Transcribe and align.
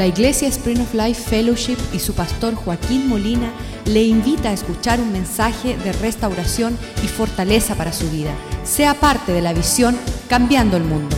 La 0.00 0.06
Iglesia 0.06 0.48
Spring 0.48 0.80
of 0.80 0.94
Life 0.94 1.28
Fellowship 1.28 1.76
y 1.92 1.98
su 1.98 2.14
pastor 2.14 2.54
Joaquín 2.54 3.06
Molina 3.06 3.52
le 3.84 4.02
invita 4.02 4.48
a 4.48 4.54
escuchar 4.54 4.98
un 4.98 5.12
mensaje 5.12 5.76
de 5.76 5.92
restauración 5.92 6.78
y 7.04 7.06
fortaleza 7.06 7.74
para 7.74 7.92
su 7.92 8.08
vida. 8.10 8.34
Sea 8.64 8.94
parte 8.94 9.30
de 9.30 9.42
la 9.42 9.52
visión 9.52 9.94
Cambiando 10.26 10.78
el 10.78 10.84
Mundo. 10.84 11.14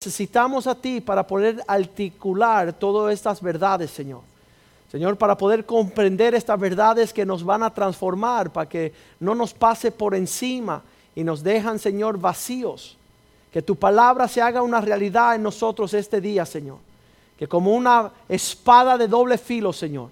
Necesitamos 0.00 0.66
a 0.66 0.74
ti 0.76 1.02
para 1.02 1.26
poder 1.26 1.62
articular 1.68 2.72
todas 2.72 3.12
estas 3.12 3.42
verdades, 3.42 3.90
Señor. 3.90 4.22
Señor, 4.90 5.18
para 5.18 5.36
poder 5.36 5.66
comprender 5.66 6.34
estas 6.34 6.58
verdades 6.58 7.12
que 7.12 7.26
nos 7.26 7.44
van 7.44 7.62
a 7.62 7.74
transformar, 7.74 8.50
para 8.50 8.66
que 8.66 8.94
no 9.20 9.34
nos 9.34 9.52
pase 9.52 9.92
por 9.92 10.14
encima 10.14 10.82
y 11.14 11.22
nos 11.22 11.42
dejan, 11.42 11.78
Señor, 11.78 12.18
vacíos. 12.18 12.96
Que 13.52 13.62
tu 13.62 13.76
palabra 13.76 14.28
se 14.28 14.40
haga 14.40 14.62
una 14.62 14.80
realidad 14.80 15.34
en 15.34 15.42
nosotros 15.42 15.92
este 15.94 16.20
día, 16.20 16.46
Señor. 16.46 16.78
Que 17.38 17.46
como 17.46 17.74
una 17.74 18.10
espada 18.28 18.96
de 18.96 19.08
doble 19.08 19.36
filo, 19.36 19.72
Señor, 19.72 20.08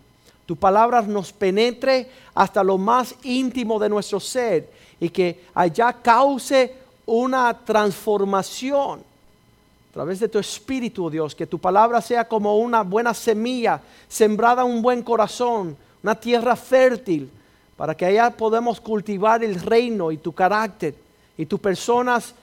tu 0.47 0.57
palabra 0.57 1.01
nos 1.03 1.33
penetre 1.33 2.11
hasta 2.35 2.63
lo 2.63 2.77
más 2.77 3.15
íntimo 3.23 3.79
de 3.79 3.89
nuestro 3.89 4.21
ser 4.21 4.69
y 4.99 5.09
que 5.09 5.45
allá 5.55 5.93
cause 5.93 6.75
una 7.07 7.57
transformación 7.57 9.01
a 9.01 9.93
través 9.93 10.21
de 10.21 10.29
tu 10.29 10.39
espíritu, 10.39 11.07
oh 11.07 11.11
Dios, 11.11 11.35
que 11.35 11.49
tu 11.49 11.59
palabra 11.59 12.01
sea 12.01 12.29
como 12.29 12.59
una 12.59 12.83
buena 12.83 13.13
semilla 13.13 13.81
sembrada 14.09 14.63
en 14.63 14.69
un 14.69 14.83
buen 14.83 15.03
corazón, 15.03 15.77
una 16.01 16.15
tierra 16.15 16.55
fértil, 16.55 17.29
para 17.77 17.97
que 17.97 18.05
allá 18.05 18.31
podamos 18.31 18.81
cultivar 18.81 19.43
el 19.43 19.61
reino 19.61 20.13
y 20.13 20.19
tu 20.19 20.33
carácter 20.33 20.95
y 21.37 21.47
tus 21.47 21.59
personas 21.59 22.35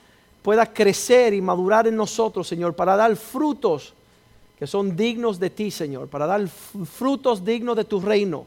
pueda 0.42 0.66
crecer 0.66 1.34
y 1.34 1.40
madurar 1.40 1.86
en 1.86 1.96
nosotros, 1.96 2.46
Señor, 2.46 2.74
para 2.74 2.96
dar 2.96 3.14
frutos 3.16 3.94
que 4.58 4.66
son 4.66 4.96
dignos 4.96 5.38
de 5.38 5.50
ti, 5.50 5.70
Señor, 5.70 6.08
para 6.08 6.26
dar 6.26 6.46
frutos 6.48 7.44
dignos 7.44 7.76
de 7.76 7.84
tu 7.84 8.00
reino. 8.00 8.44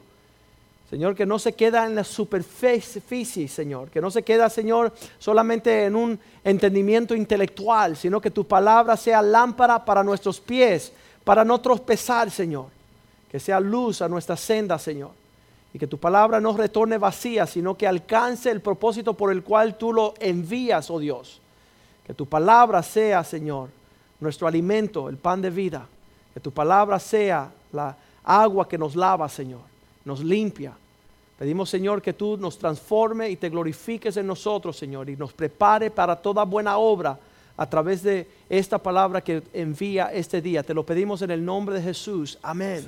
Señor, 0.90 1.16
que 1.16 1.26
no 1.26 1.40
se 1.40 1.54
queda 1.54 1.86
en 1.86 1.96
la 1.96 2.04
superficie, 2.04 3.48
Señor, 3.48 3.90
que 3.90 4.02
no 4.02 4.12
se 4.12 4.24
queda, 4.24 4.50
Señor, 4.50 4.92
solamente 5.20 5.86
en 5.86 5.96
un 5.96 6.20
entendimiento 6.44 7.16
intelectual, 7.16 7.96
sino 7.96 8.20
que 8.20 8.30
tu 8.30 8.44
palabra 8.46 8.98
sea 8.98 9.22
lámpara 9.22 9.86
para 9.86 10.04
nuestros 10.04 10.42
pies, 10.42 10.92
para 11.24 11.46
no 11.46 11.62
tropezar, 11.62 12.30
Señor, 12.30 12.66
que 13.32 13.40
sea 13.40 13.62
luz 13.62 14.02
a 14.02 14.10
nuestra 14.10 14.36
senda, 14.36 14.78
Señor, 14.78 15.12
y 15.74 15.80
que 15.80 15.88
tu 15.88 15.98
palabra 15.98 16.42
no 16.42 16.58
retorne 16.58 16.98
vacía, 16.98 17.48
sino 17.48 17.78
que 17.78 17.88
alcance 17.88 18.52
el 18.52 18.60
propósito 18.60 19.14
por 19.14 19.32
el 19.32 19.44
cual 19.44 19.78
tú 19.78 19.94
lo 19.94 20.14
envías, 20.20 20.92
oh 20.92 21.00
Dios. 21.00 21.40
Que 22.12 22.16
tu 22.16 22.26
palabra 22.26 22.84
sea, 22.84 23.24
Señor, 23.24 23.70
nuestro 24.20 24.46
alimento, 24.46 25.08
el 25.08 25.16
pan 25.16 25.42
de 25.42 25.50
vida. 25.50 25.88
Que 26.34 26.42
tu 26.42 26.52
palabra 26.52 27.00
sea 27.00 27.50
la 27.72 27.96
agua 28.26 28.68
que 28.68 28.78
nos 28.78 28.98
lava, 28.98 29.30
Señor, 29.30 29.62
nos 30.04 30.22
limpia 30.22 30.74
Pedimos, 31.42 31.72
Señor, 31.72 32.04
que 32.04 32.14
tú 32.14 32.38
nos 32.38 32.56
transforme 32.60 33.28
y 33.28 33.36
te 33.36 33.50
glorifiques 33.50 34.16
en 34.16 34.28
nosotros, 34.28 34.78
Señor, 34.78 35.10
y 35.10 35.16
nos 35.16 35.34
prepare 35.34 35.90
para 35.90 36.16
toda 36.16 36.44
buena 36.44 36.78
obra 36.78 37.18
a 37.58 37.68
través 37.68 38.04
de 38.04 38.28
esta 38.48 38.78
palabra 38.78 39.22
que 39.22 39.42
envía 39.52 40.14
este 40.14 40.40
día. 40.40 40.62
Te 40.62 40.76
lo 40.76 40.86
pedimos 40.86 41.24
en 41.24 41.32
el 41.32 41.44
nombre 41.44 41.74
de 41.74 41.82
Jesús. 41.82 42.38
Amén. 42.44 42.88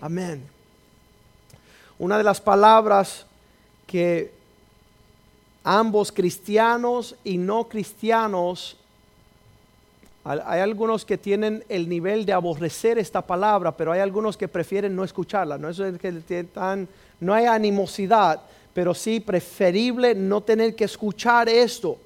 Amén. 0.00 0.42
Una 1.98 2.16
de 2.16 2.24
las 2.24 2.40
palabras 2.40 3.26
que 3.86 4.32
ambos 5.64 6.12
cristianos 6.12 7.16
y 7.24 7.38
no 7.38 7.64
cristianos, 7.64 8.76
hay 10.24 10.60
algunos 10.60 11.04
que 11.04 11.18
tienen 11.18 11.64
el 11.68 11.86
nivel 11.86 12.24
de 12.24 12.32
aborrecer 12.32 12.98
esta 12.98 13.20
palabra, 13.20 13.72
pero 13.72 13.92
hay 13.92 14.00
algunos 14.00 14.38
que 14.38 14.48
prefieren 14.48 14.96
no 14.96 15.04
escucharla. 15.04 15.58
No 15.58 15.68
es 15.68 15.78
que 15.98 16.46
no 17.20 17.34
hay 17.34 17.44
animosidad, 17.44 18.40
pero 18.72 18.94
sí 18.94 19.20
preferible 19.20 20.14
no 20.14 20.40
tener 20.40 20.74
que 20.74 20.84
escuchar 20.84 21.48
esto. 21.50 21.98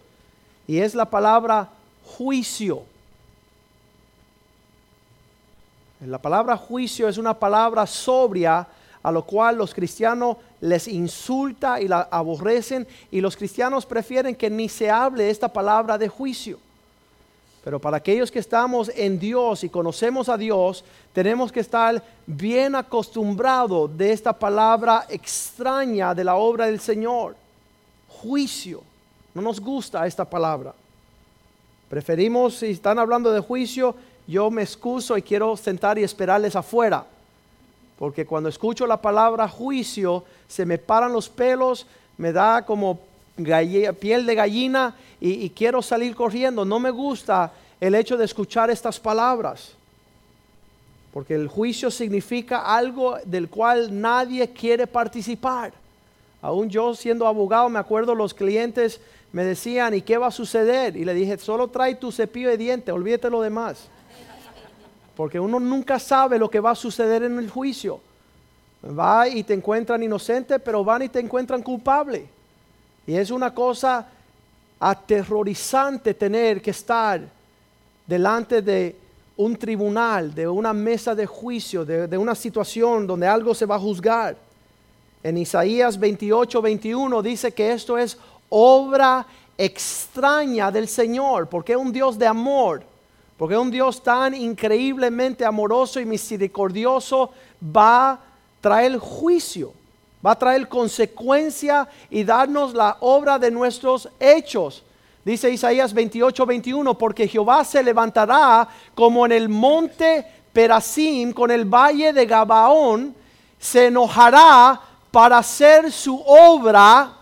Y 0.67 0.79
es 0.79 0.97
la 0.97 1.05
palabra 1.05 1.69
juicio. 2.05 2.83
La 6.05 6.19
palabra 6.19 6.57
juicio 6.57 7.09
es 7.09 7.19
una 7.19 7.35
palabra 7.35 7.87
sobria 7.87 8.67
a 9.03 9.13
lo 9.13 9.25
cual 9.25 9.57
los 9.57 9.75
cristianos 9.75 10.37
les 10.61 10.89
insulta 10.89 11.81
y 11.81 11.89
la 11.89 12.09
aborrecen 12.11 12.87
y 13.11 13.21
los 13.21 13.37
cristianos 13.37 13.87
prefieren 13.87 14.35
que 14.35 14.51
ni 14.51 14.69
se 14.69 14.91
hable 14.91 15.31
esta 15.31 15.53
palabra 15.53 15.97
de 15.99 16.09
juicio. 16.09 16.59
Pero 17.65 17.79
para 17.79 17.99
aquellos 17.99 18.31
que 18.31 18.39
estamos 18.39 18.91
en 18.95 19.19
Dios 19.19 19.63
y 19.65 19.69
conocemos 19.69 20.29
a 20.29 20.39
Dios, 20.39 20.85
tenemos 21.13 21.53
que 21.53 21.61
estar 21.61 22.03
bien 22.27 22.75
acostumbrados 22.75 23.97
de 23.97 24.13
esta 24.13 24.33
palabra 24.33 25.07
extraña 25.09 26.15
de 26.15 26.25
la 26.25 26.37
obra 26.37 26.67
del 26.67 26.81
Señor. 26.81 27.37
Juicio. 28.09 28.83
No 29.35 29.43
nos 29.43 29.61
gusta 29.61 30.07
esta 30.07 30.25
palabra. 30.25 30.75
Preferimos, 31.89 32.57
si 32.57 32.71
están 32.71 32.99
hablando 32.99 33.33
de 33.33 33.41
juicio, 33.41 33.95
yo 34.27 34.51
me 34.51 34.63
excuso 34.63 35.17
y 35.17 35.23
quiero 35.23 35.57
sentar 35.57 35.99
y 35.99 36.05
esperarles 36.05 36.57
afuera. 36.57 37.05
Porque 37.99 38.27
cuando 38.27 38.49
escucho 38.49 38.87
la 38.87 39.01
palabra 39.01 39.49
juicio, 39.49 40.25
se 40.47 40.65
me 40.65 40.79
paran 40.79 41.13
los 41.13 41.29
pelos, 41.29 41.87
me 42.17 42.33
da 42.33 42.65
como 42.65 43.01
piel 44.01 44.27
de 44.27 44.35
gallina 44.35 44.95
y, 45.21 45.51
quiero 45.51 45.83
salir 45.83 46.15
corriendo. 46.15 46.65
No 46.65 46.79
me 46.79 46.91
gusta 46.91 47.53
el 47.81 47.95
hecho 47.95 48.17
de 48.17 48.25
escuchar 48.25 48.71
estas 48.71 49.01
palabras. 49.01 49.73
Porque 51.13 51.35
el 51.35 51.49
juicio 51.49 51.91
significa 51.91 52.77
algo 52.77 53.17
del 53.25 53.49
cual 53.49 54.01
nadie 54.01 54.49
quiere 54.51 54.87
participar. 54.87 55.73
Aún 56.41 56.71
yo 56.71 56.95
siendo 56.95 57.27
abogado, 57.27 57.69
me 57.69 57.81
acuerdo 57.81 58.15
los 58.15 58.33
clientes 58.33 59.01
me 59.33 59.45
decían, 59.45 59.95
¿y 59.95 60.03
qué 60.03 60.17
va 60.17 60.29
a 60.29 60.31
suceder? 60.33 60.97
Y 60.97 61.05
le 61.05 61.15
dije, 61.15 61.37
solo 61.39 61.69
trae 61.69 61.95
tu 61.95 62.11
cepillo 62.11 62.49
de 62.49 62.57
dientes, 62.57 62.95
olvídate 62.95 63.29
lo 63.29 63.43
demás. 63.43 63.89
Porque 65.19 65.41
uno 65.41 65.59
nunca 65.59 65.99
sabe 65.99 66.39
lo 66.39 66.49
que 66.49 66.61
va 66.61 66.71
a 66.71 66.75
suceder 66.77 67.25
en 67.25 67.41
el 67.41 67.51
juicio. 67.51 67.99
Va 68.97 69.27
y 69.27 69.43
te 69.43 69.53
encuentran 69.53 70.01
inocente, 70.01 70.61
pero 70.61 70.85
van 70.85 71.03
y 71.03 71.09
te 71.09 71.19
encuentran 71.19 71.61
culpable. 71.61 72.25
Y 73.05 73.17
es 73.17 73.33
una 73.33 73.53
cosa 73.53 74.07
aterrorizante 74.79 76.15
tener 76.15 76.63
que 76.63 76.71
estar 76.71 77.21
delante 78.07 78.63
de 78.63 78.95
un 79.39 79.57
tribunal, 79.57 80.33
de 80.33 80.47
una 80.47 80.73
mesa 80.73 81.17
de 81.17 81.27
juicio, 81.27 81.85
de, 81.85 82.17
una 82.17 82.37
situación 82.37 83.05
donde 83.05 83.27
algo 83.27 83.57
se 83.57 83.67
va 83.67 83.75
a 83.75 83.81
juzgar. 83.81 84.37
En 85.25 85.37
Isaías 85.37 85.99
28, 85.99 86.63
21 86.63 87.23
dice 87.23 87.51
que 87.51 87.73
esto 87.73 87.99
es 87.99 88.17
obra 88.51 89.27
extraña 89.57 90.71
del 90.71 90.87
Señor, 90.87 91.49
porque 91.49 91.73
es 91.73 91.79
un 91.79 91.93
Dios 91.93 92.17
de 92.17 92.29
amor, 92.29 92.85
porque 93.39 93.57
un 93.57 93.71
Dios 93.71 94.03
tan 94.03 94.35
increíblemente 94.35 95.45
amoroso 95.45 96.01
y 96.01 96.05
misericordioso, 96.05 97.31
va 97.63 98.11
a 98.11 98.19
traer 98.61 98.99
juicio 98.99 99.73
va 100.25 100.33
a 100.33 100.39
traer 100.39 100.69
consecuencia 100.69 101.89
y 102.11 102.25
darnos 102.25 102.75
la 102.75 102.97
obra 103.01 103.39
de 103.39 103.51
nuestros 103.51 104.09
hechos. 104.19 104.83
Dice 105.25 105.51
Isaías 105.51 105.93
28, 105.93 106.47
21, 106.47 106.97
porque 106.97 107.29
Jehová 107.29 107.65
se 107.65 107.83
levantará 107.83 108.69
como 108.95 109.27
en 109.27 109.33
el 109.33 109.49
monte 109.49 110.27
Perasim, 110.53 111.33
con 111.33 111.51
el 111.51 111.65
valle 111.65 112.13
de 112.13 112.27
Gabaón, 112.27 113.15
se 113.59 113.87
enojará 113.87 114.81
para 115.11 115.39
hacer 115.39 115.93
su 115.93 116.21
obra, 116.25 117.13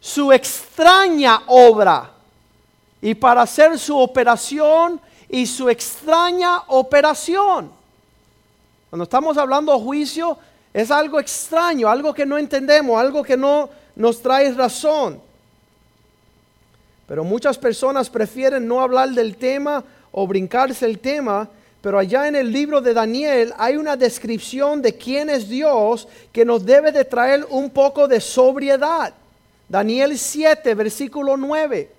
su 0.00 0.32
extraña 0.32 1.42
obra, 1.46 2.10
y 3.02 3.14
para 3.14 3.42
hacer 3.42 3.78
su 3.78 3.96
operación 3.98 5.00
y 5.28 5.46
su 5.46 5.68
extraña 5.68 6.62
operación. 6.68 7.70
Cuando 8.90 9.04
estamos 9.04 9.36
hablando 9.36 9.72
de 9.72 9.82
juicio, 9.82 10.38
es 10.72 10.90
algo 10.90 11.18
extraño, 11.18 11.88
algo 11.88 12.12
que 12.14 12.26
no 12.26 12.38
entendemos, 12.38 12.98
algo 12.98 13.22
que 13.22 13.36
no 13.36 13.68
nos 13.96 14.20
trae 14.20 14.52
razón. 14.52 15.20
Pero 17.08 17.24
muchas 17.24 17.56
personas 17.56 18.10
prefieren 18.10 18.66
no 18.66 18.80
hablar 18.80 19.10
del 19.10 19.36
tema 19.36 19.82
o 20.12 20.26
brincarse 20.26 20.86
el 20.86 20.98
tema, 20.98 21.48
pero 21.80 21.98
allá 21.98 22.26
en 22.26 22.36
el 22.36 22.52
libro 22.52 22.80
de 22.80 22.94
Daniel 22.94 23.52
hay 23.58 23.76
una 23.76 23.96
descripción 23.96 24.82
de 24.82 24.96
quién 24.96 25.30
es 25.30 25.48
Dios 25.48 26.08
que 26.32 26.44
nos 26.44 26.64
debe 26.64 26.90
de 26.92 27.04
traer 27.04 27.46
un 27.50 27.70
poco 27.70 28.08
de 28.08 28.20
sobriedad. 28.20 29.14
Daniel 29.68 30.18
7, 30.18 30.74
versículo 30.74 31.36
9 31.36 31.96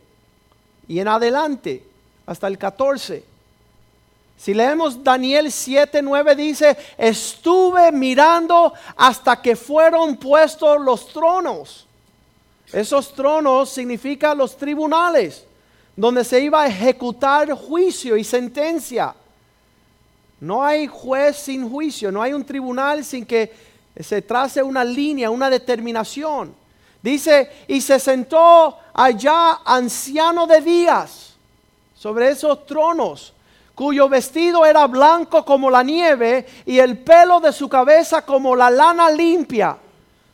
y 0.88 1.00
en 1.00 1.08
adelante, 1.08 1.84
hasta 2.28 2.48
el 2.48 2.58
14. 2.58 3.24
Si 4.38 4.54
leemos 4.54 5.04
Daniel 5.04 5.52
7, 5.52 6.02
9 6.04 6.36
dice, 6.36 6.78
estuve 6.98 7.92
mirando 7.92 8.72
hasta 8.96 9.42
que 9.42 9.56
fueron 9.56 10.18
puestos 10.18 10.80
los 10.80 11.08
tronos. 11.08 11.88
Esos 12.72 13.14
tronos 13.14 13.70
significan 13.70 14.38
los 14.38 14.56
tribunales, 14.56 15.44
donde 15.96 16.24
se 16.24 16.40
iba 16.42 16.62
a 16.62 16.68
ejecutar 16.68 17.52
juicio 17.54 18.16
y 18.16 18.24
sentencia. 18.24 19.16
No 20.40 20.64
hay 20.64 20.86
juez 20.86 21.38
sin 21.38 21.68
juicio, 21.68 22.12
no 22.12 22.22
hay 22.22 22.34
un 22.34 22.46
tribunal 22.46 23.04
sin 23.04 23.26
que 23.26 23.52
se 24.00 24.22
trace 24.22 24.62
una 24.62 24.84
línea, 24.84 25.32
una 25.32 25.50
determinación. 25.50 26.54
Dice, 27.02 27.50
y 27.68 27.82
se 27.82 28.00
sentó 28.00 28.78
allá 28.94 29.62
anciano 29.66 30.46
de 30.46 30.62
días 30.62 31.27
sobre 31.98 32.30
esos 32.30 32.66
tronos, 32.66 33.34
cuyo 33.74 34.08
vestido 34.08 34.66
era 34.66 34.86
blanco 34.88 35.44
como 35.44 35.70
la 35.70 35.84
nieve 35.84 36.46
y 36.66 36.80
el 36.80 37.00
pelo 37.00 37.40
de 37.40 37.52
su 37.52 37.68
cabeza 37.68 38.24
como 38.24 38.56
la 38.56 38.70
lana 38.70 39.10
limpia. 39.10 39.78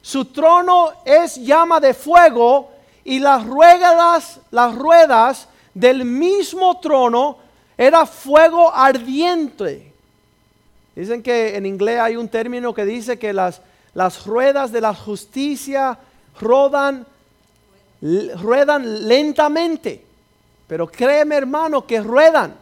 Su 0.02 0.26
trono 0.26 0.92
es 1.06 1.36
llama 1.38 1.80
de 1.80 1.94
fuego 1.94 2.70
y 3.06 3.20
las 3.20 3.46
ruedas, 3.46 4.40
las 4.52 4.76
ruedas 4.76 5.48
del 5.74 6.04
mismo 6.04 6.80
trono 6.80 7.38
era 7.78 8.06
fuego 8.06 8.74
ardiente. 8.74 9.92
Dicen 10.96 11.24
que 11.24 11.56
en 11.56 11.66
inglés 11.66 12.00
hay 12.00 12.16
un 12.18 12.28
término 12.28 12.74
que 12.74 12.86
dice 12.86 13.18
que 13.18 13.34
las, 13.34 13.62
las 13.94 14.26
ruedas 14.26 14.72
de 14.72 14.82
la 14.82 14.94
justicia 14.94 15.98
rodan, 16.40 17.06
ruedan 18.02 19.08
lentamente. 19.08 20.13
Pero 20.74 20.88
créeme 20.88 21.36
hermano 21.36 21.86
que 21.86 22.02
ruedan. 22.02 22.56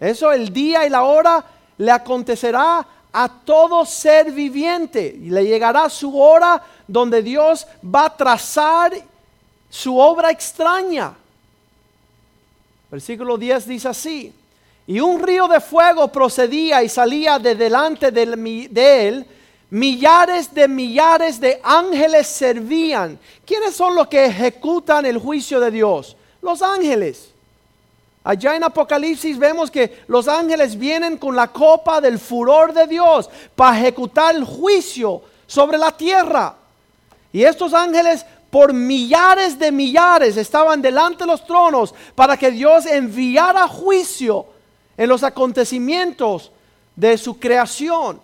Eso 0.00 0.32
el 0.32 0.52
día 0.52 0.84
y 0.84 0.90
la 0.90 1.04
hora 1.04 1.44
le 1.78 1.92
acontecerá 1.92 2.84
a 3.12 3.28
todo 3.28 3.86
ser 3.86 4.32
viviente. 4.32 5.16
Y 5.22 5.30
le 5.30 5.46
llegará 5.46 5.88
su 5.88 6.20
hora 6.20 6.60
donde 6.88 7.22
Dios 7.22 7.68
va 7.84 8.06
a 8.06 8.16
trazar 8.16 8.94
su 9.70 9.96
obra 9.96 10.32
extraña. 10.32 11.14
Versículo 12.90 13.38
10 13.38 13.68
dice 13.68 13.86
así. 13.86 14.34
Y 14.84 14.98
un 14.98 15.22
río 15.22 15.46
de 15.46 15.60
fuego 15.60 16.08
procedía 16.08 16.82
y 16.82 16.88
salía 16.88 17.38
de 17.38 17.54
delante 17.54 18.10
de 18.10 19.06
él. 19.06 19.26
Millares 19.70 20.52
de 20.52 20.66
millares 20.66 21.38
de 21.38 21.60
ángeles 21.62 22.26
servían. 22.26 23.16
¿Quiénes 23.46 23.76
son 23.76 23.94
los 23.94 24.08
que 24.08 24.24
ejecutan 24.24 25.06
el 25.06 25.18
juicio 25.18 25.60
de 25.60 25.70
Dios? 25.70 26.16
Los 26.44 26.60
ángeles. 26.60 27.30
Allá 28.22 28.54
en 28.54 28.64
Apocalipsis 28.64 29.38
vemos 29.38 29.70
que 29.70 30.04
los 30.08 30.28
ángeles 30.28 30.78
vienen 30.78 31.16
con 31.16 31.34
la 31.34 31.48
copa 31.48 32.02
del 32.02 32.18
furor 32.18 32.74
de 32.74 32.86
Dios 32.86 33.30
para 33.56 33.78
ejecutar 33.78 34.34
el 34.34 34.44
juicio 34.44 35.22
sobre 35.46 35.78
la 35.78 35.90
tierra. 35.90 36.54
Y 37.32 37.42
estos 37.44 37.72
ángeles 37.72 38.26
por 38.50 38.74
millares 38.74 39.58
de 39.58 39.72
millares 39.72 40.36
estaban 40.36 40.82
delante 40.82 41.24
de 41.24 41.28
los 41.28 41.46
tronos 41.46 41.94
para 42.14 42.36
que 42.36 42.50
Dios 42.50 42.84
enviara 42.84 43.66
juicio 43.66 44.44
en 44.98 45.08
los 45.08 45.22
acontecimientos 45.22 46.52
de 46.94 47.16
su 47.16 47.38
creación. 47.38 48.20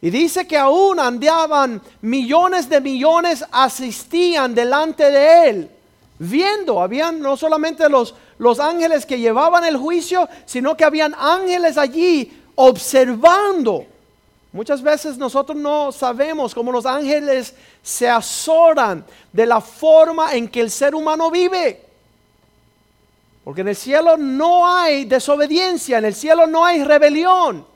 Y 0.00 0.08
dice 0.08 0.46
que 0.46 0.56
aún 0.56 0.98
andaban 0.98 1.82
millones 2.00 2.70
de 2.70 2.80
millones, 2.80 3.44
asistían 3.52 4.54
delante 4.54 5.10
de 5.10 5.48
él, 5.50 5.70
viendo, 6.18 6.80
habían 6.80 7.20
no 7.20 7.36
solamente 7.36 7.88
los, 7.88 8.14
los 8.38 8.60
ángeles 8.60 9.06
que 9.06 9.18
llevaban 9.18 9.64
el 9.64 9.76
juicio, 9.76 10.28
sino 10.46 10.76
que 10.76 10.84
habían 10.84 11.14
ángeles 11.18 11.78
allí 11.78 12.42
observando. 12.54 13.86
Muchas 14.52 14.82
veces 14.82 15.18
nosotros 15.18 15.58
no 15.58 15.90
sabemos 15.90 16.54
cómo 16.54 16.70
los 16.70 16.86
ángeles 16.86 17.54
se 17.82 18.08
azoran 18.08 19.04
de 19.32 19.46
la 19.46 19.60
forma 19.60 20.32
en 20.34 20.48
que 20.48 20.60
el 20.60 20.70
ser 20.70 20.94
humano 20.94 21.30
vive. 21.30 21.82
Porque 23.42 23.62
en 23.62 23.68
el 23.68 23.76
cielo 23.76 24.16
no 24.16 24.66
hay 24.66 25.04
desobediencia, 25.04 25.98
en 25.98 26.04
el 26.04 26.14
cielo 26.14 26.46
no 26.46 26.64
hay 26.64 26.84
rebelión. 26.84 27.66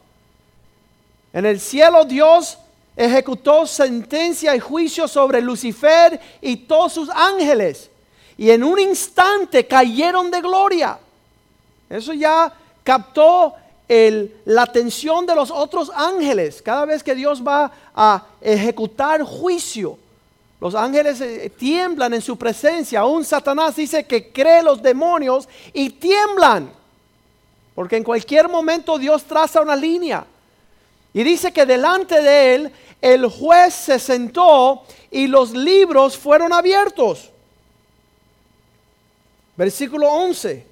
En 1.32 1.44
el 1.44 1.60
cielo 1.60 2.04
Dios 2.04 2.58
ejecutó 2.96 3.66
sentencia 3.66 4.56
y 4.56 4.60
juicio 4.60 5.06
sobre 5.06 5.40
Lucifer 5.40 6.18
y 6.40 6.56
todos 6.56 6.92
sus 6.92 7.10
ángeles. 7.10 7.90
Y 8.38 8.50
en 8.50 8.62
un 8.62 8.78
instante 8.78 9.66
cayeron 9.66 10.30
de 10.30 10.40
gloria. 10.40 10.98
Eso 11.90 12.12
ya 12.14 12.52
captó 12.84 13.54
la 14.44 14.62
atención 14.62 15.26
de 15.26 15.34
los 15.34 15.50
otros 15.50 15.90
ángeles. 15.94 16.62
Cada 16.62 16.84
vez 16.84 17.02
que 17.02 17.14
Dios 17.14 17.42
va 17.46 17.70
a 17.94 18.24
ejecutar 18.40 19.22
juicio, 19.22 19.98
los 20.60 20.74
ángeles 20.74 21.20
eh, 21.20 21.50
tiemblan 21.56 22.14
en 22.14 22.20
su 22.20 22.36
presencia. 22.36 23.00
Aún 23.00 23.24
Satanás 23.24 23.76
dice 23.76 24.04
que 24.04 24.32
cree 24.32 24.62
los 24.62 24.82
demonios 24.82 25.48
y 25.72 25.90
tiemblan. 25.90 26.70
Porque 27.74 27.96
en 27.96 28.04
cualquier 28.04 28.48
momento 28.48 28.98
Dios 28.98 29.24
traza 29.24 29.60
una 29.60 29.76
línea. 29.76 30.24
Y 31.14 31.22
dice 31.22 31.52
que 31.52 31.64
delante 31.64 32.20
de 32.20 32.54
él 32.54 32.72
el 33.00 33.26
juez 33.26 33.74
se 33.74 33.98
sentó 33.98 34.82
y 35.10 35.26
los 35.28 35.52
libros 35.52 36.16
fueron 36.16 36.52
abiertos. 36.52 37.30
Versículo 39.58 40.10
11. 40.10 40.66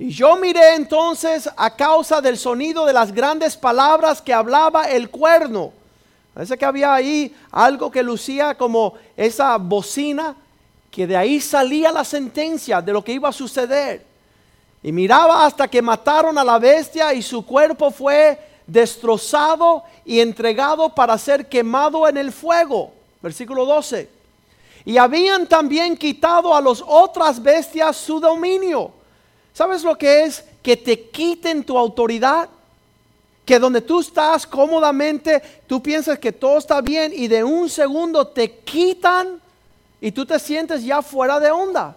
Y 0.00 0.10
yo 0.10 0.34
miré 0.34 0.74
entonces 0.74 1.48
a 1.56 1.76
causa 1.76 2.20
del 2.20 2.36
sonido 2.36 2.84
de 2.84 2.92
las 2.92 3.12
grandes 3.12 3.56
palabras 3.56 4.20
que 4.20 4.34
hablaba 4.34 4.90
el 4.90 5.10
cuerno 5.10 5.72
Parece 6.36 6.58
que 6.58 6.66
había 6.66 6.92
ahí 6.92 7.34
algo 7.50 7.90
que 7.90 8.02
lucía 8.02 8.54
como 8.54 8.92
esa 9.16 9.56
bocina, 9.56 10.36
que 10.90 11.06
de 11.06 11.16
ahí 11.16 11.40
salía 11.40 11.90
la 11.90 12.04
sentencia 12.04 12.82
de 12.82 12.92
lo 12.92 13.02
que 13.02 13.12
iba 13.12 13.30
a 13.30 13.32
suceder. 13.32 14.04
Y 14.82 14.92
miraba 14.92 15.46
hasta 15.46 15.66
que 15.66 15.80
mataron 15.80 16.36
a 16.36 16.44
la 16.44 16.58
bestia 16.58 17.14
y 17.14 17.22
su 17.22 17.46
cuerpo 17.46 17.90
fue 17.90 18.38
destrozado 18.66 19.82
y 20.04 20.20
entregado 20.20 20.90
para 20.90 21.16
ser 21.16 21.48
quemado 21.48 22.06
en 22.06 22.18
el 22.18 22.30
fuego. 22.30 22.92
Versículo 23.22 23.64
12. 23.64 24.15
Y 24.86 24.96
habían 24.96 25.46
también 25.46 25.96
quitado 25.96 26.54
a 26.54 26.60
las 26.62 26.82
otras 26.86 27.42
bestias 27.42 27.96
su 27.96 28.18
dominio. 28.18 28.92
¿Sabes 29.52 29.82
lo 29.82 29.98
que 29.98 30.22
es? 30.22 30.42
Que 30.62 30.78
te 30.78 31.10
quiten 31.10 31.62
tu 31.64 31.76
autoridad 31.76 32.48
que 33.46 33.60
donde 33.60 33.80
tú 33.80 34.00
estás 34.00 34.44
cómodamente, 34.44 35.40
tú 35.68 35.80
piensas 35.80 36.18
que 36.18 36.32
todo 36.32 36.58
está 36.58 36.80
bien 36.80 37.12
y 37.14 37.28
de 37.28 37.44
un 37.44 37.68
segundo 37.68 38.26
te 38.26 38.58
quitan 38.58 39.40
y 40.00 40.10
tú 40.10 40.26
te 40.26 40.40
sientes 40.40 40.84
ya 40.84 41.00
fuera 41.00 41.38
de 41.38 41.52
onda. 41.52 41.96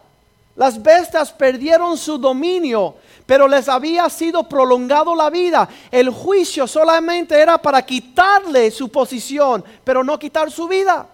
Las 0.56 0.81
bestias 0.81 1.31
perdieron 1.31 1.97
su 1.97 2.19
dominio, 2.19 2.95
pero 3.25 3.47
les 3.47 3.68
había 3.68 4.07
sido 4.09 4.44
prolongado 4.44 5.16
la 5.16 5.31
vida. 5.31 5.68
El 5.90 6.11
juicio 6.11 6.68
solamente 6.68 7.40
era 7.40 7.57
para 7.57 7.83
quitarle 7.83 8.69
su 8.69 8.90
posición, 8.90 9.64
pero 9.83 10.04
no 10.04 10.19
quitar 10.19 10.52
su 10.52 10.68
vida. 10.68 11.07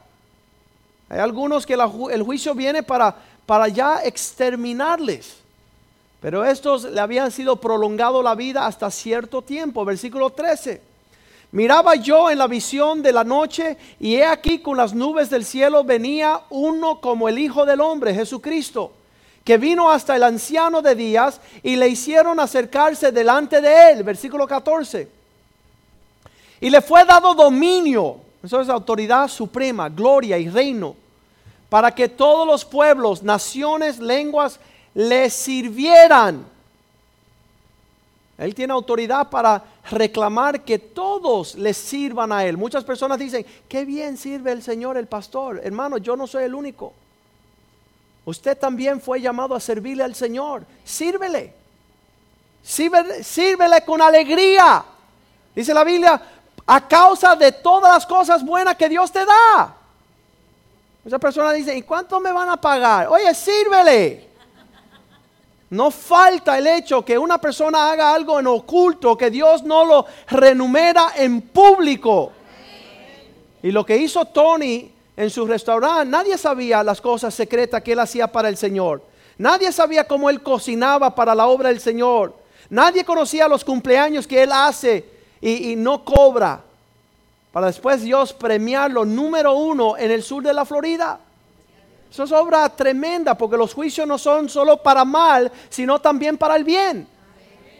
Hay 1.09 1.19
algunos 1.19 1.65
que 1.65 1.73
el 1.73 2.23
juicio 2.23 2.55
viene 2.55 2.83
para, 2.83 3.15
para 3.45 3.67
ya 3.67 4.01
exterminarles. 4.03 5.37
Pero 6.21 6.43
estos 6.43 6.85
le 6.85 6.99
habían 6.99 7.31
sido 7.31 7.57
prolongado 7.57 8.23
la 8.23 8.33
vida 8.33 8.65
hasta 8.65 8.89
cierto 8.89 9.41
tiempo. 9.41 9.85
Versículo 9.85 10.31
13. 10.31 10.81
Miraba 11.51 11.95
yo 11.95 12.29
en 12.29 12.39
la 12.39 12.47
visión 12.47 13.01
de 13.01 13.13
la 13.13 13.23
noche 13.23 13.77
y 13.99 14.15
he 14.15 14.25
aquí 14.25 14.59
con 14.59 14.75
las 14.75 14.93
nubes 14.93 15.29
del 15.29 15.45
cielo 15.45 15.83
venía 15.83 16.41
uno 16.49 16.99
como 16.99 17.29
el 17.29 17.37
Hijo 17.37 17.65
del 17.65 17.79
Hombre, 17.79 18.13
Jesucristo, 18.13 18.91
que 19.43 19.57
vino 19.57 19.89
hasta 19.89 20.15
el 20.15 20.23
anciano 20.23 20.81
de 20.81 20.95
días 20.95 21.39
y 21.63 21.75
le 21.75 21.87
hicieron 21.87 22.39
acercarse 22.39 23.11
delante 23.11 23.61
de 23.61 23.91
él. 23.91 24.03
Versículo 24.03 24.47
14. 24.47 25.07
Y 26.59 26.69
le 26.69 26.81
fue 26.81 27.05
dado 27.05 27.35
dominio, 27.35 28.17
eso 28.45 28.61
es 28.61 28.69
autoridad 28.69 29.27
suprema, 29.27 29.89
gloria 29.89 30.37
y 30.37 30.49
reino, 30.49 30.95
para 31.69 31.93
que 31.93 32.07
todos 32.07 32.45
los 32.45 32.63
pueblos, 32.65 33.23
naciones, 33.23 33.99
lenguas 33.99 34.59
le 34.93 35.29
sirvieran. 35.29 36.45
Él 38.37 38.53
tiene 38.53 38.73
autoridad 38.73 39.29
para 39.29 39.63
reclamar 39.89 40.61
que 40.61 40.77
todos 40.77 41.55
le 41.55 41.73
sirvan 41.73 42.31
a 42.31 42.45
Él. 42.45 42.57
Muchas 42.57 42.83
personas 42.83 43.17
dicen, 43.17 43.45
qué 43.69 43.85
bien 43.85 44.17
sirve 44.17 44.51
el 44.51 44.61
Señor, 44.61 44.97
el 44.97 45.07
pastor. 45.07 45.61
Hermano, 45.63 45.97
yo 45.97 46.15
no 46.17 46.27
soy 46.27 46.43
el 46.43 46.53
único. 46.53 46.93
Usted 48.25 48.57
también 48.57 48.99
fue 48.99 49.21
llamado 49.21 49.55
a 49.55 49.59
servirle 49.59 50.03
al 50.03 50.15
Señor. 50.15 50.65
Sírvele. 50.83 51.53
Sírvele, 52.63 53.23
sírvele 53.23 53.85
con 53.85 54.01
alegría. 54.01 54.83
Dice 55.55 55.73
la 55.73 55.85
Biblia, 55.85 56.21
a 56.67 56.87
causa 56.87 57.35
de 57.35 57.51
todas 57.51 57.93
las 57.93 58.05
cosas 58.05 58.43
buenas 58.43 58.75
que 58.75 58.89
Dios 58.89 59.11
te 59.11 59.25
da. 59.25 59.75
Esa 61.05 61.19
persona 61.19 61.51
dice, 61.53 61.75
¿y 61.75 61.83
cuánto 61.83 62.19
me 62.19 62.31
van 62.31 62.49
a 62.49 62.57
pagar? 62.57 63.07
Oye, 63.07 63.33
sírvele. 63.35 64.27
No 65.69 65.91
falta 65.91 66.57
el 66.57 66.67
hecho 66.67 67.03
que 67.03 67.17
una 67.17 67.37
persona 67.37 67.91
haga 67.91 68.13
algo 68.13 68.39
en 68.39 68.47
oculto, 68.47 69.17
que 69.17 69.29
Dios 69.29 69.63
no 69.63 69.85
lo 69.85 70.05
renumera 70.27 71.13
en 71.15 71.41
público. 71.41 72.31
Y 73.61 73.71
lo 73.71 73.85
que 73.85 73.97
hizo 73.97 74.25
Tony 74.25 74.91
en 75.17 75.29
su 75.29 75.45
restaurante, 75.45 76.05
nadie 76.05 76.37
sabía 76.37 76.83
las 76.83 77.01
cosas 77.01 77.33
secretas 77.33 77.81
que 77.83 77.93
él 77.93 77.99
hacía 77.99 78.31
para 78.31 78.49
el 78.49 78.57
Señor. 78.57 79.03
Nadie 79.37 79.71
sabía 79.71 80.07
cómo 80.07 80.29
él 80.29 80.41
cocinaba 80.41 81.13
para 81.13 81.35
la 81.35 81.47
obra 81.47 81.69
del 81.69 81.79
Señor. 81.79 82.35
Nadie 82.69 83.03
conocía 83.03 83.47
los 83.47 83.63
cumpleaños 83.63 84.25
que 84.25 84.43
él 84.43 84.51
hace 84.51 85.14
y, 85.45 85.75
no 85.75 86.03
cobra. 86.03 86.61
Para 87.51 87.67
después 87.67 88.01
Dios 88.01 88.33
premiarlo 88.33 89.05
número 89.05 89.53
uno 89.53 89.97
en 89.97 90.11
el 90.11 90.23
sur 90.23 90.43
de 90.43 90.53
la 90.53 90.65
Florida. 90.65 91.19
Eso 92.09 92.23
es 92.23 92.31
obra 92.31 92.67
tremenda 92.69 93.37
porque 93.37 93.57
los 93.57 93.73
juicios 93.73 94.07
no 94.07 94.17
son 94.17 94.49
solo 94.49 94.81
para 94.81 95.05
mal, 95.05 95.51
sino 95.69 95.99
también 95.99 96.37
para 96.37 96.55
el 96.55 96.63
bien. 96.63 97.07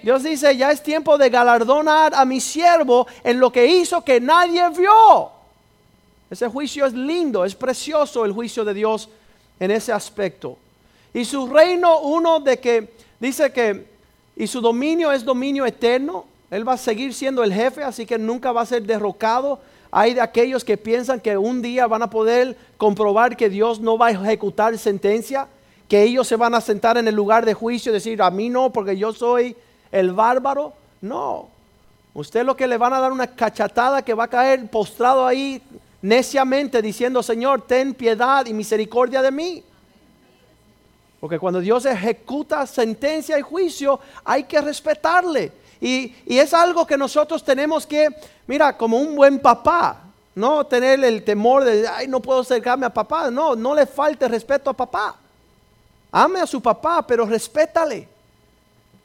Dios 0.03 0.23
dice, 0.23 0.55
ya 0.55 0.71
es 0.71 0.83
tiempo 0.83 1.17
de 1.17 1.29
galardonar 1.29 2.13
a 2.13 2.25
mi 2.25 2.39
siervo 2.39 3.07
en 3.23 3.39
lo 3.39 3.51
que 3.51 3.65
hizo 3.65 4.03
que 4.03 4.21
nadie 4.21 4.69
vio. 4.69 5.31
Ese 6.29 6.47
juicio 6.47 6.85
es 6.85 6.93
lindo, 6.93 7.43
es 7.43 7.55
precioso 7.55 8.25
el 8.25 8.31
juicio 8.31 8.63
de 8.63 8.73
Dios 8.75 9.09
en 9.59 9.71
ese 9.71 9.91
aspecto. 9.91 10.57
Y 11.13 11.25
su 11.25 11.47
reino, 11.47 11.99
uno 12.01 12.39
de 12.39 12.59
que 12.59 12.93
dice 13.19 13.51
que, 13.51 13.87
y 14.35 14.45
su 14.45 14.61
dominio 14.61 15.11
es 15.11 15.25
dominio 15.25 15.65
eterno. 15.65 16.34
Él 16.55 16.65
va 16.65 16.73
a 16.73 16.77
seguir 16.77 17.13
siendo 17.13 17.43
el 17.43 17.53
jefe, 17.53 17.83
así 17.83 18.05
que 18.05 18.17
nunca 18.17 18.53
va 18.53 18.61
a 18.61 18.65
ser 18.65 18.83
derrocado. 18.83 19.59
Hay 19.91 20.13
de 20.13 20.21
aquellos 20.21 20.63
que 20.63 20.77
piensan 20.77 21.19
que 21.19 21.37
un 21.37 21.61
día 21.61 21.85
van 21.85 22.01
a 22.01 22.09
poder 22.09 22.55
comprobar 22.77 23.35
que 23.35 23.49
Dios 23.49 23.81
no 23.81 23.97
va 23.97 24.07
a 24.07 24.11
ejecutar 24.11 24.77
sentencia, 24.77 25.49
que 25.89 26.03
ellos 26.03 26.25
se 26.25 26.37
van 26.37 26.55
a 26.55 26.61
sentar 26.61 26.97
en 26.97 27.09
el 27.09 27.13
lugar 27.13 27.43
de 27.43 27.53
juicio 27.53 27.91
y 27.91 27.95
decir, 27.95 28.21
a 28.21 28.31
mí 28.31 28.47
no, 28.47 28.69
porque 28.71 28.95
yo 28.95 29.11
soy 29.11 29.53
el 29.91 30.13
bárbaro. 30.13 30.71
No, 31.01 31.49
usted 32.13 32.45
lo 32.45 32.55
que 32.55 32.67
le 32.67 32.77
van 32.77 32.93
a 32.93 33.01
dar 33.01 33.11
una 33.11 33.27
cachatada 33.27 34.01
que 34.01 34.13
va 34.13 34.23
a 34.23 34.29
caer 34.29 34.65
postrado 34.69 35.27
ahí 35.27 35.61
neciamente 36.01 36.81
diciendo, 36.81 37.21
Señor, 37.21 37.63
ten 37.63 37.93
piedad 37.93 38.45
y 38.45 38.53
misericordia 38.53 39.21
de 39.21 39.31
mí. 39.31 39.61
Porque 41.19 41.37
cuando 41.37 41.59
Dios 41.59 41.85
ejecuta 41.85 42.65
sentencia 42.65 43.37
y 43.37 43.41
juicio, 43.41 43.99
hay 44.23 44.45
que 44.45 44.61
respetarle. 44.61 45.64
Y, 45.81 46.13
es 46.25 46.53
algo 46.53 46.85
que 46.85 46.97
nosotros 46.97 47.43
tenemos 47.43 47.85
que, 47.85 48.09
mira, 48.47 48.77
como 48.77 48.97
un 48.97 49.15
buen 49.15 49.39
papá, 49.39 50.01
no 50.35 50.65
tener 50.65 51.03
el 51.03 51.23
temor 51.23 51.63
de, 51.63 51.87
ay, 51.87 52.07
no 52.07 52.19
puedo 52.19 52.41
acercarme 52.41 52.85
a 52.85 52.93
papá. 52.93 53.31
No, 53.31 53.55
no 53.55 53.73
le 53.73 53.85
falte 53.85 54.27
respeto 54.27 54.69
a 54.69 54.73
papá. 54.73 55.15
Ame 56.11 56.41
a 56.41 56.47
su 56.47 56.61
papá, 56.61 57.05
pero 57.05 57.25
respétale. 57.25 58.07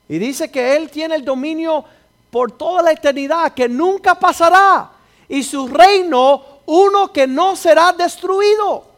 Y 0.08 0.18
dice 0.18 0.50
que 0.50 0.76
Él 0.76 0.90
tiene 0.90 1.14
el 1.14 1.24
dominio 1.24 1.84
por 2.30 2.52
toda 2.52 2.82
la 2.82 2.92
eternidad, 2.92 3.52
que 3.52 3.68
nunca 3.68 4.14
pasará. 4.14 4.90
Y 5.28 5.42
su 5.42 5.68
reino, 5.68 6.42
uno 6.66 7.12
que 7.12 7.26
no 7.26 7.54
será 7.56 7.92
destruido. 7.92 8.90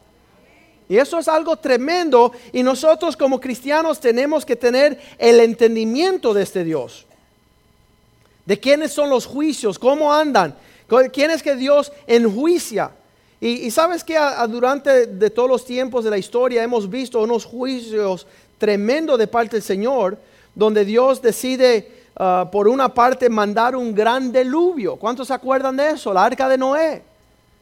Y 0.88 0.98
eso 0.98 1.18
es 1.18 1.28
algo 1.28 1.56
tremendo 1.56 2.32
y 2.52 2.62
nosotros 2.62 3.16
como 3.16 3.40
cristianos 3.40 3.98
tenemos 3.98 4.44
que 4.44 4.56
tener 4.56 5.00
el 5.16 5.40
entendimiento 5.40 6.34
de 6.34 6.42
este 6.42 6.64
Dios. 6.64 7.06
De 8.44 8.58
quiénes 8.58 8.92
son 8.92 9.08
los 9.08 9.26
juicios, 9.26 9.78
cómo 9.78 10.12
andan, 10.12 10.54
quién 11.12 11.30
es 11.30 11.42
que 11.42 11.54
Dios 11.54 11.92
enjuicia. 12.06 12.90
Y, 13.40 13.70
sabes 13.72 14.04
que 14.04 14.16
durante 14.48 15.06
de 15.06 15.30
todos 15.30 15.48
los 15.48 15.64
tiempos 15.64 16.04
de 16.04 16.10
la 16.10 16.18
historia 16.18 16.62
hemos 16.62 16.88
visto 16.88 17.20
unos 17.20 17.44
juicios 17.44 18.26
tremendos 18.56 19.18
de 19.18 19.26
parte 19.26 19.56
del 19.56 19.64
Señor, 19.64 20.16
donde 20.54 20.84
Dios 20.84 21.20
decide 21.20 21.90
ah, 22.16 22.48
por 22.52 22.68
una 22.68 22.94
parte 22.94 23.28
mandar 23.28 23.74
un 23.74 23.94
gran 23.94 24.30
diluvio. 24.30 24.94
¿Cuántos 24.94 25.26
se 25.26 25.34
acuerdan 25.34 25.76
de 25.76 25.90
eso? 25.90 26.12
La 26.12 26.24
arca 26.24 26.48
de 26.48 26.56
Noé. 26.56 27.02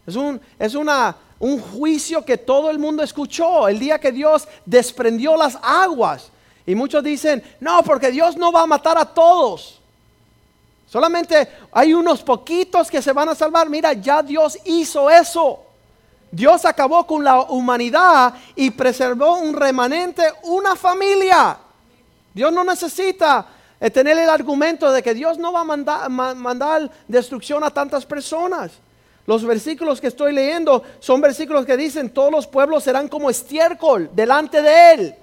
Es, 0.07 0.17
un, 0.17 0.39
es 0.59 0.75
una 0.75 1.17
un 1.41 1.59
juicio 1.59 2.23
que 2.23 2.37
todo 2.37 2.71
el 2.71 2.79
mundo 2.79 3.03
escuchó 3.03 3.67
el 3.67 3.79
día 3.79 3.99
que 3.99 4.13
Dios 4.13 4.47
desprendió 4.67 5.37
las 5.37 5.59
aguas. 5.63 6.31
Y 6.67 6.75
muchos 6.75 7.03
dicen, 7.03 7.43
no, 7.59 7.83
porque 7.83 8.11
Dios 8.11 8.37
no 8.37 8.53
va 8.53 8.63
a 8.63 8.67
matar 8.67 8.99
a 8.99 9.07
todos. 9.07 9.80
Solamente 10.90 11.49
hay 11.70 11.94
unos 11.94 12.20
poquitos 12.20 12.90
que 12.90 13.00
se 13.00 13.12
van 13.12 13.28
a 13.28 13.37
salvar. 13.37 13.70
Mira, 13.70 13.92
ya 13.92 14.25
Dios 14.25 14.59
hizo 14.64 15.09
eso. 15.09 15.61
Dios 16.32 16.64
acabó 16.64 17.06
con 17.06 17.23
la 17.23 17.42
humanidad 17.42 18.35
y 18.56 18.73
preservó 18.73 19.38
un 19.38 19.54
remanente, 19.54 20.25
una 20.42 20.75
familia. 20.75 21.56
Dios 22.35 22.52
no 22.52 22.64
necesita 22.64 23.47
eh, 23.78 23.88
tener 23.88 24.18
el 24.18 24.28
argumento 24.28 24.90
de 24.90 25.00
que 25.00 25.14
Dios 25.14 25.38
no 25.38 25.52
va 25.52 25.61
a 25.61 25.64
mandar, 25.64 26.11
mandar 26.11 26.90
destrucción 27.06 27.62
a 27.62 27.70
tantas 27.70 28.04
personas. 28.04 28.73
Los 29.26 29.44
versículos 29.44 30.00
que 30.00 30.09
estoy 30.09 30.32
leyendo 30.32 30.82
son 30.99 31.20
versículos 31.20 31.66
que 31.66 31.76
dicen, 31.76 32.11
todos 32.11 32.32
los 32.32 32.49
pueblos 32.49 32.82
serán 32.82 33.06
como 33.06 33.30
estiércol 33.30 34.11
delante 34.12 34.61
de 34.61 34.92
Él. 34.92 35.14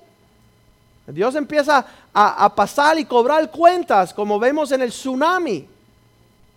Dios 1.08 1.36
empieza 1.36 1.86
a, 2.20 2.56
pasar 2.56 2.98
y 2.98 3.06
cobrar 3.06 3.52
cuentas, 3.52 4.12
como 4.12 4.40
vemos 4.40 4.72
en 4.72 4.82
el 4.82 4.90
tsunami. 4.90 5.68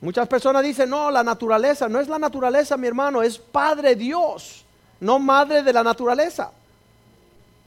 Muchas 0.00 0.26
personas 0.26 0.62
dicen, 0.62 0.88
no, 0.88 1.10
la 1.10 1.22
naturaleza, 1.22 1.86
no 1.86 2.00
es 2.00 2.08
la 2.08 2.18
naturaleza, 2.18 2.78
mi 2.78 2.86
hermano, 2.86 3.22
es 3.22 3.38
Padre 3.38 3.94
Dios, 3.94 4.64
no 5.00 5.18
Madre 5.18 5.62
de 5.62 5.72
la 5.74 5.84
naturaleza. 5.84 6.50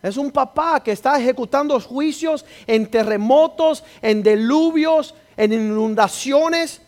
Es 0.01 0.17
un 0.17 0.31
papá 0.31 0.81
que 0.81 0.91
está 0.91 1.19
ejecutando 1.19 1.79
juicios 1.79 2.43
en 2.65 2.89
terremotos, 2.89 3.83
en 4.01 4.23
diluvios, 4.23 5.13
en 5.37 5.53
inundaciones. 5.53 6.81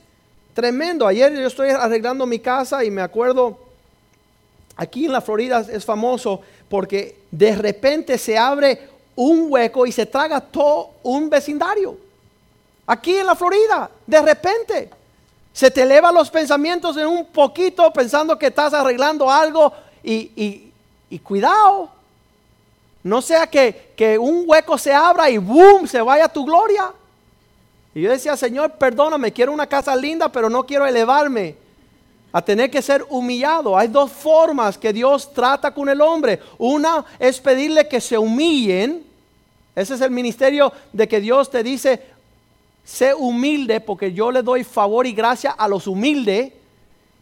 Tremendo. 0.56 1.06
Ayer 1.06 1.32
yo 1.34 1.48
estoy 1.48 1.70
arreglando 1.70 2.26
mi 2.26 2.40
casa 2.40 2.84
y 2.84 2.90
me 2.90 3.04
acuerdo, 3.04 3.60
aquí 4.76 5.06
en 5.06 5.12
la 5.12 5.22
Florida 5.22 5.64
es 5.72 5.86
famoso 5.86 6.42
porque 6.68 7.20
de 7.30 7.56
repente 7.56 8.18
se 8.18 8.40
abre 8.40 8.95
un 9.16 9.48
hueco 9.50 9.86
y 9.86 9.92
se 9.92 10.06
traga 10.06 10.42
todo 10.42 10.92
un 11.04 11.30
vecindario. 11.30 11.98
Aquí 12.88 13.16
en 13.18 13.26
la 13.26 13.36
Florida, 13.36 13.90
de 14.06 14.22
repente. 14.22 14.90
Se 15.54 15.72
te 15.72 15.84
elevan 15.84 16.14
los 16.14 16.30
pensamientos 16.30 16.98
en 16.98 17.08
un 17.08 17.26
poquito 17.28 17.92
pensando 17.94 18.38
que 18.38 18.48
estás 18.48 18.74
arreglando 18.74 19.32
algo 19.32 19.72
y, 20.04 20.72
cuidado. 21.24 21.90
No 23.02 23.22
sea 23.22 23.48
que, 23.48 23.94
que 23.96 24.18
un 24.18 24.44
hueco 24.46 24.78
se 24.78 24.94
abra 24.94 25.30
y 25.30 25.38
boom, 25.38 25.88
se 25.88 26.02
vaya 26.02 26.28
tu 26.28 26.44
gloria. 26.44 26.92
Y 27.94 28.02
yo 28.02 28.12
decía, 28.12 28.36
Señor, 28.36 28.72
perdóname, 28.74 29.32
quiero 29.32 29.54
una 29.54 29.66
casa 29.66 29.96
linda, 29.96 30.30
pero 30.30 30.50
no 30.50 30.66
quiero 30.66 30.86
elevarme 30.86 31.56
a 32.36 32.42
tener 32.42 32.70
que 32.70 32.82
ser 32.82 33.06
humillado. 33.08 33.78
Hay 33.78 33.88
dos 33.88 34.12
formas 34.12 34.78
que 34.78 34.92
Dios 34.92 35.32
trata 35.32 35.74
con 35.74 35.88
el 35.88 36.02
hombre. 36.02 36.42
Una 36.58 37.06
es 37.18 37.40
pedirle 37.40 37.88
que 37.88 38.02
se 38.02 38.18
humillen. 38.18 39.05
Ese 39.76 39.96
es 39.96 40.02
el 40.02 40.12
ministerio 40.12 40.72
de 40.94 41.08
que 41.08 41.20
Dios 41.20 41.52
te 41.52 41.62
dice, 41.62 42.02
sé 42.86 43.14
humilde 43.14 43.82
porque 43.82 44.14
yo 44.14 44.32
le 44.32 44.42
doy 44.42 44.64
favor 44.64 45.06
y 45.06 45.14
gracia 45.14 45.52
a 45.52 45.68
los 45.68 45.86
humildes. 45.86 46.54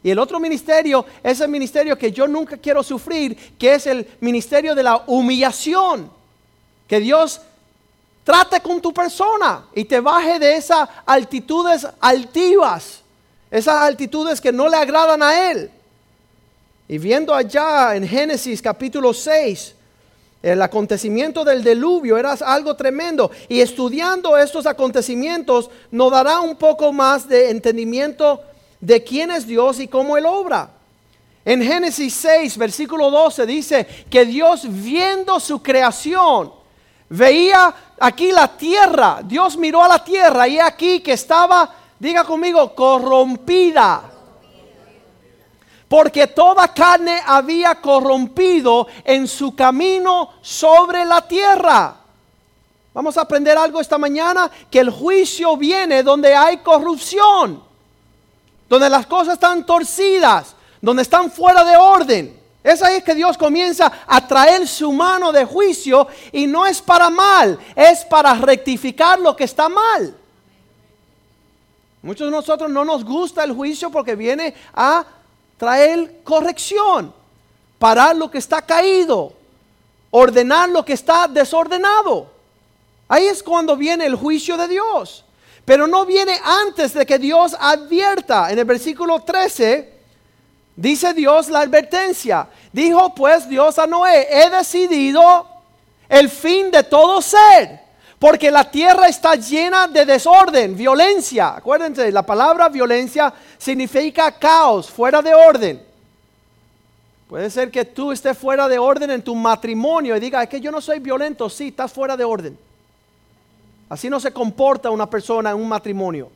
Y 0.04 0.12
el 0.12 0.20
otro 0.20 0.40
ministerio 0.40 1.06
es 1.24 1.40
el 1.40 1.48
ministerio 1.48 1.98
que 1.98 2.12
yo 2.12 2.28
nunca 2.28 2.58
quiero 2.58 2.84
sufrir, 2.84 3.36
que 3.58 3.76
es 3.76 3.88
el 3.88 4.08
ministerio 4.20 4.76
de 4.76 4.84
la 4.84 5.04
humillación. 5.08 6.12
Que 6.88 7.00
Dios 7.00 7.42
trate 8.24 8.60
con 8.62 8.82
tu 8.82 8.94
persona 8.94 9.66
y 9.74 9.86
te 9.86 10.00
baje 10.00 10.38
de 10.38 10.56
esas 10.56 10.88
altitudes 11.06 11.88
altivas, 12.00 13.02
esas 13.50 13.76
altitudes 13.76 14.40
que 14.40 14.52
no 14.52 14.68
le 14.68 14.78
agradan 14.78 15.24
a 15.24 15.52
Él. 15.52 15.72
Y 16.88 16.98
viendo 16.98 17.34
allá 17.34 17.96
en 17.96 18.08
Génesis 18.08 18.62
capítulo 18.62 19.14
6, 19.14 19.74
el 20.44 20.62
acontecimiento 20.62 21.46
del 21.46 21.64
diluvio 21.64 22.18
era 22.18 22.34
algo 22.34 22.76
tremendo. 22.76 23.32
Y 23.48 23.62
estudiando 23.62 24.38
estos 24.38 24.66
acontecimientos 24.66 25.72
nos 25.90 26.12
dará 26.12 26.42
un 26.42 26.58
poco 26.58 26.92
más 26.92 27.28
de 27.28 27.50
entendimiento 27.50 28.42
de 28.82 29.02
quién 29.02 29.32
es 29.32 29.48
Dios 29.48 29.80
y 29.80 29.88
cómo 29.88 30.18
Él 30.18 30.26
obra. 30.26 30.70
En 31.46 31.64
Génesis 31.64 32.14
6, 32.16 32.58
versículo 32.58 33.10
12 33.10 33.46
dice 33.46 33.88
que 34.10 34.26
Dios 34.26 34.64
viendo 34.68 35.40
su 35.40 35.64
creación, 35.64 36.52
veía 37.08 37.74
aquí 38.00 38.34
la 38.34 38.50
tierra, 38.58 39.22
Dios 39.24 39.56
miró 39.56 39.82
a 39.82 39.88
la 39.88 40.04
tierra 40.04 40.48
y 40.48 40.60
aquí 40.60 41.00
que 41.00 41.14
estaba, 41.14 41.74
diga 41.98 42.26
conmigo, 42.26 42.76
corrompida. 42.76 44.13
Porque 45.94 46.26
toda 46.26 46.70
carne 46.70 47.22
había 47.24 47.76
corrompido 47.76 48.88
en 49.04 49.28
su 49.28 49.54
camino 49.54 50.32
sobre 50.42 51.06
la 51.06 51.22
tierra. 51.22 51.98
Vamos 52.96 53.16
a 53.16 53.22
aprender 53.22 53.56
algo 53.60 53.80
esta 53.80 54.00
mañana, 54.00 54.50
que 54.72 54.80
el 54.80 54.90
juicio 54.90 55.56
viene 55.56 56.02
donde 56.02 56.34
hay 56.34 56.58
corrupción, 56.58 57.64
donde 58.68 58.90
las 58.90 59.06
cosas 59.06 59.36
están 59.36 59.68
torcidas, 59.68 60.56
donde 60.82 61.04
están 61.04 61.30
fuera 61.30 61.64
de 61.64 61.78
orden. 61.78 62.42
Es 62.64 62.82
ahí 62.82 63.04
que 63.04 63.14
Dios 63.14 63.38
comienza 63.38 63.92
a 64.08 64.28
traer 64.28 64.68
su 64.68 64.92
mano 64.92 65.32
de 65.32 65.46
juicio 65.46 66.08
y 66.32 66.48
no 66.48 66.66
es 66.66 66.82
para 66.82 67.12
mal, 67.12 67.60
es 67.76 68.04
para 68.06 68.34
rectificar 68.34 69.20
lo 69.20 69.36
que 69.36 69.44
está 69.44 69.70
mal. 69.70 70.18
Muchos 72.02 72.26
de 72.26 72.32
nosotros 72.32 72.72
no 72.72 72.84
nos 72.84 73.06
gusta 73.06 73.44
el 73.44 73.52
juicio 73.52 73.92
porque 73.92 74.16
viene 74.16 74.56
a 74.74 75.06
traer 75.64 76.20
corrección, 76.26 77.14
parar 77.80 78.18
lo 78.18 78.30
que 78.30 78.38
está 78.38 78.62
caído. 78.62 79.32
ordenar 80.16 80.70
lo 80.70 80.86
que 80.86 80.94
está 80.94 81.28
desordenado. 81.28 82.28
Ahí 83.08 83.26
es 83.26 83.42
cuando 83.42 83.76
viene 83.76 84.06
el 84.06 84.16
juicio 84.16 84.58
de 84.58 84.68
Dios. 84.68 85.26
Pero 85.66 85.88
no 85.88 86.06
viene 86.06 86.38
antes 86.44 86.94
de 86.94 87.04
que 87.04 87.18
Dios 87.18 87.56
advierta. 87.60 88.52
En 88.52 88.60
el 88.60 88.66
versículo 88.66 89.22
13 89.22 89.92
dice 90.76 91.14
Dios 91.16 91.50
la 91.50 91.62
advertencia. 91.62 92.48
Dijo 92.72 93.16
pues 93.16 93.50
Dios 93.50 93.80
a 93.80 93.88
Noé, 93.88 94.28
he 94.30 94.52
decidido 94.52 95.48
el 96.08 96.30
fin 96.30 96.70
de 96.70 96.84
todo 96.84 97.20
ser, 97.24 97.80
porque 98.20 98.50
la 98.52 98.70
tierra 98.70 99.08
está 99.08 99.36
llena 99.36 99.88
de 99.88 100.06
desorden, 100.06 100.76
violencia. 100.76 101.56
Acuérdense, 101.56 102.12
la 102.12 102.26
palabra 102.26 102.70
violencia 102.70 103.34
significa 103.58 104.32
caos, 104.32 104.90
fuera 104.90 105.22
de 105.22 105.34
orden. 105.34 105.84
Puede 107.28 107.50
ser 107.50 107.72
que 107.72 107.84
tú 107.84 108.12
estés 108.12 108.38
fuera 108.38 108.68
de 108.68 108.78
orden 108.78 109.10
en 109.10 109.24
tu 109.24 109.36
matrimonio 109.36 110.16
y 110.16 110.20
diga, 110.20 110.44
es 110.44 110.50
que 110.50 110.62
yo 110.62 110.72
no 110.72 110.80
soy 110.80 111.00
violento, 111.00 111.50
sí, 111.50 111.70
estás 111.70 111.92
fuera 111.92 112.16
de 112.16 112.24
orden. 112.24 112.58
Así 113.90 114.10
no 114.10 114.20
se 114.20 114.32
comporta 114.32 114.90
una 114.90 115.10
persona 115.10 115.52
en 115.52 115.58
un 115.58 115.68
matrimonio. 115.68 116.30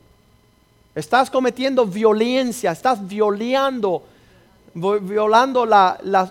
Estás 0.94 1.30
cometiendo 1.30 1.86
violencia, 1.86 2.72
estás 2.72 3.06
violando, 3.06 4.02
violando 5.00 5.64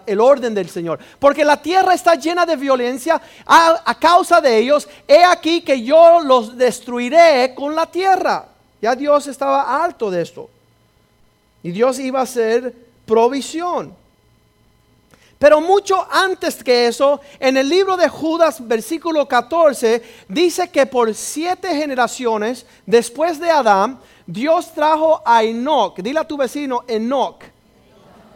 el 0.05 0.19
orden 0.19 0.53
del 0.53 0.69
Señor. 0.69 0.99
Porque 1.19 1.45
la 1.45 1.61
tierra 1.61 1.93
está 1.93 2.15
llena 2.15 2.45
de 2.45 2.55
violencia 2.55 3.21
a, 3.45 3.95
causa 3.99 4.41
de 4.41 4.57
ellos. 4.57 4.87
He 5.07 5.23
aquí 5.23 5.61
que 5.61 5.81
yo 5.81 6.21
los 6.21 6.57
destruiré 6.57 7.53
con 7.55 7.75
la 7.75 7.85
tierra. 7.85 8.47
Ya 8.81 8.95
Dios 8.95 9.27
estaba 9.27 9.83
alto 9.83 10.09
de 10.11 10.21
esto. 10.21 10.49
Y 11.63 11.71
Dios 11.71 11.99
iba 11.99 12.19
a 12.19 12.23
hacer 12.23 12.73
provisión. 13.05 13.93
Pero 15.39 15.61
mucho 15.61 16.07
antes 16.11 16.63
que 16.63 16.87
eso, 16.87 17.21
en 17.39 17.57
el 17.57 17.69
libro 17.69 17.95
de 17.95 18.09
Judas, 18.09 18.65
versículo 18.67 19.27
14, 19.27 20.01
dice 20.27 20.69
que 20.69 20.87
por 20.87 21.13
siete 21.13 21.75
generaciones 21.75 22.65
después 22.85 23.39
de 23.39 23.51
Adán, 23.51 23.99
Dios 24.25 24.73
trajo 24.73 25.21
a 25.23 25.43
Enoch. 25.43 25.99
Dile 25.99 26.19
a 26.19 26.27
tu 26.27 26.37
vecino, 26.37 26.83
Enoch. 26.87 27.43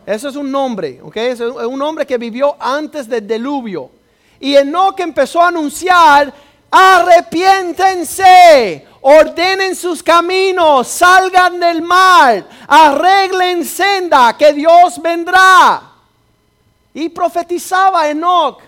Eso 0.05 0.29
es 0.29 0.35
un 0.35 0.51
nombre, 0.51 0.99
¿ok? 1.01 1.17
Es 1.17 1.39
un 1.39 1.81
hombre 1.81 2.05
que 2.05 2.17
vivió 2.17 2.55
antes 2.59 3.07
del 3.07 3.25
diluvio. 3.27 3.89
Y 4.39 4.55
Enoch 4.55 4.99
empezó 4.99 5.41
a 5.41 5.47
anunciar, 5.49 6.33
arrepiéntense, 6.71 8.87
ordenen 9.01 9.75
sus 9.75 10.01
caminos, 10.01 10.87
salgan 10.87 11.59
del 11.59 11.83
mal, 11.83 12.47
arreglen 12.67 13.63
senda, 13.63 14.35
que 14.37 14.53
Dios 14.53 14.99
vendrá. 15.01 15.83
Y 16.93 17.07
profetizaba 17.09 18.09
Enoch 18.09 18.59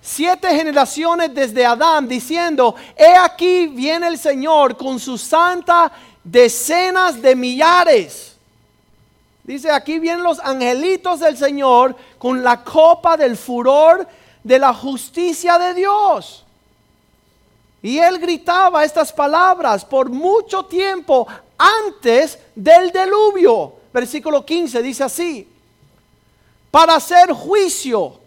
siete 0.00 0.48
generaciones 0.48 1.34
desde 1.34 1.66
Adán 1.66 2.08
diciendo, 2.08 2.74
he 2.96 3.14
aquí 3.14 3.66
viene 3.66 4.08
el 4.08 4.16
Señor 4.16 4.74
con 4.76 4.98
su 4.98 5.18
santa 5.18 5.92
decenas 6.24 7.20
de 7.20 7.36
millares. 7.36 8.37
Dice, 9.48 9.70
aquí 9.70 9.98
vienen 9.98 10.22
los 10.22 10.40
angelitos 10.40 11.20
del 11.20 11.34
Señor 11.34 11.96
con 12.18 12.44
la 12.44 12.62
copa 12.62 13.16
del 13.16 13.34
furor 13.34 14.06
de 14.44 14.58
la 14.58 14.74
justicia 14.74 15.56
de 15.56 15.72
Dios. 15.72 16.44
Y 17.80 17.96
él 17.96 18.18
gritaba 18.18 18.84
estas 18.84 19.10
palabras 19.10 19.86
por 19.86 20.10
mucho 20.10 20.66
tiempo 20.66 21.26
antes 21.56 22.38
del 22.54 22.92
diluvio. 22.92 23.72
Versículo 23.90 24.44
15 24.44 24.82
dice 24.82 25.04
así 25.04 25.48
para 26.70 26.96
hacer 26.96 27.32
juicio, 27.32 28.20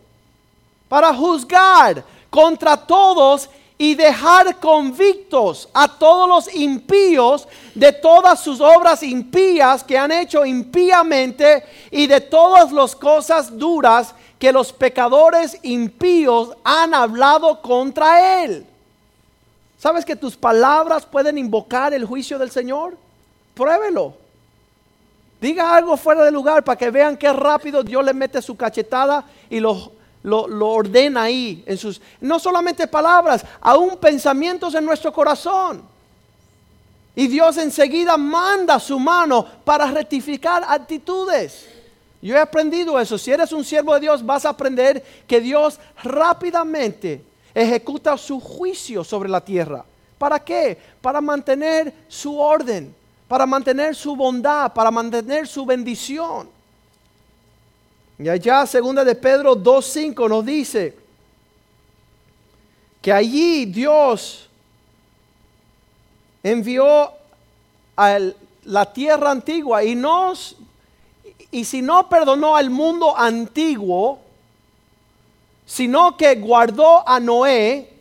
para 0.90 1.14
juzgar 1.14 2.04
contra 2.32 2.76
todos 2.76 3.48
y 3.82 3.96
dejar 3.96 4.60
convictos 4.60 5.68
a 5.74 5.88
todos 5.88 6.30
los 6.30 6.54
impíos 6.54 7.48
de 7.74 7.92
todas 7.92 8.40
sus 8.40 8.62
obras 8.62 9.02
impías 9.02 9.84
que 9.84 9.98
han 9.98 10.12
hecho 10.12 10.46
impíamente 10.46 11.64
y 11.90 12.06
de 12.06 12.22
todas 12.22 12.72
las 12.72 12.96
cosas 12.96 13.58
duras 13.58 14.14
que 14.38 14.52
los 14.52 14.72
pecadores 14.72 15.58
impíos 15.64 16.56
han 16.64 16.94
hablado 16.94 17.60
contra 17.60 18.44
él. 18.44 18.68
¿Sabes 19.80 20.06
que 20.06 20.16
tus 20.16 20.38
palabras 20.38 21.04
pueden 21.04 21.40
invocar 21.40 21.92
el 21.92 22.06
juicio 22.06 22.38
del 22.38 22.52
Señor? 22.52 22.96
Pruébelo. 23.56 24.14
Diga 25.42 25.76
algo 25.76 25.98
fuera 25.98 26.24
de 26.24 26.30
lugar 26.30 26.64
para 26.64 26.78
que 26.78 26.92
vean 26.92 27.18
qué 27.18 27.34
rápido 27.34 27.82
Dios 27.82 28.06
le 28.06 28.14
mete 28.14 28.44
su 28.44 28.56
cachetada 28.56 29.26
y 29.50 29.60
lo, 30.24 30.48
lo, 30.48 30.70
ordena 30.70 31.24
ahí. 31.24 31.64
En 31.66 31.78
sus, 31.78 32.02
no 32.20 32.40
solamente 32.40 32.88
palabras, 32.88 33.46
aún 33.60 33.98
pensamientos 33.98 34.74
en 34.76 34.86
nuestro 34.86 35.12
corazón. 35.12 35.84
Y 37.16 37.28
Dios 37.28 37.58
enseguida 37.58 38.18
manda 38.18 38.80
su 38.80 39.00
mano 39.00 39.46
para 39.64 39.86
rectificar 39.92 40.64
actitudes. 40.68 41.68
Yo 42.22 42.36
he 42.36 42.40
aprendido 42.40 43.00
eso. 43.00 43.18
Si 43.18 43.32
eres 43.32 43.52
un 43.52 43.66
siervo 43.66 43.94
de 43.96 44.02
Dios, 44.02 44.26
vas 44.26 44.46
a 44.46 44.50
aprender 44.50 45.04
que 45.28 45.42
Dios 45.42 45.80
rápidamente 46.04 47.24
ejecuta 47.54 48.18
su 48.18 48.40
juicio 48.40 49.04
sobre 49.04 49.30
la 49.30 49.42
tierra. 49.42 49.84
¿Para 50.18 50.40
qué? 50.40 50.78
Para 51.02 51.20
mantener 51.20 51.94
su 52.08 52.40
orden 52.40 52.96
para 53.32 53.46
mantener 53.46 53.96
su 53.96 54.14
bondad, 54.14 54.74
para 54.74 54.92
mantener 54.92 55.48
su 55.48 55.66
bendición. 55.66 56.50
Y 58.20 58.30
allá, 58.30 58.66
segunda 58.66 59.04
de 59.04 59.16
Pedro 59.16 59.56
2.5 59.56 60.30
nos 60.30 60.46
dice 60.46 60.98
que 63.02 63.12
allí 63.12 63.66
Dios 63.66 64.48
envió 66.44 67.12
a 67.98 68.20
la 68.64 68.94
tierra 68.94 69.32
antigua 69.32 69.84
y 69.84 69.96
nos 69.96 70.56
y 71.52 71.66
si 71.66 71.82
no 71.82 72.08
perdonó 72.08 72.56
al 72.56 72.70
mundo 72.70 73.16
antiguo, 73.18 74.20
sino 75.66 76.16
que 76.16 76.36
guardó 76.36 77.08
a 77.08 77.20
Noé, 77.20 77.94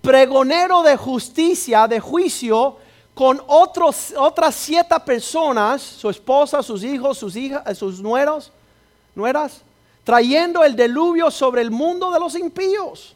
pregonero 0.00 0.82
de 0.82 0.96
justicia, 0.96 1.88
de 1.88 1.98
juicio, 1.98 2.76
con 3.14 3.42
otros, 3.46 4.14
otras 4.16 4.54
siete 4.54 4.94
personas, 5.00 5.82
su 5.82 6.08
esposa, 6.08 6.62
sus 6.62 6.84
hijos, 6.84 7.18
sus 7.18 7.34
hijas, 7.36 7.76
sus 7.76 8.00
nueros, 8.00 8.52
nueras, 9.14 9.62
trayendo 10.04 10.62
el 10.64 10.76
diluvio 10.76 11.30
sobre 11.30 11.62
el 11.62 11.70
mundo 11.70 12.10
de 12.10 12.20
los 12.20 12.34
impíos. 12.34 13.14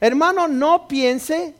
Hermano, 0.00 0.48
no 0.48 0.88
piense 0.88 1.54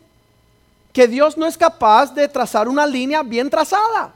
que 0.92 1.09
Dios 1.09 1.37
no 1.37 1.46
es 1.46 1.57
capaz 1.57 2.14
de 2.14 2.29
trazar 2.29 2.68
una 2.68 2.87
línea 2.87 3.22
bien 3.22 3.48
trazada. 3.48 4.12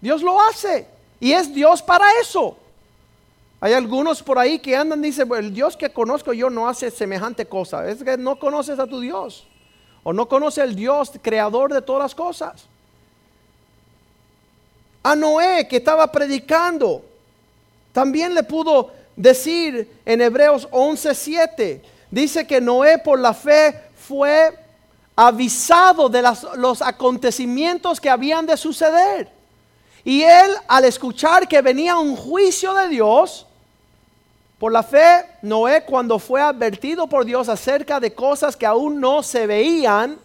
Dios 0.00 0.22
lo 0.22 0.40
hace 0.40 0.86
y 1.20 1.32
es 1.32 1.52
Dios 1.52 1.82
para 1.82 2.06
eso. 2.20 2.56
Hay 3.60 3.72
algunos 3.72 4.22
por 4.22 4.38
ahí 4.38 4.58
que 4.58 4.76
andan 4.76 5.00
y 5.00 5.08
dicen, 5.08 5.28
el 5.34 5.52
Dios 5.52 5.76
que 5.76 5.90
conozco 5.90 6.32
yo 6.32 6.50
no 6.50 6.68
hace 6.68 6.90
semejante 6.90 7.46
cosa. 7.46 7.88
Es 7.88 8.02
que 8.02 8.16
no 8.16 8.38
conoces 8.38 8.78
a 8.78 8.86
tu 8.86 9.00
Dios 9.00 9.46
o 10.02 10.12
no 10.12 10.28
conoce 10.28 10.62
al 10.62 10.76
Dios 10.76 11.12
creador 11.20 11.72
de 11.72 11.82
todas 11.82 12.02
las 12.02 12.14
cosas. 12.14 12.66
A 15.02 15.16
Noé 15.16 15.66
que 15.68 15.78
estaba 15.78 16.10
predicando, 16.10 17.04
también 17.96 18.34
le 18.34 18.42
pudo 18.42 18.90
decir 19.16 19.90
en 20.04 20.20
Hebreos 20.20 20.68
11:7, 20.70 21.80
dice 22.10 22.46
que 22.46 22.60
Noé 22.60 22.98
por 22.98 23.18
la 23.18 23.32
fe 23.32 23.84
fue 24.06 24.54
avisado 25.16 26.10
de 26.10 26.22
los 26.58 26.82
acontecimientos 26.82 27.98
que 27.98 28.10
habían 28.10 28.44
de 28.44 28.58
suceder. 28.58 29.32
Y 30.04 30.22
él 30.22 30.50
al 30.68 30.84
escuchar 30.84 31.48
que 31.48 31.62
venía 31.62 31.96
un 31.96 32.16
juicio 32.16 32.74
de 32.74 32.88
Dios, 32.88 33.46
por 34.58 34.72
la 34.72 34.82
fe, 34.82 35.24
Noé 35.40 35.86
cuando 35.86 36.18
fue 36.18 36.42
advertido 36.42 37.06
por 37.06 37.24
Dios 37.24 37.48
acerca 37.48 37.98
de 37.98 38.12
cosas 38.12 38.58
que 38.58 38.66
aún 38.66 39.00
no 39.00 39.22
se 39.22 39.46
veían, 39.46 40.18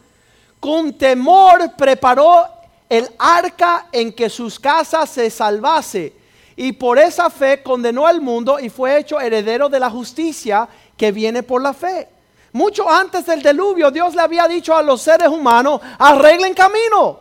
con 0.60 0.92
temor 0.98 1.72
preparó 1.78 2.50
el 2.90 3.10
arca 3.18 3.88
en 3.94 4.12
que 4.12 4.30
sus 4.30 4.60
casas 4.60 5.10
se 5.10 5.30
salvase. 5.30 6.20
Y 6.62 6.74
por 6.74 7.00
esa 7.00 7.32
fe 7.32 7.64
condenó 7.64 8.06
al 8.06 8.22
mundo 8.22 8.60
y 8.60 8.70
fue 8.70 9.00
hecho 9.00 9.20
heredero 9.20 9.68
de 9.68 9.80
la 9.80 9.90
justicia 9.90 10.70
que 10.96 11.12
viene 11.12 11.42
por 11.42 11.60
la 11.60 11.74
fe. 11.74 12.08
Mucho 12.54 12.88
antes 12.88 13.26
del 13.26 13.42
diluvio, 13.42 13.90
Dios 13.90 14.14
le 14.14 14.22
había 14.22 14.48
dicho 14.48 14.76
a 14.76 14.84
los 14.84 15.02
seres 15.02 15.28
humanos, 15.28 15.82
arreglen 15.98 16.54
camino, 16.54 17.18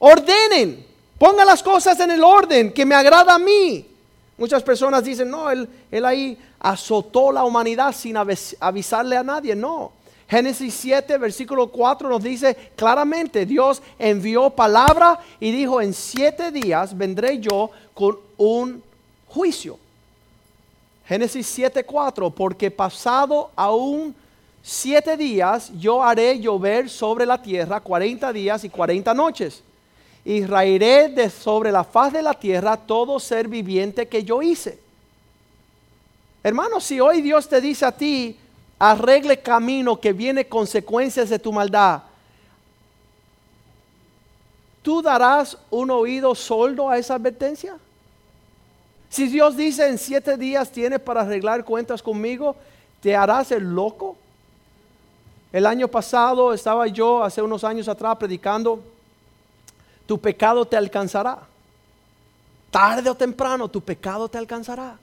ordenen, 0.00 0.84
pongan 1.16 1.46
las 1.46 1.62
cosas 1.62 1.98
en 2.00 2.10
el 2.10 2.22
orden 2.22 2.74
que 2.74 2.84
me 2.84 2.94
agrada 2.94 3.36
a 3.36 3.38
mí. 3.38 3.88
Muchas 4.36 4.62
personas 4.62 5.02
dicen, 5.02 5.30
no, 5.30 5.50
él, 5.50 5.66
él 5.90 6.04
ahí 6.04 6.36
azotó 6.60 7.32
la 7.32 7.44
humanidad 7.44 7.94
sin 7.94 8.18
avisarle 8.18 9.16
a 9.16 9.22
nadie. 9.22 9.56
No. 9.56 9.92
Génesis 10.32 10.72
7, 10.72 11.18
versículo 11.18 11.66
4 11.66 12.08
nos 12.08 12.22
dice 12.22 12.56
claramente, 12.74 13.44
Dios 13.44 13.82
envió 13.98 14.48
palabra 14.48 15.20
y 15.38 15.52
dijo, 15.52 15.78
en 15.78 15.92
siete 15.92 16.50
días 16.50 16.96
vendré 16.96 17.38
yo 17.38 17.68
con 17.92 18.18
un 18.38 18.82
juicio. 19.28 19.78
Génesis 21.06 21.58
7:4, 21.58 22.32
porque 22.32 22.70
pasado 22.70 23.50
aún 23.54 24.14
siete 24.62 25.18
días 25.18 25.70
yo 25.78 26.02
haré 26.02 26.40
llover 26.40 26.88
sobre 26.88 27.26
la 27.26 27.42
tierra 27.42 27.80
40 27.80 28.32
días 28.32 28.64
y 28.64 28.70
40 28.70 29.12
noches. 29.12 29.62
Y 30.24 30.46
raeré 30.46 31.10
de 31.10 31.28
sobre 31.28 31.70
la 31.70 31.84
faz 31.84 32.10
de 32.10 32.22
la 32.22 32.32
tierra 32.32 32.78
todo 32.78 33.20
ser 33.20 33.48
viviente 33.48 34.08
que 34.08 34.24
yo 34.24 34.40
hice. 34.40 34.78
Hermano, 36.42 36.80
si 36.80 37.00
hoy 37.00 37.20
Dios 37.20 37.46
te 37.50 37.60
dice 37.60 37.84
a 37.84 37.92
ti, 37.92 38.38
arregle 38.84 39.40
camino 39.40 40.00
que 40.00 40.12
viene 40.12 40.48
consecuencias 40.48 41.28
de 41.30 41.38
tu 41.38 41.52
maldad, 41.52 42.02
¿tú 44.82 45.00
darás 45.00 45.56
un 45.70 45.92
oído 45.92 46.34
soldo 46.34 46.90
a 46.90 46.98
esa 46.98 47.14
advertencia? 47.14 47.76
Si 49.08 49.28
Dios 49.28 49.56
dice 49.56 49.86
en 49.86 49.98
siete 49.98 50.36
días 50.36 50.72
tienes 50.72 50.98
para 50.98 51.20
arreglar 51.20 51.64
cuentas 51.64 52.02
conmigo, 52.02 52.56
¿te 53.00 53.14
harás 53.14 53.52
el 53.52 53.72
loco? 53.72 54.16
El 55.52 55.66
año 55.66 55.86
pasado 55.86 56.52
estaba 56.52 56.88
yo, 56.88 57.22
hace 57.22 57.40
unos 57.40 57.62
años 57.62 57.86
atrás, 57.86 58.16
predicando, 58.16 58.82
tu 60.06 60.18
pecado 60.18 60.64
te 60.64 60.76
alcanzará. 60.76 61.38
Tarde 62.72 63.08
o 63.08 63.14
temprano 63.14 63.68
tu 63.68 63.80
pecado 63.80 64.28
te 64.28 64.38
alcanzará. 64.38 64.98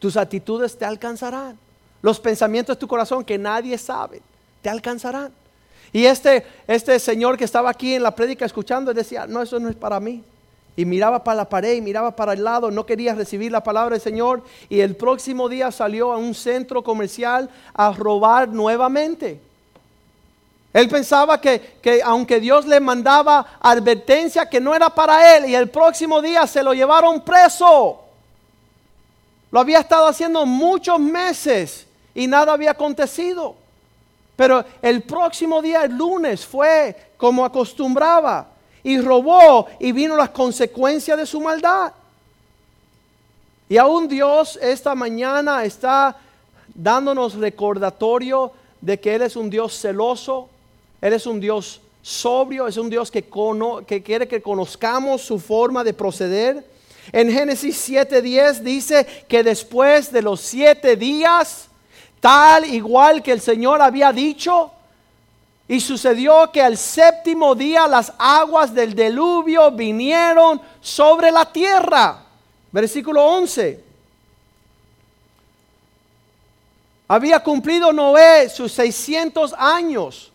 Tus 0.00 0.16
actitudes 0.16 0.76
te 0.76 0.84
alcanzarán. 0.84 1.67
Los 2.02 2.20
pensamientos 2.20 2.76
de 2.76 2.80
tu 2.80 2.88
corazón 2.88 3.24
que 3.24 3.38
nadie 3.38 3.76
sabe, 3.78 4.22
te 4.62 4.68
alcanzarán. 4.68 5.32
Y 5.92 6.04
este, 6.04 6.46
este 6.66 6.98
señor 6.98 7.36
que 7.36 7.44
estaba 7.44 7.70
aquí 7.70 7.94
en 7.94 8.02
la 8.02 8.14
prédica 8.14 8.44
escuchando 8.44 8.92
decía, 8.92 9.26
no, 9.26 9.42
eso 9.42 9.58
no 9.58 9.68
es 9.68 9.76
para 9.76 9.98
mí. 10.00 10.22
Y 10.76 10.84
miraba 10.84 11.24
para 11.24 11.38
la 11.38 11.48
pared 11.48 11.74
y 11.74 11.80
miraba 11.80 12.14
para 12.14 12.34
el 12.34 12.44
lado, 12.44 12.70
no 12.70 12.86
quería 12.86 13.14
recibir 13.14 13.50
la 13.50 13.64
palabra 13.64 13.94
del 13.94 14.00
Señor. 14.00 14.44
Y 14.68 14.78
el 14.78 14.94
próximo 14.94 15.48
día 15.48 15.72
salió 15.72 16.12
a 16.12 16.18
un 16.18 16.34
centro 16.34 16.84
comercial 16.84 17.50
a 17.74 17.92
robar 17.92 18.48
nuevamente. 18.48 19.40
Él 20.72 20.88
pensaba 20.88 21.40
que, 21.40 21.78
que, 21.82 22.00
aunque 22.04 22.38
Dios 22.38 22.64
le 22.64 22.78
mandaba 22.78 23.58
advertencia 23.58 24.48
que 24.48 24.60
no 24.60 24.72
era 24.72 24.88
para 24.90 25.36
él 25.36 25.46
y 25.46 25.54
el 25.56 25.68
próximo 25.68 26.22
día 26.22 26.46
se 26.46 26.62
lo 26.62 26.72
llevaron 26.72 27.22
preso. 27.22 28.04
Lo 29.50 29.58
había 29.58 29.80
estado 29.80 30.06
haciendo 30.06 30.46
muchos 30.46 31.00
meses 31.00 31.87
y 32.18 32.26
nada 32.26 32.52
había 32.52 32.72
acontecido. 32.72 33.54
Pero 34.34 34.64
el 34.82 35.02
próximo 35.02 35.62
día, 35.62 35.84
el 35.84 35.96
lunes, 35.96 36.44
fue 36.44 37.12
como 37.16 37.44
acostumbraba 37.44 38.48
y 38.82 39.00
robó 39.00 39.68
y 39.78 39.92
vino 39.92 40.16
las 40.16 40.30
consecuencias 40.30 41.16
de 41.16 41.24
su 41.24 41.40
maldad. 41.40 41.92
Y 43.68 43.76
aún 43.76 44.08
Dios 44.08 44.58
esta 44.60 44.96
mañana 44.96 45.62
está 45.64 46.16
dándonos 46.74 47.34
recordatorio 47.34 48.50
de 48.80 48.98
que 48.98 49.14
Él 49.14 49.22
es 49.22 49.36
un 49.36 49.48
Dios 49.48 49.80
celoso, 49.80 50.48
Él 51.00 51.12
es 51.12 51.24
un 51.24 51.38
Dios 51.38 51.80
sobrio, 52.02 52.66
es 52.66 52.76
un 52.78 52.90
Dios 52.90 53.12
que, 53.12 53.24
que 53.86 54.02
quiere 54.02 54.26
que 54.26 54.42
conozcamos 54.42 55.22
su 55.22 55.38
forma 55.38 55.84
de 55.84 55.94
proceder. 55.94 56.66
En 57.12 57.30
Génesis 57.30 57.88
7:10 57.88 58.58
dice 58.62 59.06
que 59.28 59.44
después 59.44 60.10
de 60.10 60.22
los 60.22 60.40
siete 60.40 60.96
días, 60.96 61.67
tal 62.20 62.64
igual 62.64 63.22
que 63.22 63.32
el 63.32 63.40
Señor 63.40 63.80
había 63.82 64.12
dicho, 64.12 64.72
y 65.68 65.80
sucedió 65.80 66.50
que 66.50 66.62
al 66.62 66.78
séptimo 66.78 67.54
día 67.54 67.86
las 67.86 68.12
aguas 68.18 68.74
del 68.74 68.94
diluvio 68.94 69.70
vinieron 69.70 70.60
sobre 70.80 71.30
la 71.30 71.44
tierra. 71.44 72.24
Versículo 72.72 73.22
11. 73.22 73.84
Había 77.06 77.40
cumplido 77.40 77.92
Noé 77.92 78.48
sus 78.48 78.72
600 78.72 79.54
años 79.58 80.32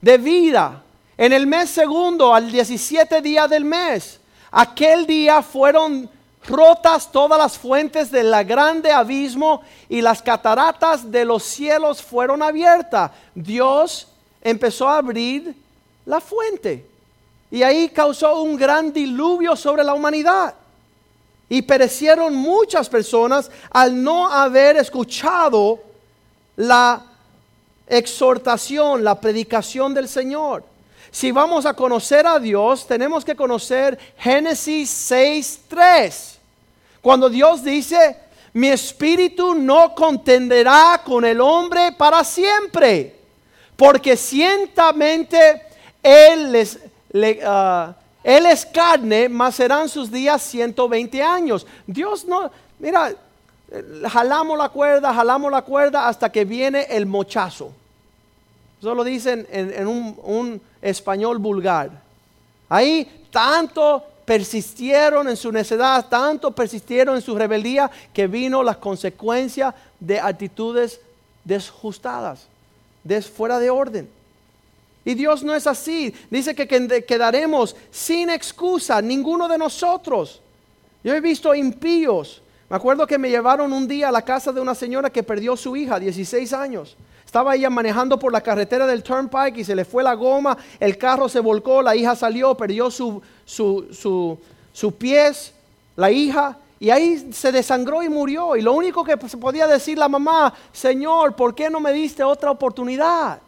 de 0.00 0.18
vida. 0.18 0.82
En 1.16 1.32
el 1.32 1.46
mes 1.46 1.70
segundo, 1.70 2.32
al 2.32 2.50
17 2.50 3.20
día 3.20 3.48
del 3.48 3.64
mes, 3.64 4.20
aquel 4.50 5.06
día 5.06 5.42
fueron 5.42 6.08
rotas 6.46 7.10
todas 7.10 7.38
las 7.38 7.56
fuentes 7.56 8.10
del 8.10 8.30
grande 8.44 8.90
abismo 8.90 9.62
y 9.88 10.00
las 10.00 10.22
cataratas 10.22 11.10
de 11.10 11.24
los 11.24 11.42
cielos 11.42 12.02
fueron 12.02 12.42
abiertas. 12.42 13.10
Dios 13.34 14.08
empezó 14.40 14.88
a 14.88 14.98
abrir 14.98 15.54
la 16.04 16.20
fuente 16.20 16.86
y 17.50 17.62
ahí 17.62 17.90
causó 17.90 18.40
un 18.40 18.56
gran 18.56 18.92
diluvio 18.92 19.54
sobre 19.56 19.84
la 19.84 19.94
humanidad. 19.94 20.54
Y 21.48 21.60
perecieron 21.60 22.34
muchas 22.34 22.88
personas 22.88 23.50
al 23.70 24.02
no 24.02 24.26
haber 24.26 24.78
escuchado 24.78 25.80
la 26.56 27.02
exhortación, 27.86 29.04
la 29.04 29.20
predicación 29.20 29.92
del 29.92 30.08
Señor. 30.08 30.64
Si 31.10 31.30
vamos 31.30 31.66
a 31.66 31.74
conocer 31.74 32.26
a 32.26 32.38
Dios, 32.38 32.86
tenemos 32.86 33.22
que 33.22 33.36
conocer 33.36 33.98
Génesis 34.16 35.10
6.3. 35.10 36.31
Cuando 37.02 37.28
Dios 37.28 37.62
dice, 37.62 38.16
mi 38.54 38.68
espíritu 38.68 39.54
no 39.54 39.94
contenderá 39.94 41.02
con 41.04 41.24
el 41.24 41.40
hombre 41.40 41.92
para 41.92 42.24
siempre, 42.24 43.16
porque 43.76 44.16
ciertamente 44.16 45.62
Él, 46.02 46.54
es, 46.54 46.78
ah, 47.44 47.94
es 48.24 48.64
carne, 48.64 49.28
mas 49.28 49.56
serán 49.56 49.88
sus 49.88 50.10
días 50.10 50.42
120 50.42 51.22
años. 51.22 51.66
Dios 51.86 52.24
no, 52.24 52.50
mira, 52.78 53.14
jalamos 54.08 54.56
la 54.58 54.68
cuerda, 54.68 55.12
jalamos 55.12 55.50
la 55.50 55.62
cuerda 55.62 56.08
hasta 56.08 56.30
que 56.30 56.44
viene 56.44 56.86
el 56.90 57.06
mochazo. 57.06 57.72
Eso 58.78 58.94
lo 58.94 59.04
dicen 59.04 59.46
en, 59.50 59.86
un, 59.86 60.60
español 60.80 61.38
vulgar. 61.38 61.90
Ahí 62.68 63.26
tanto 63.30 64.04
persistieron 64.24 65.28
en 65.28 65.36
su 65.36 65.50
necedad, 65.52 66.08
tanto 66.08 66.50
persistieron 66.52 67.16
en 67.16 67.22
su 67.22 67.36
rebeldía, 67.36 67.90
que 68.12 68.26
vino 68.26 68.62
la 68.62 68.74
consecuencia 68.74 69.74
de 69.98 70.20
actitudes 70.20 71.00
desjustadas, 71.44 72.46
des, 73.02 73.28
fuera 73.28 73.58
de 73.58 73.70
orden. 73.70 74.08
Y 75.04 75.14
Dios 75.14 75.42
no 75.42 75.54
es 75.54 75.66
así. 75.66 76.14
Dice 76.30 76.54
que 76.54 76.66
quedaremos 77.04 77.74
sin 77.90 78.30
excusa, 78.30 79.02
ninguno 79.02 79.48
de 79.48 79.58
nosotros. 79.58 80.40
Yo 81.02 81.12
he 81.12 81.20
visto 81.20 81.52
impíos 81.54 82.42
me 82.72 82.76
acuerdo 82.76 83.06
que 83.06 83.18
me 83.18 83.28
llevaron 83.28 83.70
un 83.70 83.86
día 83.86 84.08
a 84.08 84.10
la 84.10 84.22
casa 84.22 84.50
de 84.50 84.58
una 84.58 84.74
señora 84.74 85.10
que 85.10 85.22
perdió 85.22 85.58
su 85.58 85.76
hija, 85.76 86.00
16 86.00 86.54
años. 86.54 86.96
Estaba 87.32 87.54
ella 87.54 87.70
manejando 87.70 88.18
por 88.18 88.30
la 88.30 88.42
carretera 88.42 88.86
del 88.86 89.02
Turnpike 89.02 89.56
y 89.56 89.64
se 89.64 89.74
le 89.74 89.86
fue 89.86 90.02
la 90.02 90.12
goma, 90.12 90.54
el 90.78 90.98
carro 90.98 91.30
se 91.30 91.40
volcó, 91.40 91.80
la 91.80 91.96
hija 91.96 92.14
salió, 92.14 92.54
perdió 92.54 92.90
su, 92.90 93.22
su, 93.46 94.38
su, 94.70 94.92
pies, 94.92 95.54
la 95.96 96.10
hija, 96.10 96.58
y 96.78 96.90
ahí 96.90 97.32
se 97.32 97.50
desangró 97.50 98.02
y 98.02 98.10
murió. 98.10 98.54
Y 98.54 98.60
lo 98.60 98.74
único 98.74 99.02
que 99.02 99.16
se 99.26 99.38
podía 99.38 99.66
decir 99.66 99.96
la 99.96 100.10
mamá, 100.10 100.52
Señor, 100.74 101.34
¿por 101.34 101.54
qué 101.54 101.70
no 101.70 101.80
me 101.80 101.90
diste 101.94 102.22
otra 102.22 102.50
oportunidad? 102.50 103.40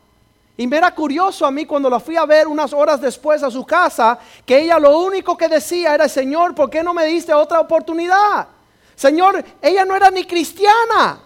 Y 0.57 0.66
me 0.66 0.79
era 0.79 0.94
curioso 0.94 1.44
a 1.44 1.51
mí 1.51 1.66
cuando 1.66 1.90
la 1.90 2.01
fui 2.01 2.16
a 2.16 2.25
ver 2.25 2.47
unas 2.49 2.73
horas 2.73 3.03
después 3.03 3.42
a 3.42 3.51
su 3.51 3.66
casa, 3.66 4.18
que 4.47 4.62
ella 4.62 4.79
lo 4.79 4.99
único 4.99 5.37
que 5.37 5.47
decía 5.47 5.94
era, 5.94 6.09
Señor, 6.09 6.55
¿por 6.55 6.70
qué 6.70 6.83
no 6.83 6.94
me 6.94 7.05
diste 7.05 7.35
otra 7.35 7.61
oportunidad? 7.61 8.49
Señor, 8.97 9.44
ella 9.61 9.85
no 9.85 9.94
era 9.94 10.11
ni 10.11 10.25
cristiana, 10.25 11.20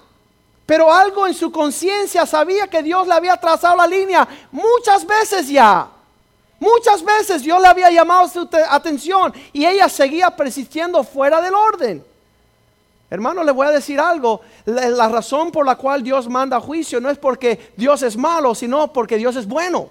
pero 0.69 0.93
algo 0.93 1.27
en 1.27 1.33
su 1.33 1.51
conciencia 1.51 2.27
sabía 2.27 2.67
que 2.67 2.83
Dios 2.83 3.09
le 3.09 3.15
había 3.15 3.39
trazado 3.39 3.75
la 3.75 3.87
línea 3.87 4.29
muchas 4.53 5.07
veces 5.07 5.49
ya. 5.49 5.89
Muchas 6.61 7.03
veces 7.03 7.43
Dios 7.43 7.59
le 7.59 7.69
había 7.69 7.91
llamado 7.91 8.29
su 8.29 8.47
atención 8.69 9.33
y 9.55 9.65
ella 9.65 9.89
seguía 9.89 10.29
persistiendo 10.29 11.03
fuera 11.03 11.41
del 11.41 11.55
orden. 11.55 12.05
Hermano, 13.09 13.43
le 13.45 13.51
voy 13.51 13.67
a 13.67 13.71
decir 13.71 13.99
algo. 13.99 14.43
La, 14.67 14.91
la, 14.91 15.09
razón 15.09 15.51
por 15.51 15.65
la 15.65 15.77
cual 15.77 16.03
Dios 16.03 16.29
manda 16.29 16.61
juicio 16.61 17.01
no 17.01 17.09
es 17.09 17.17
porque 17.17 17.73
Dios 17.75 18.03
es 18.03 18.15
malo, 18.15 18.55
sino 18.55 18.93
porque 18.93 19.17
Dios 19.17 19.37
es 19.37 19.49
bueno. 19.49 19.89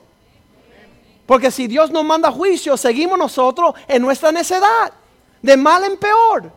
Porque 1.25 1.49
si 1.49 1.65
Dios 1.65 1.89
nos 1.89 2.05
manda 2.05 2.31
juicio, 2.31 2.77
seguimos 2.77 3.17
nosotros 3.17 3.73
en 3.87 4.03
nuestra 4.03 4.31
necedad, 4.31 4.93
de 5.41 5.57
mal 5.57 5.83
en 5.85 5.97
peor. 5.97 6.51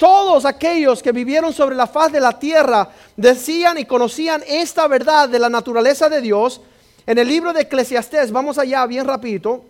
Todos 0.00 0.46
aquellos 0.46 1.02
que 1.02 1.12
vivieron 1.12 1.52
sobre 1.52 1.76
la 1.76 1.86
faz 1.86 2.10
de 2.10 2.20
la 2.20 2.38
tierra 2.38 2.88
decían 3.18 3.76
y 3.76 3.84
conocían 3.84 4.42
esta 4.48 4.88
verdad 4.88 5.28
de 5.28 5.38
la 5.38 5.50
naturaleza 5.50 6.08
de 6.08 6.22
Dios. 6.22 6.62
En 7.06 7.18
el 7.18 7.28
libro 7.28 7.52
de 7.52 7.60
Eclesiastés, 7.60 8.32
vamos 8.32 8.56
allá 8.56 8.86
bien 8.86 9.06
rapidito. 9.06 9.62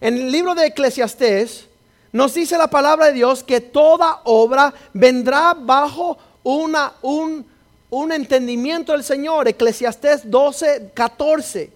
En 0.00 0.14
el 0.14 0.32
libro 0.32 0.54
de 0.54 0.68
Eclesiastés 0.68 1.66
nos 2.12 2.32
dice 2.32 2.56
la 2.56 2.68
palabra 2.68 3.08
de 3.08 3.12
Dios 3.12 3.44
que 3.44 3.60
toda 3.60 4.22
obra 4.24 4.72
vendrá 4.94 5.52
bajo 5.52 6.16
una, 6.42 6.94
un, 7.02 7.44
un 7.90 8.10
entendimiento 8.10 8.92
del 8.92 9.04
Señor. 9.04 9.48
Eclesiastés 9.48 10.30
12, 10.30 10.92
14. 10.94 11.70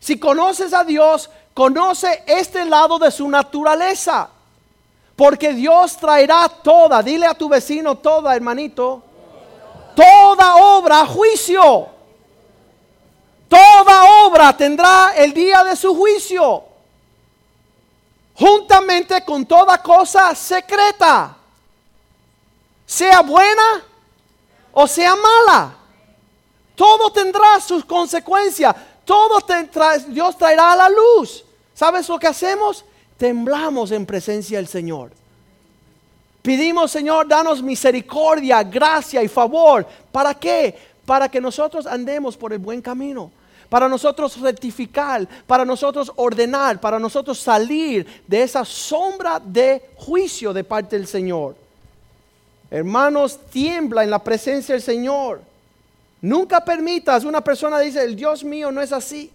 Si 0.00 0.18
conoces 0.18 0.74
a 0.74 0.82
Dios, 0.82 1.30
conoce 1.54 2.24
este 2.26 2.64
lado 2.64 2.98
de 2.98 3.12
su 3.12 3.28
naturaleza. 3.28 4.30
Porque 5.16 5.52
Dios 5.52 5.96
traerá 5.96 6.48
toda, 6.48 7.02
dile 7.02 7.26
a 7.26 7.34
tu 7.34 7.48
vecino 7.48 7.96
toda, 7.96 8.34
hermanito, 8.34 9.02
toda 9.94 10.56
obra 10.56 11.02
a 11.02 11.06
juicio. 11.06 11.88
Toda 13.48 14.24
obra 14.24 14.56
tendrá 14.56 15.12
el 15.16 15.32
día 15.32 15.62
de 15.62 15.76
su 15.76 15.94
juicio, 15.94 16.64
juntamente 18.34 19.24
con 19.24 19.46
toda 19.46 19.80
cosa 19.80 20.34
secreta, 20.34 21.36
sea 22.84 23.20
buena 23.20 23.84
o 24.72 24.86
sea 24.88 25.14
mala. 25.14 25.76
Todo 26.74 27.12
tendrá 27.12 27.60
sus 27.60 27.84
consecuencias. 27.84 28.74
Todo 29.04 29.38
Dios 30.08 30.36
traerá 30.36 30.72
a 30.72 30.76
la 30.76 30.88
luz. 30.88 31.44
¿Sabes 31.72 32.08
lo 32.08 32.18
que 32.18 32.26
hacemos? 32.26 32.84
Temblamos 33.16 33.92
en 33.92 34.06
presencia 34.06 34.58
del 34.58 34.66
Señor. 34.66 35.12
Pedimos, 36.42 36.90
Señor, 36.90 37.26
danos 37.26 37.62
misericordia, 37.62 38.62
gracia 38.62 39.22
y 39.22 39.28
favor. 39.28 39.86
¿Para 40.12 40.34
qué? 40.34 40.76
Para 41.06 41.28
que 41.28 41.40
nosotros 41.40 41.86
andemos 41.86 42.36
por 42.36 42.52
el 42.52 42.58
buen 42.58 42.82
camino. 42.82 43.30
Para 43.70 43.88
nosotros 43.88 44.38
rectificar, 44.40 45.26
para 45.46 45.64
nosotros 45.64 46.12
ordenar, 46.16 46.80
para 46.80 46.98
nosotros 46.98 47.38
salir 47.38 48.22
de 48.26 48.42
esa 48.42 48.64
sombra 48.64 49.40
de 49.40 49.90
juicio 49.96 50.52
de 50.52 50.64
parte 50.64 50.96
del 50.96 51.06
Señor. 51.06 51.56
Hermanos, 52.70 53.40
tiembla 53.50 54.04
en 54.04 54.10
la 54.10 54.22
presencia 54.22 54.74
del 54.74 54.82
Señor. 54.82 55.40
Nunca 56.20 56.64
permitas, 56.64 57.24
una 57.24 57.42
persona 57.42 57.78
dice, 57.80 58.02
el 58.02 58.16
Dios 58.16 58.44
mío 58.44 58.70
no 58.70 58.80
es 58.82 58.92
así. 58.92 59.30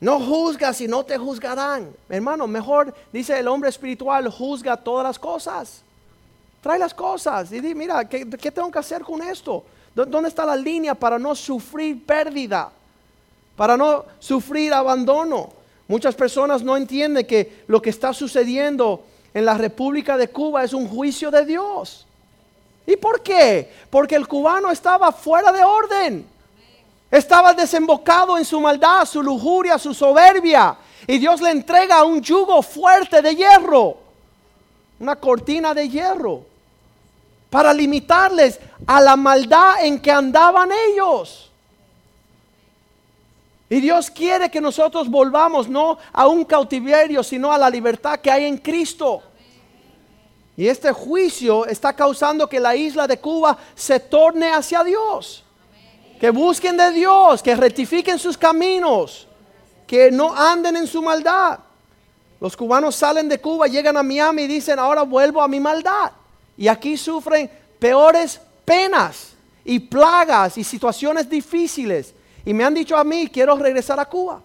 No 0.00 0.20
juzgas 0.20 0.80
y 0.80 0.88
no 0.88 1.04
te 1.04 1.16
juzgarán. 1.16 1.90
Hermano, 2.08 2.46
mejor 2.46 2.94
dice 3.12 3.38
el 3.38 3.48
hombre 3.48 3.70
espiritual, 3.70 4.28
juzga 4.28 4.76
todas 4.76 5.04
las 5.04 5.18
cosas. 5.18 5.82
Trae 6.60 6.78
las 6.78 6.94
cosas 6.94 7.52
y 7.52 7.60
di, 7.60 7.74
mira, 7.74 8.08
¿qué, 8.08 8.28
¿qué, 8.28 8.50
tengo 8.50 8.70
que 8.70 8.78
hacer 8.78 9.02
con 9.02 9.22
esto? 9.22 9.64
¿Dónde 9.94 10.28
está 10.28 10.44
la 10.44 10.56
línea 10.56 10.94
para 10.94 11.18
no 11.18 11.34
sufrir 11.34 12.04
pérdida? 12.04 12.70
Para 13.56 13.76
no 13.76 14.04
sufrir 14.18 14.72
abandono. 14.72 15.50
Muchas 15.86 16.14
personas 16.14 16.62
no 16.62 16.76
entienden 16.76 17.26
que 17.26 17.64
lo 17.66 17.80
que 17.80 17.90
está 17.90 18.12
sucediendo 18.12 19.04
en 19.32 19.44
la 19.44 19.54
República 19.54 20.16
de 20.16 20.28
Cuba 20.28 20.64
es 20.64 20.72
un 20.72 20.88
juicio 20.88 21.30
de 21.30 21.44
Dios. 21.44 22.06
¿Y 22.86 22.96
por 22.96 23.22
qué? 23.22 23.70
Porque 23.90 24.14
el 24.14 24.26
cubano 24.26 24.70
estaba 24.70 25.12
fuera 25.12 25.52
de 25.52 25.62
orden. 25.62 26.33
Estaba 27.10 27.52
desembocado 27.52 28.36
en 28.38 28.44
su 28.44 28.60
maldad, 28.60 29.04
su 29.04 29.22
lujuria, 29.22 29.78
su 29.78 29.94
soberbia. 29.94 30.76
Y 31.06 31.18
Dios 31.18 31.40
le 31.40 31.50
entrega 31.50 32.02
un 32.02 32.20
yugo 32.20 32.62
fuerte 32.62 33.20
de 33.20 33.36
hierro, 33.36 33.96
una 34.98 35.16
cortina 35.16 35.74
de 35.74 35.88
hierro, 35.88 36.42
para 37.50 37.72
limitarles 37.72 38.58
a 38.86 39.00
la 39.00 39.16
maldad 39.16 39.84
en 39.84 40.00
que 40.00 40.10
andaban 40.10 40.70
ellos. 40.88 41.50
Y 43.68 43.80
Dios 43.80 44.10
quiere 44.10 44.50
que 44.50 44.60
nosotros 44.60 45.08
volvamos 45.08 45.68
no 45.68 45.98
a 46.12 46.26
un 46.26 46.44
cautiverio, 46.44 47.22
sino 47.22 47.52
a 47.52 47.58
la 47.58 47.70
libertad 47.70 48.18
que 48.18 48.30
hay 48.30 48.44
en 48.44 48.58
Cristo. 48.58 49.22
Y 50.56 50.68
este 50.68 50.92
juicio 50.92 51.66
está 51.66 51.92
causando 51.92 52.48
que 52.48 52.60
la 52.60 52.76
isla 52.76 53.06
de 53.06 53.18
Cuba 53.18 53.56
se 53.74 53.98
torne 54.00 54.52
hacia 54.52 54.84
Dios. 54.84 55.43
Que 56.20 56.30
busquen 56.30 56.76
de 56.76 56.90
Dios, 56.92 57.42
que 57.42 57.54
rectifiquen 57.54 58.18
sus 58.18 58.38
caminos, 58.38 59.26
que 59.86 60.10
no 60.10 60.34
anden 60.34 60.76
en 60.76 60.86
su 60.86 61.02
maldad. 61.02 61.58
Los 62.40 62.56
cubanos 62.56 62.94
salen 62.94 63.28
de 63.28 63.40
Cuba, 63.40 63.66
llegan 63.66 63.96
a 63.96 64.02
Miami 64.02 64.42
y 64.42 64.46
dicen, 64.46 64.78
ahora 64.78 65.02
vuelvo 65.02 65.40
a 65.40 65.48
mi 65.48 65.60
maldad. 65.60 66.12
Y 66.56 66.68
aquí 66.68 66.96
sufren 66.96 67.50
peores 67.78 68.40
penas 68.64 69.32
y 69.64 69.78
plagas 69.78 70.58
y 70.58 70.64
situaciones 70.64 71.28
difíciles. 71.28 72.14
Y 72.44 72.52
me 72.52 72.64
han 72.64 72.74
dicho 72.74 72.96
a 72.96 73.04
mí, 73.04 73.28
quiero 73.28 73.56
regresar 73.56 73.98
a 73.98 74.04
Cuba. 74.04 74.42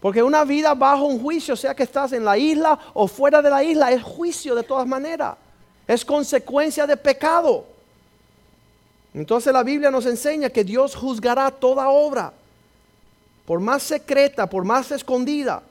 Porque 0.00 0.22
una 0.22 0.44
vida 0.44 0.74
bajo 0.74 1.04
un 1.04 1.20
juicio, 1.20 1.56
sea 1.56 1.74
que 1.74 1.82
estás 1.82 2.12
en 2.12 2.24
la 2.24 2.38
isla 2.38 2.78
o 2.94 3.08
fuera 3.08 3.42
de 3.42 3.50
la 3.50 3.62
isla, 3.62 3.90
es 3.90 4.02
juicio 4.02 4.54
de 4.54 4.62
todas 4.62 4.86
maneras. 4.86 5.36
Es 5.86 6.04
consecuencia 6.04 6.86
de 6.86 6.96
pecado. 6.96 7.64
Entonces 9.14 9.52
la 9.52 9.62
Biblia 9.62 9.90
nos 9.90 10.06
enseña 10.06 10.50
que 10.50 10.64
Dios 10.64 10.94
juzgará 10.94 11.50
toda 11.50 11.88
obra, 11.88 12.32
por 13.46 13.60
más 13.60 13.82
secreta, 13.82 14.48
por 14.48 14.64
más 14.64 14.90
escondida. 14.90 15.62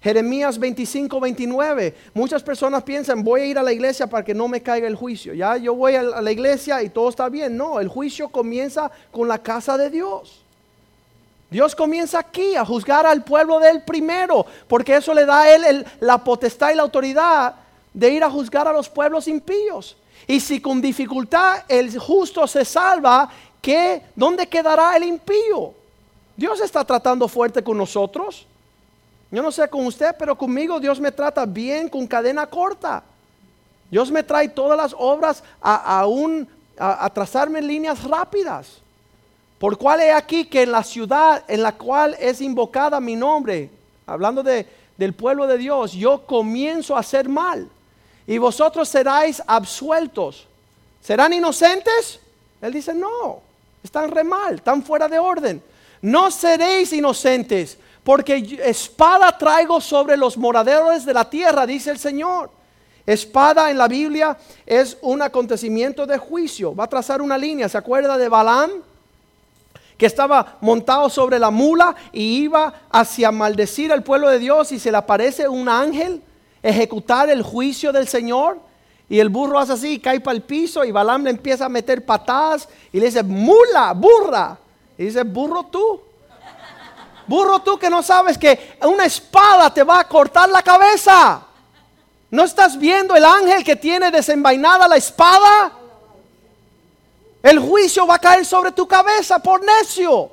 Jeremías 0.00 0.58
25, 0.58 1.18
29. 1.18 1.94
Muchas 2.14 2.42
personas 2.42 2.84
piensan, 2.84 3.24
voy 3.24 3.40
a 3.40 3.46
ir 3.46 3.58
a 3.58 3.62
la 3.62 3.72
iglesia 3.72 4.06
para 4.06 4.24
que 4.24 4.32
no 4.32 4.46
me 4.46 4.62
caiga 4.62 4.86
el 4.86 4.94
juicio. 4.94 5.34
Ya 5.34 5.56
yo 5.56 5.74
voy 5.74 5.96
a 5.96 6.02
la 6.02 6.30
iglesia 6.30 6.82
y 6.82 6.88
todo 6.88 7.08
está 7.08 7.28
bien. 7.28 7.56
No, 7.56 7.80
el 7.80 7.88
juicio 7.88 8.28
comienza 8.28 8.90
con 9.10 9.26
la 9.26 9.38
casa 9.38 9.76
de 9.76 9.90
Dios. 9.90 10.42
Dios 11.50 11.74
comienza 11.74 12.18
aquí 12.18 12.54
a 12.54 12.64
juzgar 12.64 13.06
al 13.06 13.24
pueblo 13.24 13.58
de 13.58 13.70
él 13.70 13.82
primero, 13.82 14.46
porque 14.68 14.96
eso 14.96 15.14
le 15.14 15.24
da 15.24 15.42
a 15.42 15.54
él 15.54 15.84
la 15.98 16.18
potestad 16.18 16.70
y 16.70 16.76
la 16.76 16.82
autoridad 16.82 17.54
de 17.92 18.10
ir 18.10 18.22
a 18.22 18.30
juzgar 18.30 18.68
a 18.68 18.72
los 18.72 18.88
pueblos 18.88 19.26
impíos. 19.26 19.96
Y 20.30 20.40
si 20.40 20.60
con 20.60 20.82
dificultad 20.82 21.64
el 21.68 21.98
justo 21.98 22.46
se 22.46 22.62
salva, 22.62 23.30
¿qué? 23.62 24.02
¿dónde 24.14 24.46
quedará 24.46 24.94
el 24.94 25.04
impío? 25.04 25.72
Dios 26.36 26.60
está 26.60 26.84
tratando 26.84 27.26
fuerte 27.26 27.64
con 27.64 27.78
nosotros. 27.78 28.46
Yo 29.30 29.42
no 29.42 29.50
sé 29.50 29.66
con 29.68 29.86
usted, 29.86 30.14
pero 30.18 30.36
conmigo 30.36 30.78
Dios 30.78 31.00
me 31.00 31.10
trata 31.10 31.46
bien 31.46 31.88
con 31.88 32.06
cadena 32.06 32.46
corta. 32.46 33.02
Dios 33.90 34.10
me 34.10 34.22
trae 34.22 34.50
todas 34.50 34.76
las 34.76 34.94
obras 34.98 35.42
a, 35.62 36.02
a, 36.02 37.04
a 37.04 37.10
trazarme 37.10 37.62
líneas 37.62 38.04
rápidas. 38.04 38.82
Por 39.58 39.78
cuál 39.78 40.00
es 40.00 40.14
aquí 40.14 40.44
que 40.44 40.62
en 40.62 40.72
la 40.72 40.82
ciudad 40.82 41.42
en 41.48 41.62
la 41.62 41.72
cual 41.72 42.14
es 42.20 42.42
invocada 42.42 43.00
mi 43.00 43.16
nombre, 43.16 43.70
hablando 44.06 44.42
de, 44.42 44.66
del 44.98 45.14
pueblo 45.14 45.46
de 45.46 45.56
Dios, 45.56 45.92
yo 45.92 46.26
comienzo 46.26 46.96
a 46.96 47.00
hacer 47.00 47.30
mal 47.30 47.70
y 48.28 48.36
vosotros 48.36 48.88
seráis 48.90 49.42
absueltos. 49.46 50.46
¿Serán 51.02 51.32
inocentes? 51.32 52.20
Él 52.60 52.74
dice, 52.74 52.92
no, 52.92 53.40
están 53.82 54.10
re 54.10 54.22
mal, 54.22 54.56
están 54.56 54.82
fuera 54.82 55.08
de 55.08 55.18
orden. 55.18 55.62
No 56.02 56.30
seréis 56.30 56.92
inocentes, 56.92 57.78
porque 58.04 58.60
espada 58.62 59.36
traigo 59.36 59.80
sobre 59.80 60.18
los 60.18 60.36
moradores 60.36 61.06
de 61.06 61.14
la 61.14 61.28
tierra, 61.28 61.66
dice 61.66 61.90
el 61.90 61.98
Señor. 61.98 62.50
Espada 63.06 63.70
en 63.70 63.78
la 63.78 63.88
Biblia 63.88 64.36
es 64.66 64.98
un 65.00 65.22
acontecimiento 65.22 66.06
de 66.06 66.18
juicio. 66.18 66.76
Va 66.76 66.84
a 66.84 66.88
trazar 66.88 67.22
una 67.22 67.38
línea. 67.38 67.66
¿Se 67.66 67.78
acuerda 67.78 68.18
de 68.18 68.28
Balaam? 68.28 68.70
que 69.96 70.06
estaba 70.06 70.58
montado 70.60 71.10
sobre 71.10 71.40
la 71.40 71.50
mula 71.50 71.96
y 72.12 72.42
iba 72.42 72.72
hacia 72.88 73.32
maldecir 73.32 73.92
al 73.92 74.04
pueblo 74.04 74.30
de 74.30 74.38
Dios 74.38 74.70
y 74.70 74.78
se 74.78 74.92
le 74.92 74.96
aparece 74.96 75.48
un 75.48 75.68
ángel 75.68 76.22
ejecutar 76.62 77.30
el 77.30 77.42
juicio 77.42 77.92
del 77.92 78.08
Señor. 78.08 78.58
Y 79.08 79.20
el 79.20 79.28
burro 79.30 79.58
hace 79.58 79.72
así, 79.72 79.98
cae 79.98 80.20
para 80.20 80.36
el 80.36 80.42
piso 80.42 80.84
y 80.84 80.92
Balaam 80.92 81.24
le 81.24 81.30
empieza 81.30 81.64
a 81.64 81.68
meter 81.68 82.04
patadas 82.04 82.68
y 82.92 83.00
le 83.00 83.06
dice, 83.06 83.22
mula, 83.22 83.92
burra. 83.94 84.58
Y 84.98 85.04
dice, 85.04 85.22
burro 85.22 85.64
tú. 85.64 86.00
Burro 87.26 87.60
tú 87.60 87.78
que 87.78 87.90
no 87.90 88.02
sabes 88.02 88.38
que 88.38 88.76
una 88.82 89.04
espada 89.04 89.72
te 89.72 89.82
va 89.82 90.00
a 90.00 90.08
cortar 90.08 90.48
la 90.48 90.62
cabeza. 90.62 91.42
¿No 92.30 92.44
estás 92.44 92.78
viendo 92.78 93.14
el 93.16 93.24
ángel 93.24 93.64
que 93.64 93.76
tiene 93.76 94.10
desenvainada 94.10 94.88
la 94.88 94.96
espada? 94.96 95.72
El 97.42 97.58
juicio 97.58 98.06
va 98.06 98.16
a 98.16 98.18
caer 98.18 98.44
sobre 98.44 98.72
tu 98.72 98.86
cabeza 98.86 99.38
por 99.38 99.64
necio. 99.64 100.30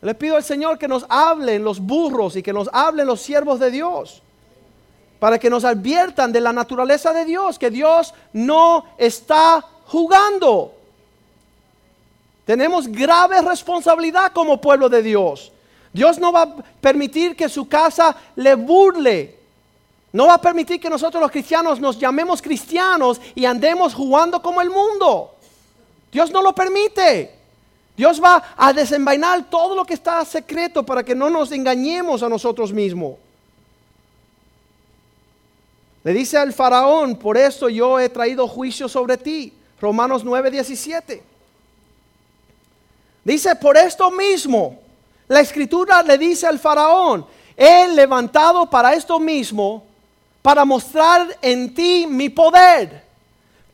Le 0.00 0.14
pido 0.14 0.36
al 0.36 0.44
Señor 0.44 0.78
que 0.78 0.88
nos 0.88 1.04
hablen 1.08 1.64
los 1.64 1.80
burros 1.80 2.36
y 2.36 2.42
que 2.42 2.52
nos 2.52 2.68
hablen 2.72 3.06
los 3.06 3.20
siervos 3.20 3.58
de 3.58 3.70
Dios. 3.70 4.22
Para 5.24 5.38
que 5.38 5.48
nos 5.48 5.64
adviertan 5.64 6.32
de 6.32 6.40
la 6.42 6.52
naturaleza 6.52 7.14
de 7.14 7.24
Dios, 7.24 7.58
que 7.58 7.70
Dios 7.70 8.12
no 8.34 8.84
está 8.98 9.64
jugando. 9.86 10.74
Tenemos 12.44 12.86
grave 12.86 13.40
responsabilidad 13.40 14.32
como 14.32 14.60
pueblo 14.60 14.90
de 14.90 15.02
Dios. 15.02 15.50
Dios 15.94 16.18
no 16.18 16.30
va 16.30 16.42
a 16.42 16.54
permitir 16.78 17.34
que 17.34 17.48
su 17.48 17.66
casa 17.66 18.14
le 18.36 18.54
burle. 18.54 19.38
No 20.12 20.26
va 20.26 20.34
a 20.34 20.40
permitir 20.42 20.78
que 20.78 20.90
nosotros 20.90 21.22
los 21.22 21.30
cristianos 21.30 21.80
nos 21.80 21.98
llamemos 21.98 22.42
cristianos 22.42 23.18
y 23.34 23.46
andemos 23.46 23.94
jugando 23.94 24.42
como 24.42 24.60
el 24.60 24.68
mundo. 24.68 25.36
Dios 26.12 26.30
no 26.32 26.42
lo 26.42 26.54
permite. 26.54 27.34
Dios 27.96 28.22
va 28.22 28.54
a 28.58 28.74
desenvainar 28.74 29.48
todo 29.48 29.74
lo 29.74 29.86
que 29.86 29.94
está 29.94 30.22
secreto 30.26 30.82
para 30.82 31.02
que 31.02 31.14
no 31.14 31.30
nos 31.30 31.50
engañemos 31.50 32.22
a 32.22 32.28
nosotros 32.28 32.74
mismos. 32.74 33.23
Le 36.04 36.12
dice 36.12 36.36
al 36.36 36.52
faraón, 36.52 37.16
por 37.16 37.38
eso 37.38 37.70
yo 37.70 37.98
he 37.98 38.10
traído 38.10 38.46
juicio 38.46 38.88
sobre 38.88 39.16
ti. 39.16 39.52
Romanos 39.80 40.22
9, 40.22 40.50
17. 40.50 41.22
Dice, 43.24 43.56
por 43.56 43.78
esto 43.78 44.10
mismo, 44.10 44.78
la 45.28 45.40
escritura 45.40 46.02
le 46.02 46.18
dice 46.18 46.46
al 46.46 46.58
faraón, 46.58 47.26
he 47.56 47.88
levantado 47.88 48.68
para 48.68 48.92
esto 48.92 49.18
mismo 49.18 49.82
para 50.42 50.66
mostrar 50.66 51.38
en 51.40 51.72
ti 51.74 52.06
mi 52.06 52.28
poder, 52.28 53.02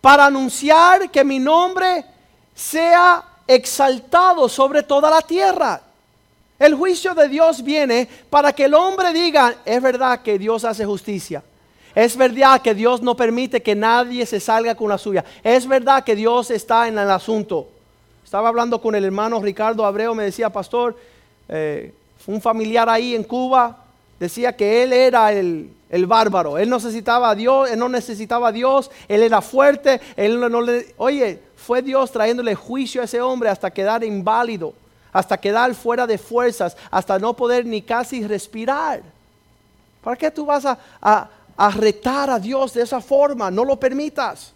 para 0.01 0.27
anunciar 0.27 1.11
que 1.11 1.25
mi 1.25 1.41
nombre 1.41 2.05
sea 2.55 3.25
exaltado 3.45 4.49
sobre 4.49 4.85
toda 4.85 5.11
la 5.11 5.21
tierra. 5.21 5.83
El 6.61 6.77
juicio 6.77 7.13
de 7.13 7.27
Dios 7.27 7.65
viene 7.65 8.09
para 8.29 8.53
que 8.53 8.67
el 8.67 8.75
hombre 8.75 9.13
diga, 9.13 9.57
es 9.65 9.83
verdad 9.83 10.23
que 10.23 10.39
Dios 10.39 10.65
hace 10.65 10.87
justicia. 10.87 11.43
Es 11.95 12.17
verdad 12.17 12.63
que 12.63 12.75
Dios 12.75 13.03
no 13.03 13.17
permite 13.17 13.63
que 13.63 13.75
nadie 13.75 14.25
se 14.27 14.41
salga 14.41 14.75
con 14.75 14.89
la 14.89 14.99
suya. 14.99 15.25
Es 15.43 15.67
verdad 15.67 16.05
que 16.05 16.15
Dios 16.15 16.51
está 16.51 16.89
en 16.89 16.99
el 16.99 17.11
asunto. 17.11 17.69
Estaba 18.25 18.49
hablando 18.49 18.81
con 18.81 18.95
el 18.95 19.05
hermano 19.05 19.41
Ricardo 19.41 19.85
Abreu, 19.85 20.15
me 20.15 20.25
decía, 20.25 20.51
pastor, 20.51 20.97
eh, 21.49 21.93
un 22.27 22.41
familiar 22.41 22.89
ahí 22.89 23.15
en 23.15 23.25
Cuba, 23.25 23.85
decía 24.21 24.55
que 24.55 24.83
él 24.83 24.93
era 24.93 25.33
el, 25.33 25.71
bárbaro. 26.07 26.57
Él 26.57 26.71
necesitaba 26.71 27.31
a 27.31 27.35
Dios, 27.35 27.71
él 27.71 27.79
no 27.79 27.89
necesitaba 27.89 28.49
a 28.49 28.53
Dios, 28.53 28.91
él 29.09 29.23
era 29.23 29.41
fuerte, 29.41 30.01
él 30.17 30.39
no 30.39 30.61
le... 30.61 30.95
Oye, 30.97 31.41
fue 31.57 31.83
Dios 31.83 32.13
trayéndole 32.13 32.55
juicio 32.55 33.01
a 33.01 33.05
ese 33.05 33.21
hombre 33.21 33.49
hasta 33.49 33.71
quedar 33.71 34.05
inválido 34.05 34.75
hasta 35.13 35.39
quedar 35.39 35.75
fuera 35.75 36.07
de 36.07 36.19
fuerzas, 36.19 36.77
hasta 36.91 37.19
no 37.19 37.35
poder 37.35 37.67
ni 37.67 37.83
casi 37.83 38.27
respirar. 38.27 39.03
¿Para 40.03 40.17
qué 40.17 40.31
tú 40.31 40.47
vas 40.47 40.65
a, 40.65 41.29
retar 41.69 42.31
a 42.31 42.39
Dios 42.39 42.73
de 42.73 42.83
esa 42.83 43.03
forma? 43.03 43.51
No 43.51 43.65
lo 43.65 43.77
permitas. 43.77 44.53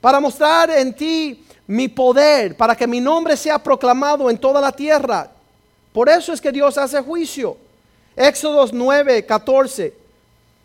Para 0.00 0.20
mostrar 0.20 0.70
en 0.70 0.94
ti 0.94 1.44
mi 1.66 1.88
poder, 1.88 2.56
para 2.56 2.76
que 2.76 2.86
mi 2.86 3.00
nombre 3.00 3.36
sea 3.36 3.58
proclamado 3.58 4.30
en 4.30 4.38
toda 4.38 4.60
la 4.60 4.70
tierra. 4.70 5.30
Por 5.92 6.08
eso 6.08 6.32
es 6.32 6.40
que 6.40 6.52
Dios 6.52 6.78
hace 6.78 7.00
juicio. 7.00 7.56
Éxodos 8.14 8.72
9, 8.72 9.26
14. 9.26 9.94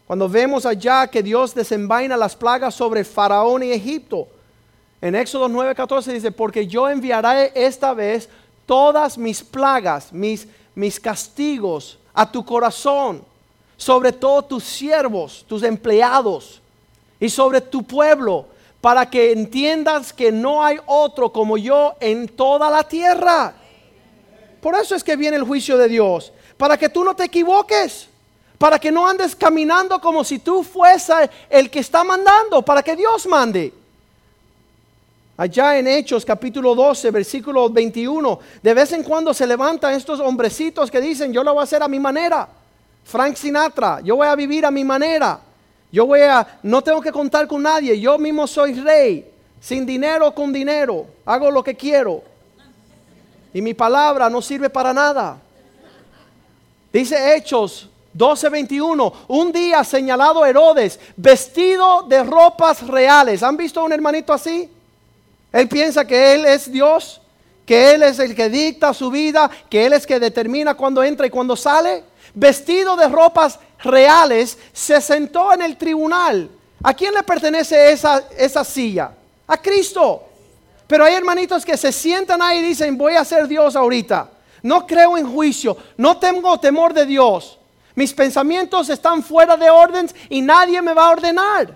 Cuando 0.05 0.29
vemos 0.29 0.65
allá 0.65 1.07
que 1.07 1.23
Dios 1.23 1.55
desenvaina 1.55 2.15
las 2.15 2.35
plagas 2.35 2.75
sobre 2.75 3.03
Faraón 3.03 3.63
y 3.63 3.71
Egipto. 3.71 4.27
En 5.01 5.15
Éxodo 5.15 5.47
9:14 5.47 6.13
dice, 6.13 6.31
porque 6.31 6.67
yo 6.67 6.89
enviaré 6.89 7.51
esta 7.55 7.93
vez 7.93 8.29
todas 8.65 9.17
mis 9.17 9.43
plagas, 9.43 10.11
mis, 10.11 10.47
mis 10.73 10.99
castigos 10.99 11.99
a 12.13 12.31
tu 12.31 12.45
corazón, 12.45 13.23
sobre 13.77 14.11
todos 14.11 14.47
tus 14.47 14.63
siervos, 14.63 15.45
tus 15.47 15.63
empleados 15.63 16.61
y 17.19 17.29
sobre 17.29 17.61
tu 17.61 17.83
pueblo, 17.83 18.45
para 18.81 19.09
que 19.09 19.31
entiendas 19.31 20.13
que 20.13 20.31
no 20.31 20.63
hay 20.63 20.77
otro 20.85 21.31
como 21.31 21.57
yo 21.57 21.95
en 21.99 22.27
toda 22.27 22.69
la 22.69 22.87
tierra. 22.87 23.55
Por 24.61 24.75
eso 24.75 24.95
es 24.95 25.03
que 25.03 25.15
viene 25.15 25.37
el 25.37 25.43
juicio 25.43 25.77
de 25.77 25.87
Dios, 25.87 26.31
para 26.57 26.77
que 26.77 26.89
tú 26.89 27.03
no 27.03 27.15
te 27.15 27.25
equivoques, 27.25 28.07
para 28.57 28.79
que 28.79 28.91
no 28.91 29.07
andes 29.07 29.35
caminando 29.35 29.99
como 29.99 30.23
si 30.23 30.39
tú 30.39 30.63
fuese 30.63 31.29
el 31.49 31.69
que 31.69 31.79
está 31.79 32.03
mandando, 32.03 32.61
para 32.61 32.81
que 32.81 32.95
Dios 32.95 33.25
mande. 33.27 33.73
Allá 35.37 35.77
en 35.77 35.87
Hechos 35.87 36.23
capítulo 36.23 36.73
12, 36.73 37.11
versículo 37.11 37.69
21, 37.69 38.39
de 38.63 38.73
vez 38.73 38.93
en 38.93 39.03
cuando 39.03 39.33
se 39.33 39.45
levantan 39.45 39.93
estos 39.93 40.21
hombrecitos 40.21 40.89
que 40.89 41.01
dicen, 41.01 41.33
yo 41.33 41.43
lo 41.43 41.53
voy 41.53 41.61
a 41.61 41.63
hacer 41.65 41.83
a 41.83 41.89
mi 41.89 41.99
manera. 41.99 42.47
Frank 43.05 43.35
Sinatra, 43.35 44.01
yo 44.01 44.15
voy 44.15 44.27
a 44.27 44.35
vivir 44.35 44.65
a 44.65 44.71
mi 44.71 44.83
manera. 44.83 45.39
Yo 45.91 46.05
voy 46.05 46.21
a, 46.21 46.59
no 46.63 46.81
tengo 46.81 46.99
que 46.99 47.11
contar 47.11 47.47
con 47.47 47.61
nadie, 47.61 47.97
yo 47.99 48.17
mismo 48.17 48.47
soy 48.47 48.73
rey, 48.73 49.31
sin 49.61 49.85
dinero 49.85 50.33
con 50.33 50.51
dinero, 50.51 51.05
hago 51.23 51.49
lo 51.49 51.63
que 51.63 51.75
quiero. 51.75 52.21
Y 53.53 53.61
mi 53.61 53.73
palabra 53.73 54.29
no 54.29 54.41
sirve 54.41 54.69
para 54.69 54.93
nada. 54.93 55.37
Dice 56.91 57.35
Hechos 57.35 57.89
12:21, 58.17 59.13
un 59.27 59.51
día 59.51 59.83
señalado 59.83 60.45
Herodes, 60.45 60.99
vestido 61.15 62.03
de 62.03 62.23
ropas 62.23 62.85
reales. 62.85 63.43
¿Han 63.43 63.55
visto 63.55 63.79
a 63.79 63.83
un 63.83 63.93
hermanito 63.93 64.33
así? 64.33 64.69
Él 65.53 65.69
piensa 65.69 66.05
que 66.05 66.33
Él 66.33 66.45
es 66.45 66.69
Dios, 66.69 67.21
que 67.65 67.93
Él 67.93 68.03
es 68.03 68.19
el 68.19 68.35
que 68.35 68.49
dicta 68.49 68.93
su 68.93 69.09
vida, 69.09 69.49
que 69.69 69.85
Él 69.85 69.93
es 69.93 70.01
el 70.01 70.07
que 70.07 70.19
determina 70.19 70.73
cuándo 70.73 71.01
entra 71.03 71.25
y 71.25 71.29
cuándo 71.29 71.55
sale. 71.55 72.03
Vestido 72.35 72.95
de 72.95 73.07
ropas 73.07 73.59
reales, 73.83 74.57
se 74.73 75.01
sentó 75.01 75.53
en 75.53 75.61
el 75.61 75.77
tribunal. 75.77 76.49
¿A 76.83 76.93
quién 76.93 77.13
le 77.13 77.23
pertenece 77.23 77.91
esa, 77.91 78.23
esa 78.37 78.63
silla? 78.63 79.11
A 79.47 79.57
Cristo. 79.57 80.23
Pero 80.85 81.05
hay 81.05 81.15
hermanitos 81.15 81.65
que 81.65 81.77
se 81.77 81.91
sientan 81.91 82.41
ahí 82.41 82.59
y 82.59 82.67
dicen, 82.67 82.97
voy 82.97 83.15
a 83.15 83.25
ser 83.25 83.47
Dios 83.47 83.75
ahorita. 83.75 84.29
No 84.61 84.85
creo 84.85 85.17
en 85.17 85.31
juicio, 85.31 85.77
no 85.97 86.17
tengo 86.17 86.59
temor 86.59 86.93
de 86.93 87.05
Dios. 87.05 87.57
Mis 87.95 88.13
pensamientos 88.13 88.89
están 88.89 89.23
fuera 89.23 89.55
de 89.55 89.69
orden 89.69 90.09
y 90.29 90.41
nadie 90.41 90.81
me 90.81 90.93
va 90.93 91.07
a 91.07 91.11
ordenar. 91.11 91.75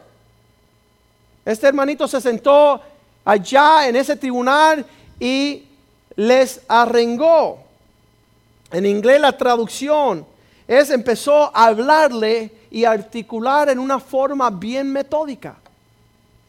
Este 1.46 1.68
hermanito 1.68 2.08
se 2.08 2.20
sentó 2.20 2.82
allá 3.24 3.88
en 3.88 3.96
ese 3.96 4.16
tribunal 4.16 4.86
y 5.20 5.64
les 6.16 6.62
arrengó. 6.68 7.64
En 8.72 8.86
inglés 8.86 9.22
la 9.22 9.38
traducción 9.38 10.26
es 10.70 10.92
empezó 10.92 11.46
a 11.46 11.66
hablarle 11.66 12.52
y 12.70 12.84
articular 12.84 13.70
en 13.70 13.80
una 13.80 14.00
forma 14.00 14.52
bien 14.52 14.92
metódica. 14.92 15.56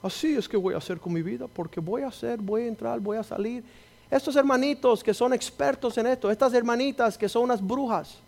Así 0.03 0.37
es 0.37 0.47
que 0.47 0.59
voy 0.59 0.75
a 0.75 0.77
hacer 0.77 1.01
con 1.01 1.15
mi 1.15 1.23
vida, 1.23 1.47
porque 1.47 1.81
voy 1.81 2.03
a 2.03 2.09
hacer, 2.09 2.39
voy 2.39 2.65
a 2.65 2.67
entrar, 2.67 3.01
voy 3.01 3.17
a 3.17 3.23
salir. 3.23 3.65
Estos 4.11 4.37
hermanitos 4.37 5.03
que 5.03 5.15
son 5.15 5.33
expertos 5.33 5.97
en 5.97 6.07
esto, 6.07 6.31
estas 6.31 6.53
hermanitas 6.53 7.17
que 7.17 7.31
son 7.31 7.45
unas 7.45 7.67
brujas, 7.67 8.19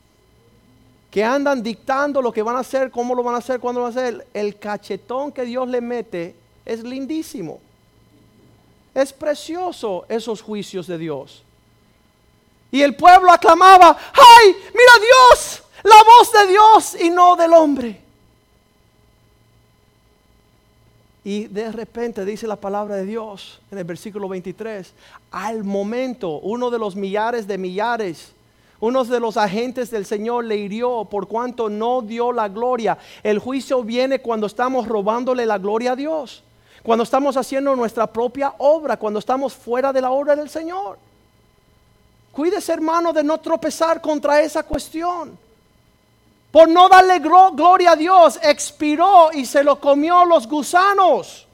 que 1.10 1.22
andan 1.22 1.62
dictando 1.62 2.22
lo 2.22 2.32
que 2.32 2.40
van 2.40 2.56
a 2.56 2.60
hacer, 2.60 2.90
cómo 2.90 3.14
lo 3.14 3.22
van 3.22 3.34
a 3.34 3.38
hacer, 3.38 3.60
cuándo 3.60 3.82
lo 3.82 3.88
van 3.88 3.94
a 3.94 4.00
hacer, 4.00 4.26
el 4.32 4.58
cachetón 4.58 5.30
que 5.30 5.44
Dios 5.44 5.68
le 5.68 5.82
mete 5.82 6.34
es 6.64 6.82
lindísimo. 6.82 7.60
Es 8.94 9.12
precioso 9.12 10.06
esos 10.08 10.40
juicios 10.40 10.86
de 10.86 10.96
Dios. 10.96 11.42
Y 12.70 12.80
el 12.80 12.96
pueblo 12.96 13.30
aclamaba, 13.30 13.94
¡ay, 14.14 14.56
mira 14.72 14.92
Dios! 14.98 15.61
La 15.82 15.96
voz 16.04 16.32
de 16.32 16.46
Dios 16.46 16.96
y 17.00 17.10
no 17.10 17.36
del 17.36 17.52
hombre. 17.52 18.00
Y 21.24 21.46
de 21.46 21.70
repente 21.70 22.24
dice 22.24 22.46
la 22.46 22.56
palabra 22.56 22.96
de 22.96 23.04
Dios 23.04 23.60
en 23.70 23.78
el 23.78 23.84
versículo 23.84 24.28
23, 24.28 24.92
al 25.30 25.62
momento 25.62 26.40
uno 26.40 26.70
de 26.70 26.78
los 26.78 26.96
millares 26.96 27.46
de 27.46 27.58
millares, 27.58 28.32
uno 28.80 29.04
de 29.04 29.20
los 29.20 29.36
agentes 29.36 29.90
del 29.92 30.04
Señor 30.04 30.44
le 30.44 30.56
hirió 30.56 31.04
por 31.04 31.28
cuanto 31.28 31.68
no 31.68 32.02
dio 32.02 32.32
la 32.32 32.48
gloria. 32.48 32.98
El 33.22 33.38
juicio 33.38 33.84
viene 33.84 34.20
cuando 34.20 34.48
estamos 34.48 34.88
robándole 34.88 35.46
la 35.46 35.58
gloria 35.58 35.92
a 35.92 35.96
Dios 35.96 36.42
cuando 36.82 37.04
estamos 37.04 37.36
haciendo 37.36 37.76
nuestra 37.76 38.06
propia 38.06 38.54
obra, 38.58 38.96
cuando 38.96 39.18
estamos 39.18 39.54
fuera 39.54 39.92
de 39.92 40.00
la 40.00 40.10
obra 40.10 40.34
del 40.34 40.50
Señor. 40.50 40.98
Cuídese 42.32 42.72
hermano 42.72 43.12
de 43.12 43.22
no 43.22 43.38
tropezar 43.38 44.00
contra 44.00 44.40
esa 44.40 44.62
cuestión. 44.62 45.38
Por 46.52 46.68
no 46.68 46.86
darle 46.88 47.18
gloria 47.18 47.92
a 47.92 47.96
Dios, 47.96 48.38
expiró 48.42 49.32
y 49.32 49.46
se 49.46 49.64
lo 49.64 49.80
comió 49.80 50.26
los 50.26 50.46
gusanos. 50.46 51.46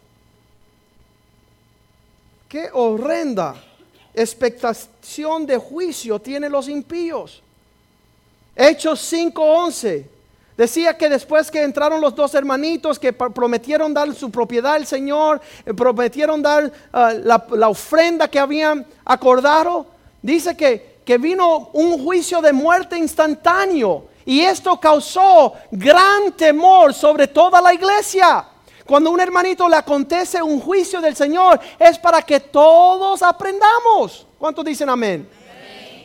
Qué 2.49 2.69
horrenda 2.73 3.55
expectación 4.13 5.47
de 5.47 5.57
juicio 5.57 6.19
tienen 6.19 6.51
los 6.51 6.69
impíos. 6.69 7.41
Hechos 8.57 9.01
5:11. 9.01 10.05
Decía 10.57 10.99
que 10.99 11.09
después 11.09 11.49
que 11.53 11.63
entraron 11.63 12.01
los 12.01 12.17
dos 12.17 12.35
hermanitos 12.35 12.99
que 12.99 13.13
prometieron 13.13 13.95
dar 13.95 14.13
su 14.13 14.29
propiedad 14.29 14.75
al 14.75 14.87
Señor, 14.87 15.41
eh, 15.65 15.73
prometieron 15.73 16.43
dar 16.43 16.73
ah, 16.93 17.13
la, 17.13 17.69
ofrenda 17.69 18.27
que 18.27 18.41
habían 18.41 18.85
acordado, 19.05 19.87
dice 20.21 20.57
que, 20.57 20.97
que 21.05 21.17
vino 21.17 21.71
un 21.75 22.05
juicio 22.05 22.41
de 22.41 22.53
muerte 22.53 22.99
instantáneo 22.99 24.09
y 24.29 24.43
esto 24.43 24.79
causó 24.79 25.55
gran 25.71 26.33
temor 26.33 26.93
sobre 26.93 27.29
toda 27.29 27.63
la 27.63 27.73
iglesia. 27.73 28.45
Cuando 28.85 29.11
un 29.11 29.19
hermanito 29.19 29.67
le 29.67 29.77
acontece 29.77 30.43
un 30.43 30.61
juicio 30.61 31.01
del 31.01 31.17
Señor 31.17 31.59
es 31.79 31.99
para 31.99 32.21
que 32.21 32.39
todos 32.39 33.23
aprendamos. 33.23 34.27
¿Cuántos 34.39 34.67
dicen 34.67 34.91
amén? 34.91 35.27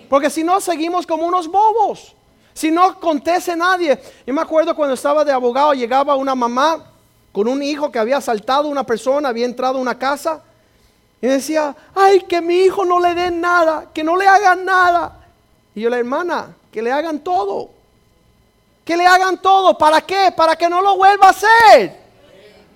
Porque 0.10 0.30
si 0.30 0.42
no 0.42 0.62
seguimos 0.62 1.06
como 1.06 1.28
unos 1.28 1.50
bobos. 1.50 2.16
Si 2.54 2.72
no 2.72 2.86
acontece 2.86 3.58
nadie. 3.58 4.00
Yo 4.26 4.34
me 4.34 4.42
acuerdo 4.42 4.74
cuando 4.74 4.94
estaba 4.94 5.26
de 5.26 5.34
abogado, 5.34 5.74
llegaba 5.74 6.16
una 6.16 6.34
mamá 6.34 6.82
con 7.34 7.50
un 7.50 7.62
hijo 7.62 7.92
que 7.92 8.00
había 8.00 8.20
asaltado 8.20 8.70
a 8.70 8.72
una 8.72 8.86
persona, 8.86 9.28
había 9.28 9.46
entrado 9.46 9.80
a 9.80 9.82
una 9.82 10.00
casa. 10.00 10.42
Y 11.22 11.28
decía, 11.28 11.76
ay, 11.94 12.22
que 12.22 12.40
mi 12.40 12.56
hijo 12.60 12.86
no 12.86 13.02
le 13.02 13.16
den 13.16 13.42
nada, 13.42 13.88
que 13.94 14.02
no 14.02 14.16
le 14.16 14.26
hagan 14.26 14.64
nada. 14.64 15.26
Y 15.76 15.82
yo, 15.82 15.90
la 15.90 16.00
hermana, 16.00 16.56
que 16.72 16.82
le 16.82 16.90
hagan 16.90 17.20
todo. 17.20 17.73
Que 18.84 18.98
le 18.98 19.06
hagan 19.06 19.42
todo. 19.42 19.78
¿Para 19.78 20.02
qué? 20.02 20.34
Para 20.36 20.56
que 20.56 20.70
no 20.70 20.82
lo 20.82 20.98
vuelva 20.98 21.28
a 21.28 21.32
hacer. 21.32 22.04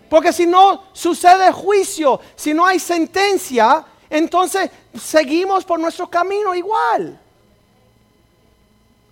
Porque 0.09 0.31
si 0.31 0.45
no 0.45 0.83
sucede 0.93 1.51
juicio, 1.51 2.19
si 2.35 2.53
no 2.53 2.65
hay 2.65 2.79
sentencia, 2.79 3.85
entonces 4.09 4.69
seguimos 4.97 5.65
por 5.65 5.79
nuestro 5.79 6.09
camino 6.09 6.55
igual. 6.55 7.19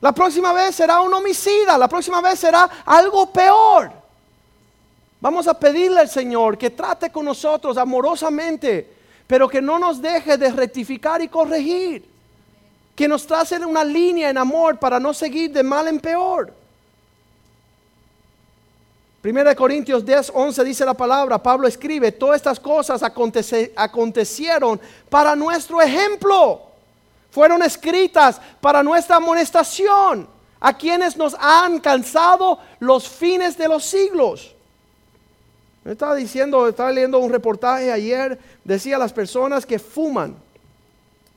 La 0.01 0.11
próxima 0.11 0.53
vez 0.53 0.75
será 0.75 1.01
un 1.01 1.13
homicida, 1.13 1.77
la 1.77 1.87
próxima 1.87 2.21
vez 2.21 2.39
será 2.39 2.69
algo 2.85 3.31
peor. 3.31 3.91
Vamos 5.19 5.47
a 5.47 5.57
pedirle 5.57 6.01
al 6.01 6.09
Señor 6.09 6.57
que 6.57 6.69
trate 6.69 7.11
con 7.11 7.25
nosotros 7.25 7.77
amorosamente, 7.77 8.93
pero 9.25 9.49
que 9.49 9.61
no 9.61 9.79
nos 9.79 10.01
deje 10.01 10.37
de 10.37 10.51
rectificar 10.51 11.21
y 11.21 11.27
corregir. 11.27 12.07
Que 12.95 13.07
nos 13.07 13.25
trace 13.25 13.57
una 13.57 13.83
línea 13.83 14.29
en 14.29 14.37
amor 14.37 14.77
para 14.77 14.99
no 14.99 15.13
seguir 15.13 15.51
de 15.51 15.63
mal 15.63 15.87
en 15.87 15.99
peor. 15.99 16.53
Primera 19.25 19.49
de 19.49 19.55
Corintios 19.55 20.05
10, 20.05 20.33
11 20.35 20.63
dice 20.63 20.85
la 20.85 20.93
palabra, 20.93 21.41
Pablo 21.41 21.67
escribe, 21.67 22.11
todas 22.11 22.35
estas 22.35 22.59
cosas 22.59 23.01
acontecieron 23.01 24.79
para 25.09 25.35
nuestro 25.35 25.81
ejemplo. 25.81 26.61
Fueron 27.31 27.63
escritas 27.63 28.39
para 28.61 28.83
nuestra 28.83 29.15
amonestación, 29.15 30.27
a 30.59 30.77
quienes 30.77 31.17
nos 31.17 31.35
han 31.39 31.79
cansado 31.79 32.59
los 32.77 33.09
fines 33.09 33.57
de 33.57 33.67
los 33.67 33.83
siglos. 33.83 34.53
Me 35.83 35.93
estaba 35.93 36.13
diciendo, 36.13 36.67
estaba 36.67 36.91
leyendo 36.91 37.17
un 37.17 37.31
reportaje 37.31 37.91
ayer, 37.91 38.37
decía 38.63 38.99
las 38.99 39.11
personas 39.11 39.65
que 39.65 39.79
fuman, 39.79 40.35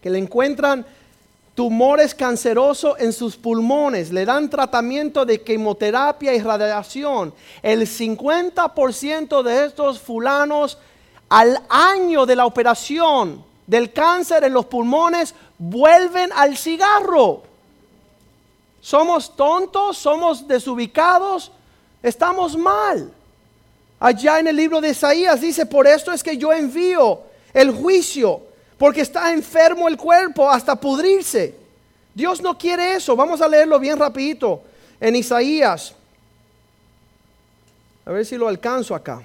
que 0.02 0.10
le 0.10 0.18
encuentran 0.18 0.84
tumores 1.58 2.14
cancerosos 2.14 2.94
en 3.00 3.12
sus 3.12 3.34
pulmones, 3.34 4.12
le 4.12 4.24
dan 4.24 4.48
tratamiento 4.48 5.24
de 5.24 5.42
quimioterapia 5.42 6.32
y 6.32 6.40
radiación. 6.40 7.34
El 7.64 7.80
50% 7.80 9.42
de 9.42 9.64
estos 9.64 9.98
fulanos 9.98 10.78
al 11.28 11.60
año 11.68 12.26
de 12.26 12.36
la 12.36 12.46
operación 12.46 13.44
del 13.66 13.92
cáncer 13.92 14.44
en 14.44 14.52
los 14.52 14.66
pulmones 14.66 15.34
vuelven 15.58 16.30
al 16.32 16.56
cigarro. 16.56 17.42
Somos 18.80 19.34
tontos, 19.34 19.98
somos 19.98 20.46
desubicados, 20.46 21.50
estamos 22.04 22.56
mal. 22.56 23.10
Allá 23.98 24.38
en 24.38 24.46
el 24.46 24.54
libro 24.54 24.80
de 24.80 24.90
Isaías 24.90 25.40
dice, 25.40 25.66
por 25.66 25.88
esto 25.88 26.12
es 26.12 26.22
que 26.22 26.36
yo 26.36 26.52
envío 26.52 27.18
el 27.52 27.72
juicio 27.72 28.42
porque 28.78 29.00
está 29.00 29.32
enfermo 29.32 29.88
el 29.88 29.96
cuerpo 29.96 30.48
hasta 30.48 30.76
pudrirse. 30.76 31.54
Dios 32.14 32.40
no 32.40 32.56
quiere 32.56 32.94
eso. 32.94 33.16
Vamos 33.16 33.40
a 33.40 33.48
leerlo 33.48 33.78
bien 33.78 33.98
rapidito 33.98 34.62
en 35.00 35.16
Isaías. 35.16 35.94
A 38.06 38.12
ver 38.12 38.24
si 38.24 38.36
lo 38.36 38.48
alcanzo 38.48 38.94
acá. 38.94 39.22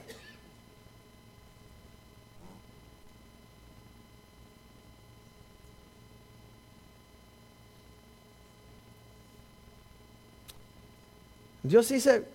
Dios 11.61 11.87
dice, 11.87 12.25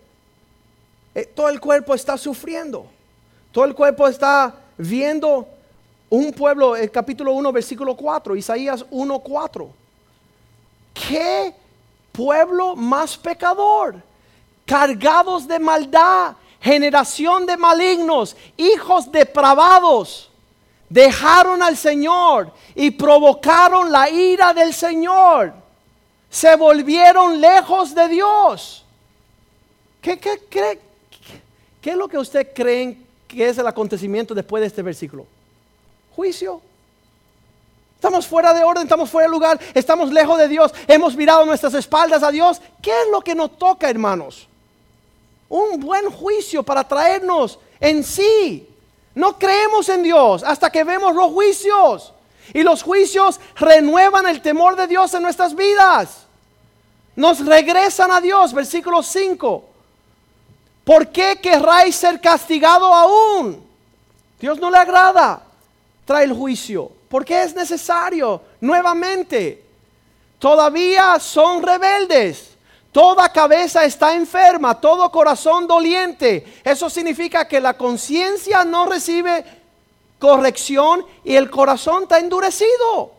eh, 1.15 1.27
todo 1.27 1.51
el 1.51 1.61
cuerpo 1.61 1.95
está 1.95 2.17
sufriendo, 2.17 2.91
todo 3.53 3.67
el 3.67 3.75
cuerpo 3.75 4.09
está 4.09 4.55
viendo 4.79 5.47
un 6.11 6.33
pueblo, 6.33 6.75
el 6.75 6.91
capítulo 6.91 7.33
1, 7.33 7.53
versículo 7.53 7.95
4, 7.95 8.37
Isaías 8.37 8.85
1, 8.91 9.19
4. 9.19 9.71
¿Qué 10.95 11.55
pueblo 12.13 12.75
más 12.75 13.17
pecador? 13.17 13.97
Cargados 14.65 15.47
de 15.47 15.59
maldad, 15.59 16.35
generación 16.61 17.47
de 17.47 17.57
malignos, 17.57 18.37
hijos 18.57 19.11
depravados. 19.11 20.31
Dejaron 20.89 21.63
al 21.63 21.77
Señor 21.77 22.53
y 22.75 22.91
provocaron 22.91 23.93
la 23.93 24.09
ira 24.09 24.55
del 24.55 24.73
Señor. 24.73 25.53
Se 26.31 26.57
volvieron 26.57 27.41
lejos 27.41 27.95
de 27.95 28.09
Dios. 28.09 28.85
¿Qué, 30.01 30.19
qué, 30.19 30.43
qué, 30.49 30.81
qué 31.83 31.91
es 31.91 31.97
lo 31.97 32.09
que 32.09 32.17
usted 32.17 32.55
cree 32.55 32.97
que 33.27 33.49
es 33.49 33.59
el 33.59 33.67
acontecimiento 33.67 34.35
después 34.35 34.63
de 34.63 34.69
este 34.69 34.83
versículo? 34.83 35.27
Juicio. 36.19 36.61
Estamos 37.95 38.27
fuera 38.27 38.53
de 38.53 38.65
orden, 38.65 38.83
estamos 38.83 39.09
fuera 39.09 39.29
de 39.29 39.31
lugar, 39.31 39.61
estamos 39.73 40.13
lejos 40.13 40.37
de 40.37 40.49
Dios, 40.49 40.75
hemos 40.89 41.15
mirado 41.15 41.47
nuestras 41.47 41.75
espaldas 41.75 42.25
a 42.25 42.33
Dios. 42.33 42.61
¿Qué 42.83 42.91
es 42.91 43.09
lo 43.13 43.21
que 43.21 43.37
nos 43.37 43.57
toca, 43.57 43.89
hermanos? 43.89 44.49
Un 45.49 45.79
buen 45.79 46.11
juicio 46.11 46.65
para 46.65 46.83
traernos 46.83 47.61
en 47.79 48.03
sí. 48.03 48.69
No 49.15 49.39
creemos 49.39 49.89
en 49.89 50.03
Dios 50.03 50.43
hasta 50.43 50.71
que 50.71 50.83
vemos 50.83 51.15
los 51.15 51.31
juicios. 51.31 52.13
Y 52.53 52.65
los 52.65 52.83
juicios 52.83 53.39
renuevan 53.55 54.27
el 54.27 54.43
temor 54.43 54.75
de 54.75 54.89
Dios 54.89 55.15
en 55.15 55.23
nuestras 55.23 55.55
vidas. 55.55 56.27
Nos 57.15 57.47
regresan 57.47 58.11
a 58.11 58.21
Dios, 58.21 58.53
versículo 58.53 59.05
5. 59.05 59.65
¿Por 60.83 61.07
qué 61.11 61.39
querráis 61.41 61.95
ser 61.95 62.21
castigado 62.21 62.93
aún? 62.93 63.65
Dios 64.41 64.59
no 64.59 64.69
le 64.69 64.79
agrada 64.79 65.45
trae 66.09 66.25
el 66.25 66.33
juicio. 66.33 66.91
Porque 67.07 67.43
es 67.43 67.55
necesario 67.55 68.41
nuevamente. 68.63 69.63
Todavía 70.39 71.21
son 71.21 71.63
rebeldes. 71.63 72.57
Toda 72.91 73.31
cabeza 73.31 73.85
está 73.85 74.15
enferma, 74.15 74.81
todo 74.81 75.11
corazón 75.13 75.67
doliente. 75.67 76.61
Eso 76.65 76.89
significa 76.89 77.47
que 77.47 77.61
la 77.61 77.77
conciencia 77.77 78.65
no 78.65 78.87
recibe 78.87 79.45
corrección 80.19 81.05
y 81.23 81.37
el 81.37 81.51
corazón 81.51 82.05
está 82.05 82.19
endurecido. 82.19 83.13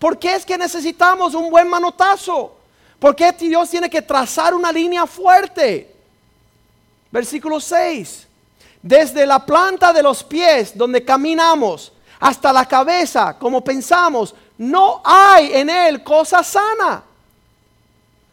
¿Por 0.00 0.18
qué 0.18 0.34
es 0.34 0.44
que 0.44 0.58
necesitamos 0.58 1.32
un 1.34 1.48
buen 1.48 1.68
manotazo? 1.68 2.56
¿Por 2.98 3.14
qué 3.14 3.30
Dios 3.30 3.70
tiene 3.70 3.88
que 3.88 4.02
trazar 4.02 4.52
una 4.52 4.72
línea 4.72 5.06
fuerte? 5.06 5.94
Versículo 7.12 7.60
6 7.60 8.26
desde 8.84 9.24
la 9.24 9.38
planta 9.46 9.94
de 9.94 10.02
los 10.02 10.22
pies 10.22 10.76
donde 10.76 11.02
caminamos 11.02 11.90
hasta 12.20 12.52
la 12.52 12.66
cabeza, 12.66 13.38
como 13.38 13.64
pensamos, 13.64 14.34
no 14.58 15.00
hay 15.02 15.54
en 15.54 15.70
él 15.70 16.04
cosa 16.04 16.42
sana, 16.42 17.02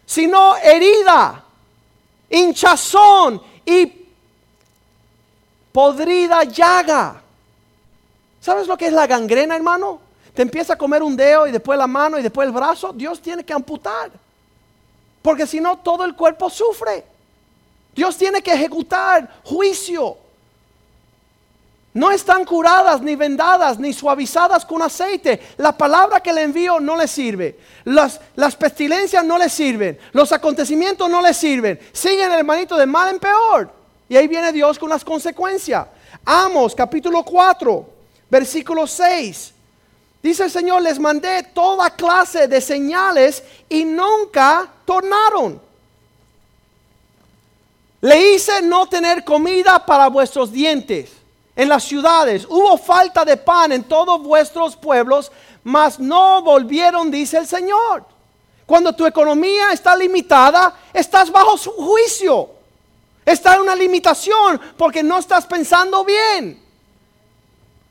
sino 0.05 0.57
herida, 0.57 1.41
hinchazón 2.29 3.41
y 3.65 4.09
podrida 5.71 6.43
llaga. 6.43 7.21
¿Sabes 8.41 8.67
lo 8.67 8.77
que 8.77 8.87
es 8.87 8.93
la 8.93 9.07
gangrena, 9.07 9.55
hermano? 9.55 10.01
Te 10.33 10.41
empieza 10.41 10.73
a 10.73 10.77
comer 10.77 11.01
un 11.01 11.15
dedo 11.15 11.47
y 11.47 11.53
después 11.53 11.79
la 11.79 11.87
mano 11.87 12.19
y 12.19 12.23
después 12.23 12.45
el 12.45 12.53
brazo. 12.53 12.91
Dios 12.91 13.21
tiene 13.21 13.45
que 13.45 13.53
amputar. 13.53 14.11
Porque 15.21 15.47
si 15.47 15.61
no, 15.61 15.77
todo 15.77 16.03
el 16.03 16.13
cuerpo 16.13 16.49
sufre. 16.49 17.05
Dios 17.95 18.17
tiene 18.17 18.41
que 18.41 18.51
ejecutar 18.51 19.39
juicio. 19.45 20.17
No 21.93 22.09
están 22.09 22.45
curadas, 22.45 23.01
ni 23.01 23.17
vendadas, 23.17 23.77
ni 23.77 23.91
suavizadas 23.91 24.65
con 24.65 24.81
aceite. 24.81 25.41
La 25.57 25.77
palabra 25.77 26.21
que 26.21 26.31
le 26.31 26.43
envío 26.43 26.79
no 26.79 26.95
le 26.95 27.05
sirve. 27.07 27.59
Las, 27.83 28.19
las 28.35 28.55
pestilencias 28.55 29.25
no 29.25 29.37
le 29.37 29.49
sirven. 29.49 29.99
Los 30.13 30.31
acontecimientos 30.31 31.09
no 31.09 31.21
le 31.21 31.33
sirven. 31.33 31.79
Siguen 31.91 32.31
el 32.31 32.39
hermanito 32.39 32.77
de 32.77 32.85
mal 32.85 33.09
en 33.09 33.19
peor. 33.19 33.73
Y 34.07 34.15
ahí 34.15 34.27
viene 34.27 34.53
Dios 34.53 34.79
con 34.79 34.89
las 34.89 35.03
consecuencias. 35.03 35.85
Amos, 36.23 36.73
capítulo 36.73 37.23
4, 37.23 37.89
versículo 38.29 38.87
6. 38.87 39.53
Dice 40.23 40.43
el 40.43 40.51
Señor, 40.51 40.81
les 40.81 40.97
mandé 40.97 41.43
toda 41.53 41.89
clase 41.89 42.47
de 42.47 42.61
señales 42.61 43.43
y 43.67 43.83
nunca 43.83 44.69
tornaron. 44.85 45.61
Le 47.99 48.33
hice 48.33 48.61
no 48.61 48.87
tener 48.87 49.25
comida 49.25 49.85
para 49.85 50.07
vuestros 50.07 50.53
dientes 50.53 51.20
en 51.61 51.69
las 51.69 51.83
ciudades. 51.83 52.47
Hubo 52.49 52.75
falta 52.75 53.23
de 53.23 53.37
pan 53.37 53.71
en 53.71 53.83
todos 53.83 54.19
vuestros 54.19 54.75
pueblos, 54.75 55.31
mas 55.63 55.99
no 55.99 56.41
volvieron, 56.41 57.11
dice 57.11 57.37
el 57.37 57.45
Señor. 57.45 58.03
Cuando 58.65 58.93
tu 58.93 59.05
economía 59.05 59.71
está 59.71 59.95
limitada, 59.95 60.75
estás 60.91 61.31
bajo 61.31 61.55
su 61.59 61.69
juicio. 61.69 62.49
Está 63.23 63.53
en 63.53 63.61
una 63.61 63.75
limitación 63.75 64.59
porque 64.75 65.03
no 65.03 65.19
estás 65.19 65.45
pensando 65.45 66.03
bien. 66.03 66.59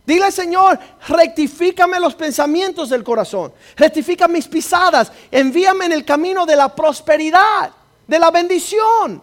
Dile, 0.05 0.33
Señor, 0.33 0.77
rectifícame 1.07 2.01
los 2.01 2.17
pensamientos 2.17 2.89
del 2.89 3.05
corazón. 3.05 3.53
Rectifica 3.77 4.27
mis 4.27 4.49
pisadas. 4.49 5.13
Envíame 5.31 5.85
en 5.85 5.93
el 5.93 6.05
camino 6.05 6.45
de 6.45 6.57
la 6.57 6.75
prosperidad, 6.75 7.71
de 8.05 8.19
la 8.19 8.33
bendición. 8.33 9.23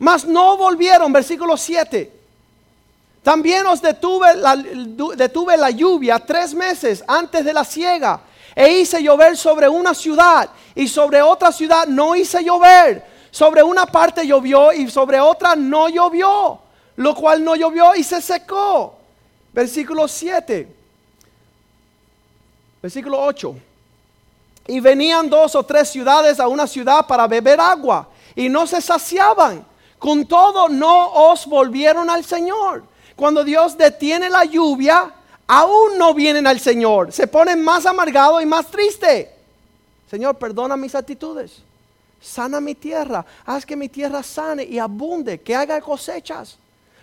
Mas 0.00 0.24
no 0.24 0.56
volvieron, 0.56 1.12
versículo 1.12 1.56
7. 1.56 2.15
También 3.26 3.66
os 3.66 3.82
detuve 3.82 4.36
la, 4.36 4.54
detuve 4.54 5.56
la 5.56 5.70
lluvia 5.70 6.20
tres 6.20 6.54
meses 6.54 7.02
antes 7.08 7.44
de 7.44 7.52
la 7.52 7.64
siega 7.64 8.20
e 8.54 8.78
hice 8.78 9.02
llover 9.02 9.36
sobre 9.36 9.68
una 9.68 9.94
ciudad 9.94 10.48
y 10.76 10.86
sobre 10.86 11.20
otra 11.20 11.50
ciudad 11.50 11.88
no 11.88 12.14
hice 12.14 12.44
llover. 12.44 13.04
Sobre 13.32 13.64
una 13.64 13.84
parte 13.84 14.24
llovió 14.24 14.72
y 14.72 14.88
sobre 14.88 15.18
otra 15.18 15.56
no 15.56 15.88
llovió, 15.88 16.60
lo 16.94 17.16
cual 17.16 17.42
no 17.42 17.56
llovió 17.56 17.96
y 17.96 18.04
se 18.04 18.22
secó. 18.22 18.96
Versículo 19.52 20.06
7. 20.06 20.68
Versículo 22.80 23.20
8. 23.24 23.56
Y 24.68 24.78
venían 24.78 25.28
dos 25.28 25.56
o 25.56 25.64
tres 25.64 25.88
ciudades 25.88 26.38
a 26.38 26.46
una 26.46 26.68
ciudad 26.68 27.04
para 27.04 27.26
beber 27.26 27.58
agua 27.60 28.08
y 28.36 28.48
no 28.48 28.68
se 28.68 28.80
saciaban. 28.80 29.66
Con 29.98 30.26
todo, 30.26 30.68
no 30.68 31.08
os 31.08 31.44
volvieron 31.44 32.08
al 32.08 32.24
Señor. 32.24 32.84
Cuando 33.16 33.42
Dios 33.42 33.76
detiene 33.78 34.28
la 34.28 34.44
lluvia, 34.44 35.10
aún 35.46 35.96
no 35.96 36.12
vienen 36.12 36.46
al 36.46 36.60
Señor. 36.60 37.12
Se 37.12 37.26
ponen 37.26 37.62
más 37.62 37.86
amargados 37.86 38.42
y 38.42 38.46
más 38.46 38.66
tristes. 38.66 39.28
Señor, 40.10 40.36
perdona 40.36 40.76
mis 40.76 40.94
actitudes. 40.94 41.62
Sana 42.20 42.60
mi 42.60 42.74
tierra. 42.74 43.24
Haz 43.46 43.64
que 43.64 43.74
mi 43.74 43.88
tierra 43.88 44.22
sane 44.22 44.64
y 44.64 44.78
abunde, 44.78 45.40
que 45.40 45.56
haga 45.56 45.80
cosechas. 45.80 46.58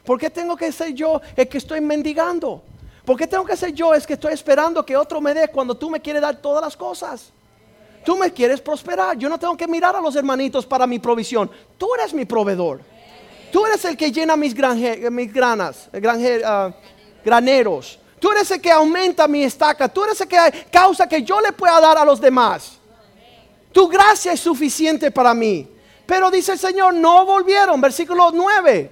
¿Por 0.06 0.20
qué 0.20 0.30
tengo 0.30 0.56
que 0.56 0.72
ser 0.72 0.94
yo 0.94 1.20
el 1.36 1.48
que 1.48 1.58
estoy 1.58 1.82
mendigando? 1.82 2.62
¿Por 3.04 3.18
qué 3.18 3.26
tengo 3.26 3.44
que 3.44 3.58
ser 3.58 3.74
yo 3.74 3.94
el 3.94 4.06
que 4.06 4.14
estoy 4.14 4.34
esperando 4.34 4.86
que 4.86 4.96
otro 4.96 5.20
me 5.20 5.34
dé 5.34 5.48
cuando 5.48 5.76
tú 5.76 5.90
me 5.90 6.00
quieres 6.00 6.22
dar 6.22 6.36
todas 6.38 6.64
las 6.64 6.78
cosas? 6.78 7.32
Tú 8.06 8.18
me 8.18 8.32
quieres 8.32 8.62
prosperar. 8.62 9.18
Yo 9.18 9.30
no 9.30 9.40
tengo 9.40 9.58
que 9.58 9.68
mirar 9.68 9.96
a 9.96 10.02
los 10.02 10.16
hermanitos 10.16 10.66
para 10.66 10.86
mi 10.86 11.00
provisión. 11.00 11.50
Tú 11.78 11.94
eres 11.96 12.14
mi 12.14 12.26
proveedor. 12.26 12.82
Tú 13.54 13.68
eres 13.68 13.86
el 13.86 13.96
que 13.96 14.12
llena 14.12 14.36
mis, 14.36 14.56
granas, 14.56 15.88
uh, 15.94 16.72
graneros. 17.24 18.00
Tú 18.20 18.32
eres 18.32 18.50
el 18.50 18.60
que 18.60 18.72
aumenta 18.72 19.28
mi 19.28 19.44
estaca. 19.44 19.88
Tú 19.88 20.04
eres 20.06 20.20
el 20.22 20.28
que 20.28 20.66
causa 20.72 21.08
que 21.08 21.22
yo 21.22 21.40
le 21.40 21.52
pueda 21.52 21.80
dar 21.80 22.00
a 22.00 22.04
los 22.04 22.20
demás. 22.20 22.80
Tu 23.72 23.88
gracia 23.88 24.32
es 24.32 24.40
suficiente 24.40 25.12
para 25.12 25.36
mí. 25.36 25.68
Pero 26.04 26.32
dice 26.32 26.54
el 26.54 26.58
Señor, 26.58 26.96
no 26.96 27.28
volvieron. 27.28 27.80
Versículo 27.80 28.32
9. 28.34 28.92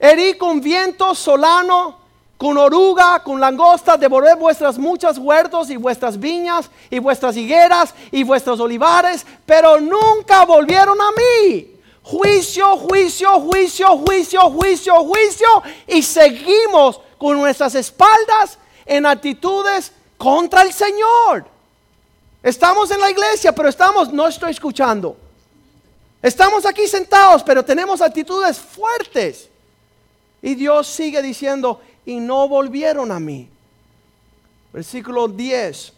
Herí 0.00 0.36
con 0.36 0.60
viento 0.60 1.14
solano 1.14 2.02
con 2.36 2.58
oruga, 2.58 3.22
con 3.22 3.38
langosta, 3.38 3.96
devoré 3.96 4.34
vuestras 4.34 4.76
muchas 4.76 5.18
huertos 5.18 5.70
y 5.70 5.76
vuestras 5.76 6.18
viñas 6.18 6.68
y 6.90 6.98
vuestras 6.98 7.36
higueras 7.36 7.94
y 8.10 8.24
vuestros 8.24 8.58
olivares, 8.58 9.24
pero 9.46 9.80
nunca 9.80 10.44
volvieron 10.44 11.00
a 11.00 11.10
mí. 11.12 11.73
Juicio, 12.04 12.76
juicio, 12.76 13.40
juicio, 13.40 13.96
juicio, 13.96 14.50
juicio, 14.50 15.04
juicio. 15.04 15.62
Y 15.88 16.02
seguimos 16.02 17.00
con 17.16 17.38
nuestras 17.38 17.74
espaldas 17.74 18.58
en 18.84 19.06
actitudes 19.06 19.90
contra 20.18 20.62
el 20.62 20.72
Señor. 20.72 21.46
Estamos 22.42 22.90
en 22.90 23.00
la 23.00 23.10
iglesia, 23.10 23.52
pero 23.52 23.70
estamos, 23.70 24.12
no 24.12 24.28
estoy 24.28 24.50
escuchando. 24.50 25.16
Estamos 26.20 26.66
aquí 26.66 26.86
sentados, 26.86 27.42
pero 27.42 27.64
tenemos 27.64 28.02
actitudes 28.02 28.58
fuertes. 28.58 29.48
Y 30.42 30.54
Dios 30.54 30.86
sigue 30.86 31.22
diciendo, 31.22 31.80
y 32.04 32.16
no 32.16 32.46
volvieron 32.48 33.10
a 33.10 33.18
mí. 33.18 33.48
Versículo 34.74 35.26
10. 35.26 35.92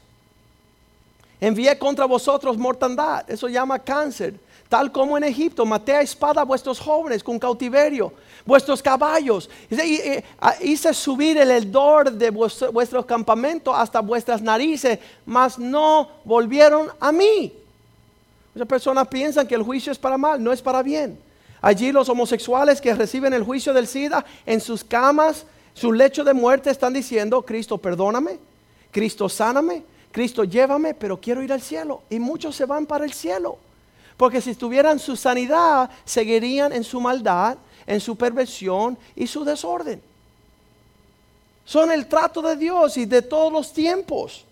Envié 1.41 1.77
contra 1.79 2.05
vosotros 2.05 2.57
mortandad, 2.57 3.29
eso 3.29 3.49
llama 3.49 3.79
cáncer, 3.79 4.35
tal 4.69 4.91
como 4.93 5.17
en 5.17 5.25
Egipto, 5.25 5.65
maté 5.65 5.95
a 5.95 6.03
espada 6.03 6.43
a 6.43 6.45
vuestros 6.45 6.79
jóvenes 6.79 7.23
con 7.23 7.39
cautiverio, 7.39 8.13
vuestros 8.45 8.83
caballos, 8.83 9.49
hice 10.61 10.95
subir 10.95 11.39
el 11.39 11.51
hedor 11.51 12.13
de 12.13 12.31
vuestros 12.31 13.07
campamentos 13.07 13.75
hasta 13.77 14.01
vuestras 14.01 14.43
narices, 14.43 14.99
mas 15.25 15.59
no 15.59 16.09
volvieron 16.25 16.89
a 17.01 17.13
mí. 17.13 17.53
Muchas 18.55 18.69
personas 18.69 19.09
piensan 19.09 19.47
que 19.47 19.55
el 19.55 19.63
juicio 19.63 19.93
es 19.93 19.99
para 19.99 20.17
mal, 20.17 20.43
no 20.43 20.53
es 20.53 20.63
para 20.63 20.83
bien. 20.83 21.19
Allí 21.61 21.93
los 21.93 22.09
homosexuales 22.09 22.81
que 22.81 22.95
reciben 22.95 23.35
el 23.35 23.43
juicio 23.43 23.73
del 23.73 23.87
SIDA 23.87 24.25
en 24.47 24.61
sus 24.61 24.85
camas 24.85 25.47
su 25.77 25.93
lecho 25.93 26.25
de 26.25 26.33
muerte 26.33 26.71
están 26.71 26.95
diciendo, 26.95 27.43
Cristo, 27.43 27.77
perdóname, 27.77 28.39
Cristo, 28.91 29.29
sáname, 29.29 29.83
Cristo, 30.11 30.45
llévame, 30.45 30.95
pero 30.95 31.21
quiero 31.21 31.43
ir 31.43 31.53
al 31.53 31.61
cielo. 31.61 32.01
Y 32.09 32.19
muchos 32.19 32.57
se 32.57 32.65
van 32.65 32.87
para 32.87 33.05
el 33.05 33.13
cielo. 33.13 33.59
Porque 34.17 34.41
si 34.41 34.55
tuvieran 34.55 34.99
su 34.99 35.17
sanidad, 35.17 35.91
seguirían 36.05 36.73
en 36.73 36.85
su 36.85 37.01
maldad, 37.01 37.59
en 37.87 38.01
su 38.01 38.17
perversión 38.17 38.97
y 39.15 39.27
su 39.27 39.45
desorden. 39.45 40.03
Son 41.65 41.91
el 41.91 42.07
trato 42.07 42.41
de 42.41 42.57
Dios 42.57 42.97
y 42.97 43.07
de 43.07 43.23
todos 43.23 43.53
los 43.53 43.73
tiempos. 43.73 44.45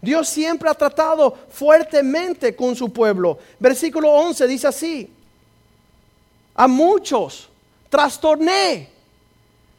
Dios 0.00 0.28
siempre 0.28 0.68
ha 0.68 0.74
tratado 0.74 1.36
fuertemente 1.50 2.54
con 2.54 2.76
su 2.76 2.92
pueblo. 2.92 3.38
Versículo 3.58 4.10
11 4.12 4.46
dice 4.46 4.66
así, 4.66 5.10
a 6.54 6.66
muchos 6.66 7.48
trastorné 7.88 8.90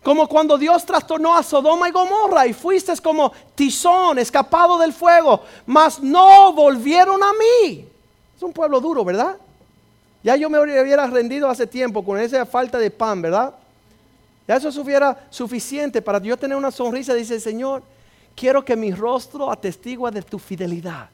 como 0.04 0.28
cuando 0.28 0.58
Dios 0.58 0.86
trastornó 0.86 1.36
a 1.36 1.44
Sodoma 1.44 1.90
y 1.90 1.92
Gomorra 1.92 2.48
y 2.48 2.54
fuiste 2.54 2.96
como 3.02 3.32
tizón 3.56 4.18
escapado 4.20 4.78
del 4.78 4.94
fuego, 4.94 5.42
mas 5.66 6.00
no 6.00 6.54
volvieron 6.54 7.22
a 7.22 7.32
mí. 7.34 7.86
Es 8.38 8.44
un 8.44 8.54
pueblo 8.54 8.80
duro, 8.80 9.04
¿verdad? 9.04 9.36
Ya 10.24 10.36
yo 10.36 10.48
me 10.48 10.60
hubiera 10.60 11.08
rendido 11.08 11.50
hace 11.50 11.66
tiempo 11.66 12.06
con 12.06 12.20
esa 12.20 12.46
falta 12.46 12.78
de 12.78 12.92
pan, 12.92 13.20
¿verdad? 13.20 13.56
Ya 14.48 14.58
eso 14.58 14.70
hubiera 14.80 15.26
suficiente 15.32 16.04
para 16.04 16.20
yo 16.20 16.38
tener 16.38 16.56
una 16.56 16.70
sonrisa. 16.70 17.16
Dice, 17.16 17.40
Señor, 17.40 17.82
quiero 18.36 18.64
que 18.64 18.76
mi 18.76 18.92
rostro 18.92 19.52
atestigua 19.52 20.12
de 20.12 20.22
tu 20.22 20.38
fidelidad. 20.38 21.10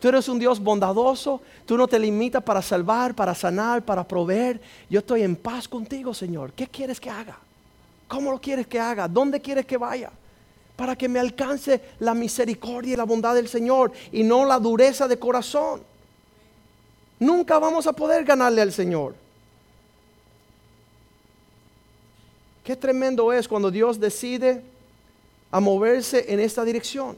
Tú 0.00 0.08
eres 0.08 0.28
un 0.28 0.40
Dios 0.40 0.58
bondadoso, 0.58 1.40
tú 1.64 1.78
no 1.78 1.86
te 1.86 1.98
limitas 1.98 2.42
para 2.42 2.60
salvar, 2.60 3.14
para 3.14 3.36
sanar, 3.36 3.82
para 3.82 4.02
proveer. 4.02 4.60
Yo 4.90 4.98
estoy 4.98 5.22
en 5.22 5.36
paz 5.36 5.68
contigo, 5.68 6.12
Señor. 6.12 6.52
¿Qué 6.54 6.66
quieres 6.66 6.98
que 6.98 7.08
haga? 7.08 7.38
¿Cómo 8.08 8.32
lo 8.32 8.40
quieres 8.40 8.66
que 8.66 8.80
haga? 8.80 9.06
¿Dónde 9.06 9.40
quieres 9.40 9.64
que 9.64 9.76
vaya? 9.76 10.10
Para 10.74 10.96
que 10.96 11.08
me 11.08 11.20
alcance 11.20 11.80
la 12.00 12.14
misericordia 12.14 12.94
y 12.94 12.96
la 12.96 13.04
bondad 13.04 13.36
del 13.36 13.46
Señor 13.46 13.92
y 14.10 14.24
no 14.24 14.44
la 14.44 14.58
dureza 14.58 15.06
de 15.06 15.18
corazón. 15.18 15.93
Nunca 17.18 17.58
vamos 17.58 17.86
a 17.86 17.92
poder 17.92 18.24
ganarle 18.24 18.60
al 18.60 18.72
Señor. 18.72 19.14
Qué 22.64 22.74
tremendo 22.74 23.32
es 23.32 23.46
cuando 23.46 23.70
Dios 23.70 24.00
decide 24.00 24.62
a 25.50 25.60
moverse 25.60 26.24
en 26.32 26.40
esta 26.40 26.64
dirección. 26.64 27.16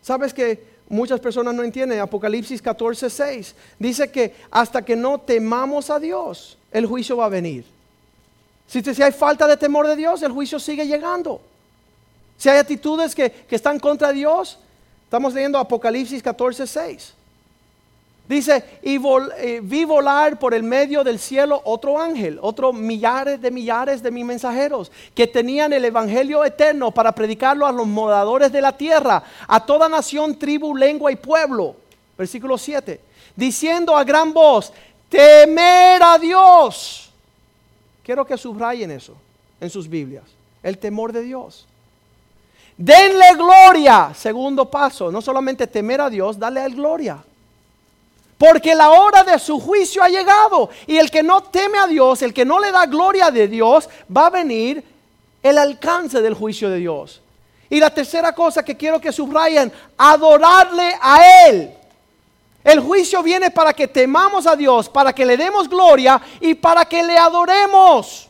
¿Sabes 0.00 0.32
que 0.32 0.64
muchas 0.88 1.18
personas 1.18 1.52
no 1.52 1.64
entienden? 1.64 1.98
Apocalipsis 1.98 2.62
14, 2.62 3.10
6 3.10 3.54
dice 3.78 4.10
que 4.10 4.36
hasta 4.52 4.82
que 4.82 4.94
no 4.94 5.18
temamos 5.18 5.90
a 5.90 5.98
Dios, 5.98 6.56
el 6.70 6.86
juicio 6.86 7.16
va 7.16 7.24
a 7.24 7.28
venir. 7.28 7.64
Si, 8.68 8.78
hay 9.02 9.12
falta 9.12 9.48
de 9.48 9.56
temor 9.56 9.88
de 9.88 9.96
Dios, 9.96 10.22
el 10.22 10.30
juicio 10.30 10.60
sigue 10.60 10.86
llegando. 10.86 11.40
Si 12.38 12.48
hay 12.48 12.58
actitudes 12.58 13.14
que, 13.14 13.46
están 13.50 13.80
contra 13.80 14.12
Dios, 14.12 14.58
estamos 15.04 15.34
leyendo 15.34 15.58
Apocalipsis 15.58 16.22
14, 16.22 16.66
6. 16.66 17.14
Dice, 18.28 18.80
y 18.82 18.98
eh, 19.38 19.60
vi 19.62 19.84
volar 19.84 20.38
por 20.38 20.52
el 20.52 20.62
medio 20.62 21.04
del 21.04 21.18
cielo 21.18 21.62
otro 21.64 22.00
ángel, 22.00 22.38
otro 22.42 22.72
millares 22.72 23.40
de 23.40 23.50
millares 23.50 24.02
de 24.02 24.10
mis 24.10 24.24
mensajeros, 24.24 24.90
que 25.14 25.26
tenían 25.26 25.72
el 25.72 25.84
Evangelio 25.84 26.44
eterno 26.44 26.90
para 26.90 27.12
predicarlo 27.12 27.66
a 27.66 27.72
los 27.72 27.86
moradores 27.86 28.50
de 28.50 28.60
la 28.60 28.76
tierra, 28.76 29.22
a 29.46 29.64
toda 29.64 29.88
nación, 29.88 30.36
tribu, 30.36 30.76
lengua 30.76 31.12
y 31.12 31.16
pueblo. 31.16 31.76
Versículo 32.18 32.58
7. 32.58 33.00
Diciendo 33.36 33.96
a 33.96 34.02
gran 34.02 34.32
voz, 34.32 34.72
temer 35.08 36.02
a 36.02 36.18
Dios 36.18 37.06
Quiero 38.06 38.24
que 38.24 38.38
subrayen 38.38 38.92
eso 38.92 39.14
en 39.60 39.68
sus 39.68 39.88
Biblias. 39.88 40.22
El 40.62 40.78
temor 40.78 41.12
de 41.12 41.22
Dios. 41.22 41.66
Denle 42.76 43.34
gloria. 43.34 44.12
Segundo 44.14 44.70
paso, 44.70 45.10
no 45.10 45.20
solamente 45.20 45.66
temer 45.66 46.00
a 46.00 46.08
Dios, 46.08 46.38
dale 46.38 46.68
gloria. 46.68 47.18
Porque 48.38 48.74
la 48.74 48.90
hora 48.90 49.24
de 49.24 49.38
su 49.38 49.58
juicio 49.58 50.02
ha 50.02 50.08
llegado. 50.08 50.68
Y 50.86 50.98
el 50.98 51.10
que 51.10 51.22
no 51.22 51.42
teme 51.42 51.78
a 51.78 51.86
Dios, 51.86 52.22
el 52.22 52.34
que 52.34 52.44
no 52.44 52.60
le 52.60 52.70
da 52.70 52.86
gloria 52.86 53.30
de 53.30 53.48
Dios, 53.48 53.88
va 54.14 54.26
a 54.26 54.30
venir 54.30 54.84
el 55.42 55.58
alcance 55.58 56.20
del 56.20 56.34
juicio 56.34 56.68
de 56.68 56.78
Dios. 56.78 57.22
Y 57.70 57.80
la 57.80 57.90
tercera 57.90 58.32
cosa 58.32 58.64
que 58.64 58.76
quiero 58.76 59.00
que 59.00 59.12
subrayen, 59.12 59.72
adorarle 59.96 60.94
a 61.00 61.48
Él. 61.48 61.70
El 62.62 62.80
juicio 62.80 63.22
viene 63.22 63.50
para 63.50 63.72
que 63.72 63.88
temamos 63.88 64.46
a 64.46 64.56
Dios, 64.56 64.88
para 64.88 65.12
que 65.12 65.24
le 65.24 65.36
demos 65.36 65.68
gloria 65.68 66.20
y 66.40 66.54
para 66.54 66.84
que 66.84 67.02
le 67.02 67.16
adoremos. 67.16 68.28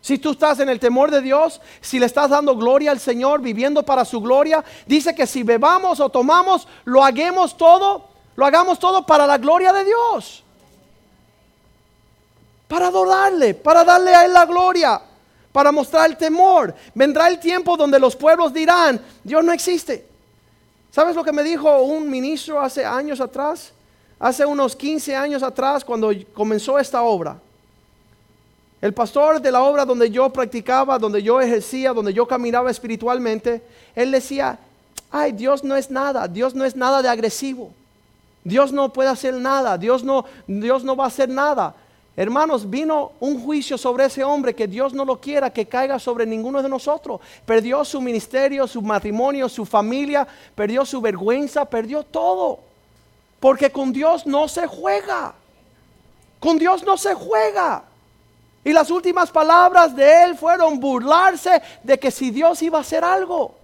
Si 0.00 0.16
tú 0.16 0.30
estás 0.30 0.60
en 0.60 0.68
el 0.68 0.78
temor 0.78 1.10
de 1.10 1.20
Dios, 1.20 1.60
si 1.80 1.98
le 1.98 2.06
estás 2.06 2.30
dando 2.30 2.56
gloria 2.56 2.92
al 2.92 3.00
Señor, 3.00 3.40
viviendo 3.42 3.82
para 3.82 4.04
su 4.04 4.20
gloria, 4.20 4.64
dice 4.86 5.14
que 5.14 5.26
si 5.26 5.42
bebamos 5.42 6.00
o 6.00 6.08
tomamos, 6.08 6.66
lo 6.84 7.04
hagamos 7.04 7.56
todo, 7.56 8.07
lo 8.38 8.46
hagamos 8.46 8.78
todo 8.78 9.04
para 9.04 9.26
la 9.26 9.36
gloria 9.36 9.72
de 9.72 9.84
Dios. 9.84 10.44
Para 12.68 12.86
adorarle, 12.86 13.52
para 13.52 13.82
darle 13.82 14.14
a 14.14 14.24
Él 14.24 14.32
la 14.32 14.46
gloria, 14.46 15.02
para 15.50 15.72
mostrar 15.72 16.08
el 16.08 16.16
temor. 16.16 16.72
Vendrá 16.94 17.26
el 17.26 17.40
tiempo 17.40 17.76
donde 17.76 17.98
los 17.98 18.14
pueblos 18.14 18.52
dirán, 18.52 19.00
Dios 19.24 19.42
no 19.42 19.52
existe. 19.52 20.06
¿Sabes 20.92 21.16
lo 21.16 21.24
que 21.24 21.32
me 21.32 21.42
dijo 21.42 21.82
un 21.82 22.08
ministro 22.08 22.60
hace 22.60 22.84
años 22.84 23.20
atrás? 23.20 23.72
Hace 24.20 24.46
unos 24.46 24.76
15 24.76 25.16
años 25.16 25.42
atrás 25.42 25.84
cuando 25.84 26.12
comenzó 26.32 26.78
esta 26.78 27.02
obra. 27.02 27.40
El 28.80 28.94
pastor 28.94 29.42
de 29.42 29.50
la 29.50 29.64
obra 29.64 29.84
donde 29.84 30.12
yo 30.12 30.30
practicaba, 30.30 30.96
donde 30.96 31.24
yo 31.24 31.40
ejercía, 31.40 31.92
donde 31.92 32.14
yo 32.14 32.24
caminaba 32.28 32.70
espiritualmente, 32.70 33.64
él 33.96 34.12
decía, 34.12 34.60
ay, 35.10 35.32
Dios 35.32 35.64
no 35.64 35.74
es 35.74 35.90
nada, 35.90 36.28
Dios 36.28 36.54
no 36.54 36.64
es 36.64 36.76
nada 36.76 37.02
de 37.02 37.08
agresivo. 37.08 37.72
Dios 38.48 38.72
no 38.72 38.92
puede 38.92 39.10
hacer 39.10 39.34
nada, 39.34 39.76
Dios 39.76 40.02
no, 40.02 40.24
Dios 40.46 40.82
no 40.82 40.96
va 40.96 41.04
a 41.04 41.08
hacer 41.08 41.28
nada. 41.28 41.74
Hermanos, 42.16 42.68
vino 42.68 43.12
un 43.20 43.40
juicio 43.40 43.78
sobre 43.78 44.06
ese 44.06 44.24
hombre 44.24 44.54
que 44.54 44.66
Dios 44.66 44.92
no 44.92 45.04
lo 45.04 45.20
quiera 45.20 45.50
que 45.50 45.66
caiga 45.66 46.00
sobre 46.00 46.26
ninguno 46.26 46.60
de 46.62 46.68
nosotros. 46.68 47.20
Perdió 47.46 47.84
su 47.84 48.00
ministerio, 48.00 48.66
su 48.66 48.82
matrimonio, 48.82 49.48
su 49.48 49.64
familia, 49.64 50.26
perdió 50.54 50.84
su 50.84 51.00
vergüenza, 51.00 51.64
perdió 51.64 52.02
todo. 52.02 52.58
Porque 53.38 53.70
con 53.70 53.92
Dios 53.92 54.26
no 54.26 54.48
se 54.48 54.66
juega. 54.66 55.34
Con 56.40 56.58
Dios 56.58 56.82
no 56.82 56.96
se 56.96 57.14
juega. 57.14 57.84
Y 58.64 58.72
las 58.72 58.90
últimas 58.90 59.30
palabras 59.30 59.94
de 59.94 60.24
él 60.24 60.36
fueron 60.36 60.80
burlarse 60.80 61.62
de 61.84 61.98
que 62.00 62.10
si 62.10 62.30
Dios 62.30 62.60
iba 62.62 62.78
a 62.78 62.80
hacer 62.80 63.04
algo. 63.04 63.54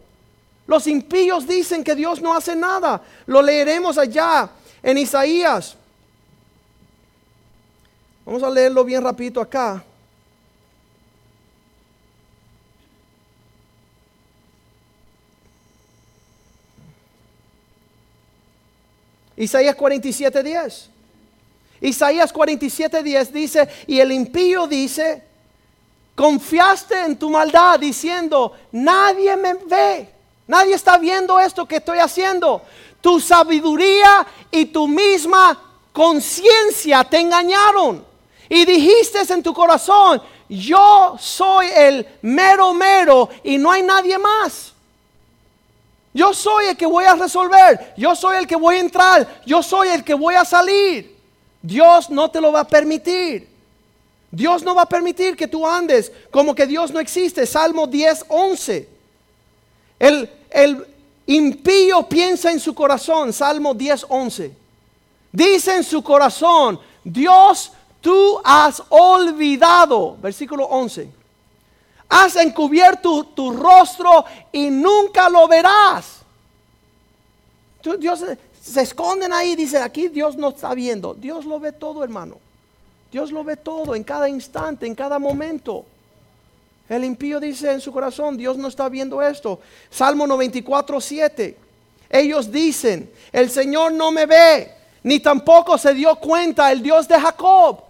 Los 0.68 0.86
impíos 0.86 1.46
dicen 1.48 1.82
que 1.82 1.96
Dios 1.96 2.20
no 2.22 2.36
hace 2.36 2.54
nada. 2.54 3.02
Lo 3.26 3.42
leeremos 3.42 3.98
allá 3.98 4.48
en 4.84 4.98
Isaías 4.98 5.76
Vamos 8.24 8.42
a 8.42 8.50
leerlo 8.50 8.84
bien 8.84 9.02
rapidito 9.02 9.40
acá. 9.40 9.84
Isaías 19.36 19.76
47:10. 19.76 20.88
Isaías 21.80 22.32
47:10 22.32 23.30
dice, 23.30 23.68
y 23.86 24.00
el 24.00 24.12
impío 24.12 24.66
dice, 24.66 25.22
confiaste 26.14 26.98
en 27.04 27.18
tu 27.18 27.28
maldad 27.28 27.78
diciendo, 27.78 28.56
nadie 28.72 29.36
me 29.36 29.54
ve, 29.54 30.08
nadie 30.46 30.74
está 30.74 30.96
viendo 30.96 31.38
esto 31.38 31.66
que 31.66 31.76
estoy 31.76 31.98
haciendo. 31.98 32.62
Tu 33.04 33.20
sabiduría 33.20 34.26
y 34.50 34.64
tu 34.64 34.88
misma 34.88 35.60
conciencia 35.92 37.04
te 37.04 37.20
engañaron 37.20 38.02
y 38.48 38.64
dijiste 38.64 39.30
en 39.30 39.42
tu 39.42 39.52
corazón, 39.52 40.22
yo 40.48 41.14
soy 41.20 41.66
el 41.66 42.08
mero 42.22 42.72
mero 42.72 43.28
y 43.42 43.58
no 43.58 43.70
hay 43.70 43.82
nadie 43.82 44.16
más. 44.16 44.72
Yo 46.14 46.32
soy 46.32 46.68
el 46.68 46.78
que 46.78 46.86
voy 46.86 47.04
a 47.04 47.14
resolver, 47.14 47.92
yo 47.94 48.16
soy 48.16 48.38
el 48.38 48.46
que 48.46 48.56
voy 48.56 48.76
a 48.76 48.80
entrar, 48.80 49.42
yo 49.44 49.62
soy 49.62 49.88
el 49.88 50.02
que 50.02 50.14
voy 50.14 50.36
a 50.36 50.46
salir. 50.46 51.14
Dios 51.60 52.08
no 52.08 52.30
te 52.30 52.40
lo 52.40 52.52
va 52.52 52.60
a 52.60 52.66
permitir. 52.66 53.46
Dios 54.30 54.62
no 54.62 54.74
va 54.74 54.82
a 54.82 54.88
permitir 54.88 55.36
que 55.36 55.46
tú 55.46 55.68
andes 55.68 56.10
como 56.30 56.54
que 56.54 56.66
Dios 56.66 56.90
no 56.90 57.00
existe. 57.00 57.44
Salmo 57.44 57.86
10, 57.86 58.24
11. 58.28 58.88
El, 59.98 60.30
el 60.48 60.93
impío 61.26 62.08
piensa 62.08 62.50
en 62.50 62.60
su 62.60 62.74
corazón. 62.74 63.32
Salmo 63.32 63.74
10, 63.74 64.06
11. 64.08 64.56
Dice 65.32 65.76
en 65.76 65.84
su 65.84 66.02
corazón, 66.02 66.78
Dios 67.02 67.72
tú 68.00 68.40
has 68.44 68.82
olvidado, 68.88 70.16
versículo 70.20 70.64
11, 70.64 71.10
has 72.08 72.36
encubierto 72.36 73.24
tu, 73.24 73.52
rostro 73.52 74.24
y 74.52 74.70
nunca 74.70 75.28
lo 75.28 75.48
verás. 75.48 76.20
Dios 77.98 78.24
se 78.62 78.80
esconden 78.80 79.32
ahí, 79.32 79.56
dice, 79.56 79.78
aquí 79.78 80.08
Dios 80.08 80.36
no 80.36 80.50
está 80.50 80.72
viendo. 80.74 81.14
Dios 81.14 81.44
lo 81.44 81.58
ve 81.58 81.72
todo, 81.72 82.04
hermano. 82.04 82.36
Dios 83.10 83.30
lo 83.30 83.44
ve 83.44 83.56
todo, 83.56 83.94
en 83.94 84.04
cada 84.04 84.28
instante, 84.28 84.86
en 84.86 84.94
cada 84.94 85.18
momento. 85.18 85.84
El 86.88 87.04
impío 87.04 87.40
dice 87.40 87.72
en 87.72 87.80
su 87.80 87.92
corazón, 87.92 88.36
Dios 88.36 88.58
no 88.58 88.68
está 88.68 88.88
viendo 88.88 89.22
esto. 89.22 89.60
Salmo 89.90 90.26
94, 90.26 91.00
7. 91.00 91.56
Ellos 92.10 92.50
dicen, 92.50 93.10
el 93.32 93.50
Señor 93.50 93.92
no 93.92 94.10
me 94.10 94.26
ve, 94.26 94.72
ni 95.02 95.20
tampoco 95.20 95.78
se 95.78 95.94
dio 95.94 96.14
cuenta 96.16 96.70
el 96.70 96.82
Dios 96.82 97.08
de 97.08 97.18
Jacob. 97.18 97.80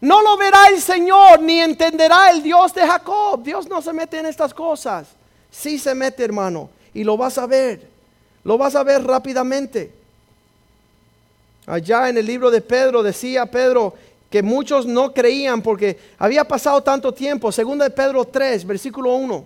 No 0.00 0.20
lo 0.20 0.36
verá 0.36 0.66
el 0.66 0.80
Señor 0.80 1.40
ni 1.40 1.60
entenderá 1.60 2.30
el 2.30 2.42
Dios 2.42 2.74
de 2.74 2.84
Jacob. 2.84 3.42
Dios 3.42 3.68
no 3.68 3.80
se 3.80 3.92
mete 3.92 4.18
en 4.18 4.26
estas 4.26 4.52
cosas. 4.52 5.06
Sí 5.50 5.78
se 5.78 5.94
mete, 5.94 6.24
hermano. 6.24 6.70
Y 6.92 7.04
lo 7.04 7.16
vas 7.16 7.38
a 7.38 7.46
ver. 7.46 7.88
Lo 8.42 8.58
vas 8.58 8.74
a 8.74 8.82
ver 8.82 9.04
rápidamente. 9.04 9.92
Allá 11.66 12.08
en 12.08 12.18
el 12.18 12.26
libro 12.26 12.50
de 12.50 12.60
Pedro 12.60 13.02
decía 13.02 13.46
Pedro 13.46 13.94
que 14.32 14.42
muchos 14.42 14.86
no 14.86 15.12
creían 15.12 15.60
porque 15.60 16.00
había 16.18 16.42
pasado 16.42 16.82
tanto 16.82 17.12
tiempo. 17.12 17.52
Segunda 17.52 17.84
de 17.84 17.90
Pedro 17.90 18.24
3, 18.24 18.66
versículo 18.66 19.14
1. 19.14 19.44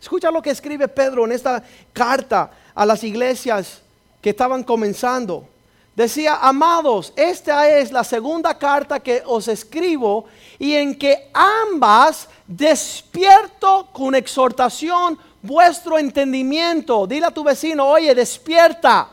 Escucha 0.00 0.30
lo 0.30 0.40
que 0.40 0.48
escribe 0.48 0.88
Pedro 0.88 1.26
en 1.26 1.32
esta 1.32 1.62
carta 1.92 2.50
a 2.74 2.86
las 2.86 3.04
iglesias 3.04 3.82
que 4.22 4.30
estaban 4.30 4.64
comenzando. 4.64 5.46
Decía, 5.94 6.38
amados, 6.40 7.12
esta 7.16 7.68
es 7.68 7.92
la 7.92 8.02
segunda 8.02 8.56
carta 8.56 8.98
que 9.00 9.22
os 9.26 9.46
escribo 9.46 10.24
y 10.58 10.72
en 10.72 10.98
que 10.98 11.30
ambas 11.34 12.30
despierto 12.46 13.90
con 13.92 14.14
exhortación 14.14 15.18
vuestro 15.42 15.98
entendimiento. 15.98 17.06
Dile 17.06 17.26
a 17.26 17.30
tu 17.30 17.44
vecino, 17.44 17.86
oye, 17.86 18.14
despierta. 18.14 19.08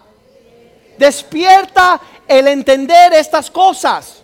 Despierta 0.98 2.00
el 2.26 2.48
entender 2.48 3.12
estas 3.12 3.52
cosas. 3.52 4.23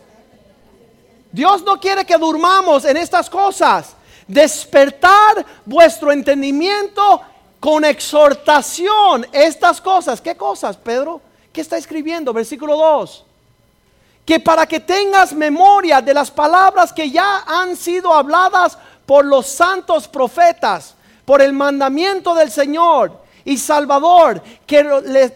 Dios 1.32 1.64
no 1.64 1.80
quiere 1.80 2.06
que 2.06 2.18
durmamos 2.18 2.86
en 2.86 2.98
estas 2.98 3.30
cosas. 3.30 3.96
Despertar 4.28 5.46
vuestro 5.66 6.12
entendimiento 6.12 7.22
con 7.60 7.86
exhortación. 7.86 9.26
Estas 9.32 9.82
cosas, 9.82 10.22
¿qué 10.22 10.36
cosas, 10.36 10.78
Pedro? 10.78 11.22
¿Qué 11.52 11.62
está 11.62 11.78
escribiendo? 11.78 12.34
Versículo 12.34 12.78
2. 12.78 13.26
Que 14.26 14.40
para 14.40 14.68
que 14.68 14.80
tengas 14.80 15.34
memoria 15.34 16.02
de 16.02 16.14
las 16.14 16.30
palabras 16.30 16.94
que 16.94 17.10
ya 17.10 17.44
han 17.46 17.76
sido 17.76 18.14
habladas 18.14 18.78
por 19.06 19.26
los 19.26 19.48
santos 19.48 20.08
profetas, 20.08 20.96
por 21.26 21.42
el 21.42 21.54
mandamiento 21.54 22.36
del 22.36 22.52
Señor 22.52 23.29
y 23.50 23.58
Salvador, 23.58 24.43
que 24.68 24.84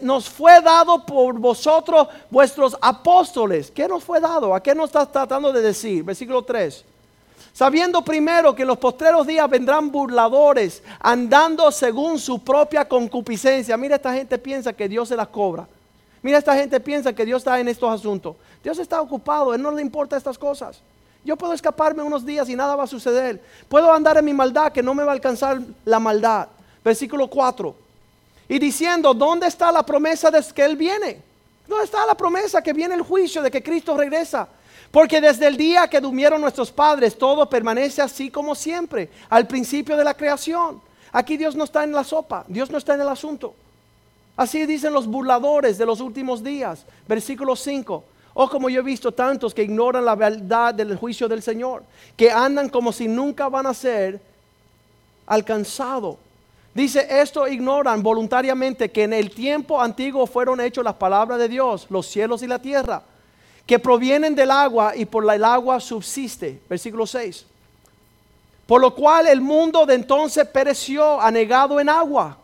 nos 0.00 0.28
fue 0.28 0.60
dado 0.60 1.04
por 1.04 1.36
vosotros, 1.36 2.06
vuestros 2.30 2.76
apóstoles. 2.80 3.72
¿Qué 3.72 3.88
nos 3.88 4.04
fue 4.04 4.20
dado? 4.20 4.54
¿A 4.54 4.62
qué 4.62 4.72
nos 4.72 4.86
está 4.86 5.04
tratando 5.04 5.52
de 5.52 5.60
decir? 5.60 6.04
Versículo 6.04 6.42
3 6.42 6.84
sabiendo 7.52 8.02
primero 8.02 8.52
que 8.52 8.62
en 8.62 8.68
los 8.68 8.78
postreros 8.78 9.28
días 9.28 9.48
vendrán 9.48 9.92
burladores, 9.92 10.82
andando 10.98 11.70
según 11.70 12.18
su 12.18 12.40
propia 12.40 12.84
concupiscencia. 12.84 13.76
Mira, 13.76 13.94
esta 13.94 14.12
gente 14.12 14.38
piensa 14.38 14.72
que 14.72 14.88
Dios 14.88 15.08
se 15.08 15.16
las 15.16 15.28
cobra. 15.28 15.64
Mira, 16.20 16.38
esta 16.38 16.56
gente 16.56 16.80
piensa 16.80 17.12
que 17.12 17.24
Dios 17.24 17.42
está 17.42 17.60
en 17.60 17.68
estos 17.68 17.88
asuntos. 17.88 18.34
Dios 18.62 18.76
está 18.80 19.00
ocupado, 19.00 19.54
Él 19.54 19.62
no 19.62 19.70
le 19.70 19.82
importa 19.82 20.16
estas 20.16 20.36
cosas. 20.36 20.80
Yo 21.24 21.36
puedo 21.36 21.52
escaparme 21.52 22.02
unos 22.02 22.26
días 22.26 22.48
y 22.48 22.56
nada 22.56 22.74
va 22.74 22.84
a 22.84 22.88
suceder. 22.88 23.40
Puedo 23.68 23.92
andar 23.92 24.16
en 24.16 24.24
mi 24.24 24.34
maldad 24.34 24.72
que 24.72 24.82
no 24.82 24.92
me 24.92 25.04
va 25.04 25.12
a 25.12 25.14
alcanzar 25.14 25.60
la 25.84 26.00
maldad. 26.00 26.48
Versículo 26.84 27.28
4. 27.28 27.83
Y 28.48 28.58
diciendo, 28.58 29.14
¿dónde 29.14 29.46
está 29.46 29.72
la 29.72 29.84
promesa 29.84 30.30
de 30.30 30.42
que 30.54 30.64
Él 30.64 30.76
viene? 30.76 31.22
¿Dónde 31.66 31.84
está 31.84 32.06
la 32.06 32.14
promesa 32.14 32.62
que 32.62 32.72
viene 32.72 32.94
el 32.94 33.02
juicio 33.02 33.42
de 33.42 33.50
que 33.50 33.62
Cristo 33.62 33.96
regresa? 33.96 34.48
Porque 34.90 35.20
desde 35.20 35.46
el 35.46 35.56
día 35.56 35.88
que 35.88 36.00
durmieron 36.00 36.40
nuestros 36.40 36.70
padres, 36.70 37.18
todo 37.18 37.48
permanece 37.48 38.00
así 38.00 38.30
como 38.30 38.54
siempre, 38.54 39.10
al 39.28 39.46
principio 39.46 39.96
de 39.96 40.04
la 40.04 40.14
creación. 40.14 40.80
Aquí 41.10 41.36
Dios 41.36 41.56
no 41.56 41.64
está 41.64 41.84
en 41.84 41.92
la 41.92 42.04
sopa, 42.04 42.44
Dios 42.48 42.70
no 42.70 42.78
está 42.78 42.94
en 42.94 43.00
el 43.00 43.08
asunto. 43.08 43.54
Así 44.36 44.66
dicen 44.66 44.92
los 44.92 45.06
burladores 45.06 45.78
de 45.78 45.86
los 45.86 46.00
últimos 46.00 46.42
días. 46.42 46.84
Versículo 47.06 47.56
5. 47.56 48.04
Oh, 48.34 48.48
como 48.48 48.68
yo 48.68 48.80
he 48.80 48.84
visto 48.84 49.12
tantos 49.12 49.54
que 49.54 49.62
ignoran 49.62 50.04
la 50.04 50.16
verdad 50.16 50.74
del 50.74 50.96
juicio 50.96 51.28
del 51.28 51.40
Señor, 51.40 51.84
que 52.16 52.30
andan 52.30 52.68
como 52.68 52.92
si 52.92 53.06
nunca 53.06 53.48
van 53.48 53.66
a 53.66 53.74
ser 53.74 54.20
alcanzados. 55.26 56.16
Dice, 56.74 57.06
esto 57.08 57.46
ignoran 57.46 58.02
voluntariamente 58.02 58.90
que 58.90 59.04
en 59.04 59.12
el 59.12 59.30
tiempo 59.30 59.80
antiguo 59.80 60.26
fueron 60.26 60.60
hechos 60.60 60.84
las 60.84 60.94
palabras 60.94 61.38
de 61.38 61.48
Dios, 61.48 61.86
los 61.88 62.04
cielos 62.04 62.42
y 62.42 62.48
la 62.48 62.58
tierra, 62.58 63.04
que 63.64 63.78
provienen 63.78 64.34
del 64.34 64.50
agua 64.50 64.96
y 64.96 65.04
por 65.04 65.32
el 65.32 65.44
agua 65.44 65.78
subsiste. 65.78 66.60
Versículo 66.68 67.06
6. 67.06 67.46
Por 68.66 68.80
lo 68.80 68.92
cual 68.92 69.28
el 69.28 69.40
mundo 69.40 69.86
de 69.86 69.94
entonces 69.94 70.48
pereció 70.48 71.20
anegado 71.20 71.78
en 71.78 71.88
agua. 71.88 72.36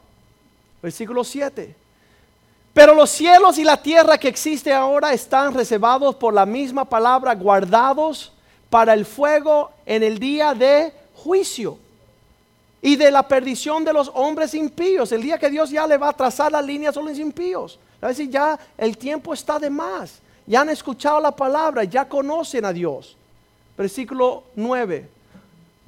Versículo 0.80 1.24
7. 1.24 1.74
Pero 2.72 2.94
los 2.94 3.10
cielos 3.10 3.58
y 3.58 3.64
la 3.64 3.82
tierra 3.82 4.16
que 4.16 4.28
existe 4.28 4.72
ahora 4.72 5.12
están 5.12 5.54
reservados 5.54 6.14
por 6.14 6.32
la 6.32 6.46
misma 6.46 6.84
palabra, 6.84 7.34
guardados 7.34 8.32
para 8.70 8.94
el 8.94 9.04
fuego 9.04 9.72
en 9.84 10.04
el 10.04 10.20
día 10.20 10.54
de 10.54 10.92
juicio 11.16 11.78
y 12.82 12.96
de 12.96 13.10
la 13.10 13.26
perdición 13.26 13.84
de 13.84 13.92
los 13.92 14.10
hombres 14.14 14.54
impíos. 14.54 15.12
El 15.12 15.22
día 15.22 15.38
que 15.38 15.50
Dios 15.50 15.70
ya 15.70 15.86
le 15.86 15.98
va 15.98 16.10
a 16.10 16.12
trazar 16.12 16.50
las 16.52 16.64
líneas 16.64 16.96
a 16.96 17.00
los 17.00 17.18
impíos. 17.18 17.78
Es 18.00 18.08
decir, 18.08 18.30
ya 18.30 18.58
el 18.78 18.96
tiempo 18.96 19.34
está 19.34 19.58
de 19.58 19.70
más. 19.70 20.20
Ya 20.46 20.62
han 20.62 20.70
escuchado 20.70 21.20
la 21.20 21.34
palabra, 21.34 21.84
ya 21.84 22.08
conocen 22.08 22.64
a 22.64 22.72
Dios. 22.72 23.16
Versículo 23.76 24.44
9. 24.56 25.08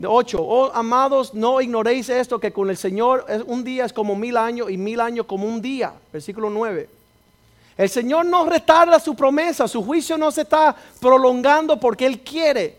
8. 0.05 0.39
Oh, 0.41 0.71
amados, 0.75 1.35
no 1.35 1.61
ignoréis 1.61 2.09
esto, 2.09 2.39
que 2.39 2.53
con 2.53 2.71
el 2.71 2.77
Señor 2.77 3.25
un 3.47 3.63
día 3.65 3.85
es 3.85 3.93
como 3.93 4.17
mil 4.17 4.37
años 4.37 4.71
y 4.71 4.77
mil 4.77 5.01
años 5.01 5.27
como 5.27 5.47
un 5.47 5.61
día. 5.61 5.93
Versículo 6.13 6.51
9. 6.51 6.89
El 7.77 7.89
Señor 7.89 8.27
no 8.27 8.45
retarda 8.45 9.01
su 9.01 9.15
promesa, 9.15 9.67
su 9.67 9.83
juicio 9.83 10.19
no 10.19 10.31
se 10.31 10.43
está 10.43 10.77
prolongando 11.01 11.81
porque 11.81 12.07
Él 12.07 12.21
quiere, 12.21 12.77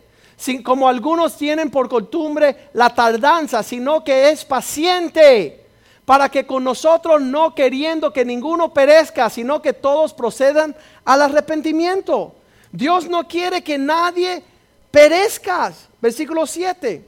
como 0.62 0.88
algunos 0.88 1.36
tienen 1.36 1.70
por 1.70 1.88
costumbre 1.88 2.68
la 2.72 2.90
tardanza, 2.90 3.62
sino 3.62 4.02
que 4.02 4.30
es 4.30 4.44
paciente 4.44 5.64
para 6.04 6.28
que 6.28 6.46
con 6.46 6.64
nosotros 6.64 7.22
no 7.22 7.54
queriendo 7.54 8.12
que 8.12 8.24
ninguno 8.24 8.72
perezca, 8.72 9.30
sino 9.30 9.62
que 9.62 9.72
todos 9.72 10.12
procedan 10.12 10.76
al 11.04 11.22
arrepentimiento. 11.22 12.34
Dios 12.70 13.08
no 13.08 13.26
quiere 13.26 13.62
que 13.62 13.78
nadie 13.78 14.42
perezca. 14.90 15.72
Versículo 16.00 16.46
7. 16.46 17.04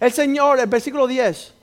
El 0.00 0.12
Señor, 0.12 0.60
el 0.60 0.66
versículo 0.66 1.06
10. 1.06 1.55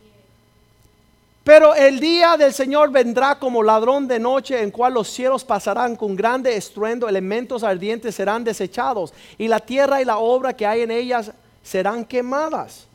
Pero 1.44 1.76
el 1.76 2.00
día 2.00 2.38
del 2.38 2.54
Señor 2.54 2.90
vendrá 2.90 3.38
como 3.38 3.64
ladrón 3.64 4.08
de 4.08 4.18
noche, 4.18 4.62
en 4.62 4.72
cual 4.72 4.94
los 4.94 5.10
cielos 5.10 5.44
pasarán 5.44 5.96
con 5.98 6.16
grande 6.16 6.56
estruendo, 6.56 7.10
elementos 7.10 7.64
ardientes 7.64 8.16
serán 8.16 8.46
desechados, 8.46 9.14
y 9.38 9.50
la 9.50 9.60
tierra 9.60 10.02
y 10.02 10.06
la 10.06 10.20
obra 10.20 10.54
que 10.54 10.66
hay 10.66 10.82
en 10.82 10.92
ellas 10.92 11.32
serán 11.62 12.06
quemadas. 12.06 12.88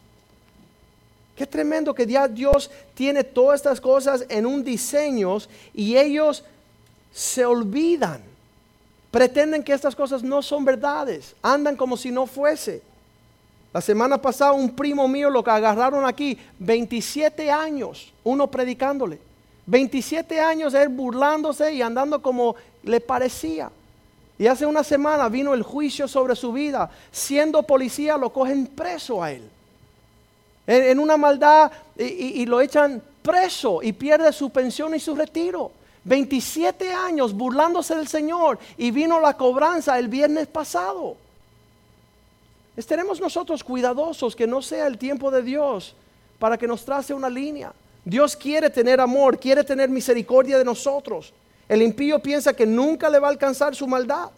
Qué 1.37 1.47
tremendo 1.47 1.95
que 1.95 2.05
ya 2.05 2.27
Dios 2.27 2.71
tiene 2.95 3.23
todas 3.23 3.61
estas 3.61 3.81
cosas 3.81 4.25
en 4.29 4.45
un 4.45 4.65
diseño 4.65 5.39
y 5.73 5.97
ellos 5.97 6.43
se 7.13 7.45
olvidan. 7.45 8.21
Pretenden 9.13 9.63
que 9.63 9.73
estas 9.73 9.95
cosas 9.95 10.25
no 10.25 10.43
son 10.43 10.65
verdades. 10.65 11.37
Andan 11.41 11.77
como 11.77 11.97
si 11.97 12.11
no 12.11 12.27
fuese. 12.27 12.83
La 13.73 13.81
semana 13.81 14.21
pasada 14.21 14.53
un 14.53 14.71
primo 14.75 15.07
mío 15.07 15.31
lo 15.31 15.45
que 15.45 15.51
agarraron 15.51 16.07
aquí, 16.07 16.39
27 16.59 17.51
años, 17.51 18.13
uno 18.25 18.51
predicándole. 18.51 19.19
27 19.67 20.41
años 20.41 20.73
él 20.73 20.89
burlándose 20.89 21.75
y 21.75 21.83
andando 21.83 22.23
como 22.23 22.57
le 22.83 23.01
parecía. 23.01 23.71
Y 24.39 24.47
hace 24.47 24.65
una 24.65 24.83
semana 24.83 25.29
vino 25.29 25.53
el 25.53 25.63
juicio 25.63 26.09
sobre 26.09 26.35
su 26.35 26.53
vida. 26.53 26.91
Siendo 27.11 27.63
policía 27.63 28.17
lo 28.17 28.33
cogen 28.33 28.67
preso 28.67 29.23
a 29.23 29.33
él 29.33 29.51
en, 30.69 30.99
una 30.99 31.17
maldad 31.17 31.73
y, 31.97 32.45
lo 32.45 32.61
echan 32.61 33.03
preso 33.23 33.83
y 33.83 33.93
pierde 33.95 34.33
su 34.33 34.51
pensión 34.51 34.95
y 34.95 35.01
su 35.01 35.17
retiro. 35.17 35.73
27 36.05 36.93
años 36.93 37.33
burlándose 37.33 37.97
del 37.97 38.07
Señor 38.07 38.59
y 38.77 38.91
vino 38.91 39.19
la 39.19 39.35
cobranza 39.35 39.99
el 39.99 40.09
viernes 40.09 40.47
pasado. 40.47 41.17
Estaremos 42.79 43.21
nosotros 43.21 43.65
cuidadosos 43.65 44.37
que 44.37 44.47
no 44.47 44.63
sea 44.63 44.87
el 44.87 44.99
tiempo 44.99 45.33
de 45.33 45.43
Dios 45.43 45.97
para 46.39 46.57
que 46.57 46.69
nos 46.69 46.85
trace 46.85 47.13
una 47.13 47.29
línea. 47.29 47.73
Dios 48.05 48.37
quiere 48.37 48.71
tener 48.71 49.01
amor, 49.01 49.41
quiere 49.41 49.65
tener 49.65 49.89
misericordia 49.89 50.57
de 50.57 50.65
nosotros. 50.65 51.33
El 51.69 51.83
impío 51.83 52.21
piensa 52.21 52.55
que 52.55 52.65
nunca 52.65 53.11
le 53.11 53.19
va 53.19 53.27
a 53.27 53.31
alcanzar 53.33 53.75
su 53.75 53.89
maldad. 53.89 54.31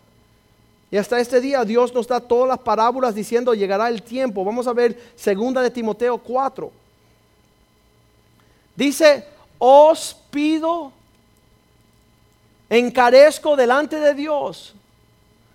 Y 0.91 0.97
hasta 0.97 1.21
este 1.21 1.39
día 1.39 1.67
Dios 1.67 1.93
nos 1.93 2.09
da 2.09 2.19
todas 2.19 2.49
las 2.49 2.59
parábolas 2.61 3.15
diciendo 3.15 3.53
llegará 3.53 3.91
el 3.91 4.03
tiempo. 4.03 4.43
Vamos 4.43 4.67
a 4.67 4.73
ver 4.73 4.99
segunda 5.17 5.61
de 5.61 5.71
Timoteo 5.71 6.17
4. 6.17 6.73
Dice, 8.75 9.27
os 9.59 10.17
pido, 10.31 10.93
encarezco 12.71 13.55
delante 13.55 13.97
de 13.97 14.15
Dios, 14.15 14.75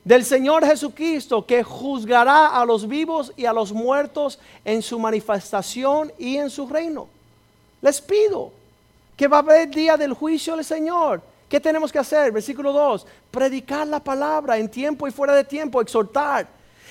del 0.05 0.23
Señor 0.23 0.65
Jesucristo, 0.65 1.45
que 1.45 1.63
juzgará 1.63 2.47
a 2.47 2.63
los 2.63 2.87
vivos 2.87 3.33
y 3.35 3.45
a 3.45 3.51
los 3.51 3.73
muertos 3.73 4.39
en 4.63 4.81
su 4.81 4.97
manifestación 4.97 6.13
y 6.17 6.37
en 6.37 6.49
su 6.49 6.65
reino. 6.65 7.09
Les 7.81 7.99
pido 7.99 8.53
que 9.17 9.27
va 9.27 9.37
a 9.37 9.41
haber 9.41 9.69
día 9.69 9.97
del 9.97 10.13
juicio 10.13 10.55
del 10.55 10.63
Señor 10.63 11.21
¿Qué 11.49 11.59
tenemos 11.59 11.91
que 11.91 11.99
hacer? 11.99 12.31
Versículo 12.31 12.73
2. 12.73 13.05
Predicar 13.31 13.87
la 13.87 13.99
palabra 13.99 14.57
en 14.57 14.69
tiempo 14.69 15.07
y 15.07 15.11
fuera 15.11 15.35
de 15.35 15.43
tiempo, 15.43 15.79
exhortar. 15.79 16.47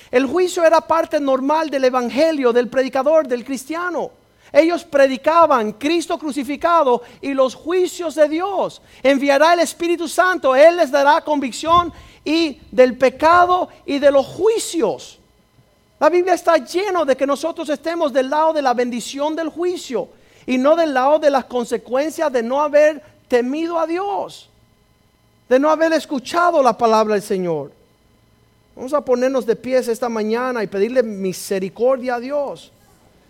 El 0.09 0.25
juicio 0.25 0.63
era 0.63 0.79
parte 0.81 1.19
normal 1.19 1.69
del 1.69 1.83
evangelio, 1.83 2.53
del 2.53 2.69
predicador, 2.69 3.27
del 3.27 3.43
cristiano. 3.43 4.11
Ellos 4.53 4.85
predicaban 4.85 5.73
Cristo 5.73 6.17
crucificado 6.17 7.01
y 7.19 7.33
los 7.33 7.53
juicios 7.53 8.15
de 8.15 8.29
Dios. 8.29 8.81
Enviará 9.03 9.53
el 9.53 9.59
Espíritu 9.59 10.07
Santo, 10.07 10.55
Él 10.55 10.77
les 10.77 10.91
dará 10.91 11.19
convicción 11.21 11.91
y 12.25 12.59
del 12.71 12.97
pecado 12.97 13.69
y 13.85 13.99
de 13.99 14.11
los 14.11 14.25
juicios. 14.25 15.19
La 15.99 16.09
Biblia 16.09 16.33
está 16.33 16.57
lleno 16.57 17.05
de 17.05 17.15
que 17.15 17.25
nosotros 17.25 17.69
estemos 17.69 18.11
del 18.11 18.29
lado 18.29 18.51
de 18.51 18.61
la 18.61 18.73
bendición 18.73 19.35
del 19.35 19.47
juicio 19.47 20.09
y 20.45 20.57
no 20.57 20.75
del 20.75 20.93
lado 20.93 21.19
de 21.19 21.29
las 21.29 21.45
consecuencias 21.45 22.33
de 22.33 22.43
no 22.43 22.61
haber 22.61 23.01
temido 23.29 23.79
a 23.79 23.87
Dios 23.87 24.49
de 25.47 25.59
no 25.59 25.69
haber 25.69 25.93
escuchado 25.93 26.61
la 26.63 26.77
palabra 26.77 27.13
del 27.13 27.23
Señor. 27.23 27.71
Vamos 28.75 28.93
a 28.93 29.01
ponernos 29.01 29.45
de 29.45 29.55
pies 29.55 29.87
esta 29.87 30.09
mañana 30.09 30.63
y 30.63 30.67
pedirle 30.67 31.03
misericordia 31.03 32.15
a 32.15 32.19
Dios. 32.19 32.71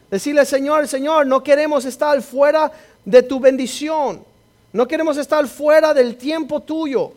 Decirle, 0.09 0.45
Señor, 0.45 0.87
Señor, 0.87 1.27
no 1.27 1.43
queremos 1.43 1.85
estar 1.85 2.19
fuera 2.21 2.71
de 3.03 3.21
tu 3.21 3.39
bendición. 3.39 4.23
No 4.71 4.87
queremos 4.87 5.17
estar 5.17 5.45
fuera 5.47 5.93
del 5.93 6.15
tiempo 6.17 6.61
tuyo. 6.61 7.11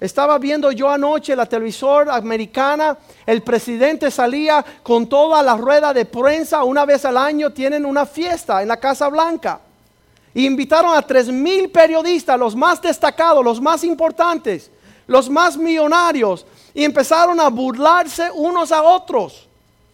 Estaba 0.00 0.38
viendo 0.38 0.70
yo 0.70 0.88
anoche 0.88 1.34
la 1.34 1.46
televisor 1.46 2.08
americana, 2.10 2.96
el 3.26 3.42
presidente 3.42 4.10
salía 4.10 4.64
con 4.82 5.08
toda 5.08 5.42
la 5.42 5.56
rueda 5.56 5.92
de 5.92 6.04
prensa, 6.04 6.62
una 6.62 6.84
vez 6.84 7.04
al 7.04 7.16
año 7.16 7.52
tienen 7.52 7.84
una 7.84 8.06
fiesta 8.06 8.62
en 8.62 8.68
la 8.68 8.76
Casa 8.76 9.08
Blanca 9.08 9.60
invitaron 10.34 10.94
a 10.94 11.02
tres 11.02 11.28
mil 11.28 11.70
periodistas, 11.70 12.38
los 12.38 12.54
más 12.54 12.80
destacados, 12.80 13.44
los 13.44 13.60
más 13.60 13.84
importantes, 13.84 14.70
los 15.06 15.28
más 15.28 15.56
millonarios, 15.56 16.46
y 16.74 16.84
empezaron 16.84 17.40
a 17.40 17.48
burlarse 17.48 18.30
unos 18.32 18.72
a 18.72 18.82
otros. 18.82 19.48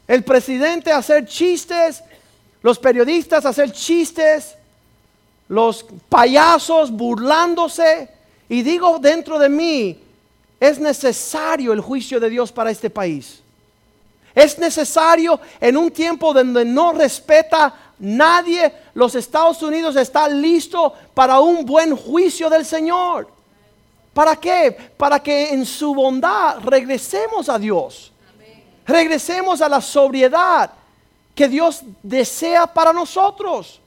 El 0.07 0.23
presidente 0.23 0.93
a 0.93 0.99
hacer 0.99 1.27
chistes, 1.27 2.03
los 2.63 2.79
periodistas 2.79 3.47
a 3.47 3.51
hacer 3.51 3.73
chistes, 3.73 4.57
los 5.49 5.85
payasos 6.09 6.91
burlándose. 6.91 8.11
Y 8.49 8.63
digo 8.63 8.99
dentro 8.99 9.39
de 9.39 9.49
mí, 9.49 9.99
es 10.61 10.79
necesario 10.79 11.73
el 11.73 11.81
juicio 11.81 12.21
de 12.21 12.31
Dios 12.31 12.53
para 12.53 12.71
este 12.71 12.91
país. 12.91 13.41
Es 14.35 14.59
necesario 14.59 15.41
en 15.61 15.77
un 15.77 15.91
tiempo 15.91 16.33
donde 16.33 16.65
no 16.65 16.93
respeta 16.93 17.75
nadie, 17.99 18.73
los 18.95 19.15
Estados 19.15 19.63
Unidos 19.63 19.97
está 19.97 20.29
listo 20.29 20.93
para 21.15 21.41
un 21.41 21.65
buen 21.65 21.97
juicio 21.97 22.51
del 22.51 22.65
Señor. 22.65 23.29
¿Para 24.13 24.37
qué? 24.37 24.77
Para 24.97 25.21
que 25.21 25.51
en 25.51 25.65
su 25.65 25.95
bondad 25.95 26.59
regresemos 26.61 27.49
a 27.49 27.59
Dios. 27.59 28.13
Regresemos 28.87 29.61
a 29.61 29.69
la 29.69 29.81
sobriedad 29.81 30.71
que 31.35 31.49
Dios 31.49 31.83
desea 32.03 32.67
para 32.67 32.93
nosotros. 32.93 33.81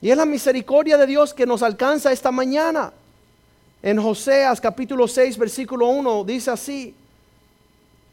Y 0.00 0.10
es 0.10 0.16
la 0.16 0.26
misericordia 0.26 0.98
de 0.98 1.06
Dios 1.06 1.32
que 1.32 1.46
nos 1.46 1.62
alcanza 1.62 2.12
esta 2.12 2.30
mañana. 2.30 2.92
En 3.86 4.00
Joseas 4.00 4.62
capítulo 4.62 5.06
6, 5.06 5.36
versículo 5.36 5.88
1 5.88 6.24
dice 6.24 6.50
así, 6.50 6.94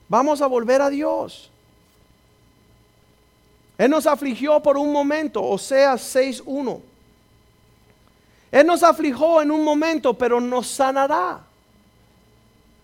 vamos 0.09 0.41
a 0.41 0.47
volver 0.47 0.81
a 0.81 0.89
Dios. 0.89 1.49
Él 3.77 3.89
nos 3.89 4.05
afligió 4.05 4.61
por 4.61 4.77
un 4.77 4.91
momento, 4.91 5.41
o 5.41 5.57
sea, 5.57 5.93
6.1. 5.93 6.81
Él 8.51 8.67
nos 8.67 8.83
afligió 8.83 9.41
en 9.41 9.49
un 9.49 9.63
momento, 9.63 10.13
pero 10.13 10.41
nos 10.41 10.67
sanará. 10.67 11.39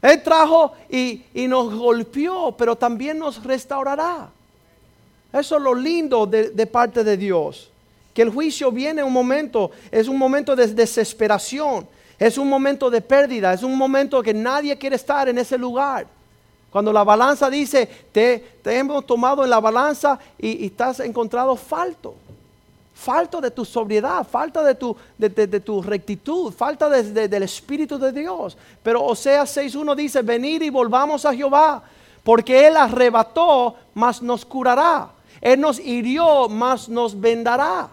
Él 0.02 0.24
trajo 0.24 0.72
y, 0.90 1.26
nos 1.46 1.76
golpeó, 1.76 2.56
pero 2.58 2.78
también 2.78 3.20
nos 3.20 3.44
restaurará. 3.44 4.30
Eso 5.34 5.58
es 5.58 5.62
lo 5.62 5.76
lindo 5.76 6.26
de, 6.26 6.52
de 6.52 6.66
parte 6.66 7.04
de 7.04 7.18
Dios. 7.18 7.70
Que 8.14 8.22
el 8.22 8.30
juicio 8.30 8.72
viene 8.72 9.04
un 9.04 9.12
momento, 9.12 9.72
es 9.92 10.08
un 10.08 10.18
momento 10.18 10.56
de 10.56 10.68
desesperación, 10.68 11.86
es 12.20 12.38
un 12.38 12.50
momento 12.50 12.90
de 12.90 13.02
pérdida, 13.02 13.54
es 13.54 13.64
un 13.64 13.78
momento 13.78 14.24
que 14.24 14.34
nadie 14.34 14.78
quiere 14.78 14.96
estar 14.96 15.30
en 15.30 15.38
ese 15.38 15.58
lugar. 15.58 16.08
Cuando 16.72 16.92
la 16.92 17.04
balanza 17.04 17.50
dice, 17.50 17.88
te, 18.12 18.44
hemos 18.66 19.06
tomado 19.06 19.44
en 19.44 19.50
la 19.50 19.60
balanza 19.60 20.20
y, 20.38 20.66
estás 20.66 21.00
encontrado 21.00 21.56
falto. 21.56 22.16
Falto 22.94 23.40
de 23.40 23.52
tu 23.52 23.64
sobriedad, 23.64 24.26
falta 24.28 24.64
de 24.64 24.74
tu, 24.74 24.96
de, 25.18 25.60
tu 25.60 25.82
rectitud, 25.84 26.52
falta 26.52 26.90
del 26.90 27.44
Espíritu 27.44 28.00
de 28.00 28.12
Dios. 28.12 28.58
Pero 28.82 29.04
Oseas 29.04 29.56
6.1 29.56 29.96
dice, 29.96 30.22
venid 30.24 30.64
y 30.64 30.72
volvamos 30.72 31.24
a 31.24 31.34
Jehová, 31.34 31.84
porque 32.24 32.68
Él 32.68 32.76
arrebató, 32.76 33.76
mas 33.94 34.22
nos 34.22 34.44
curará. 34.44 35.10
Él 35.40 35.62
nos 35.62 35.80
hirió, 35.80 36.50
mas 36.50 36.90
nos 36.90 37.20
vendará. 37.20 37.90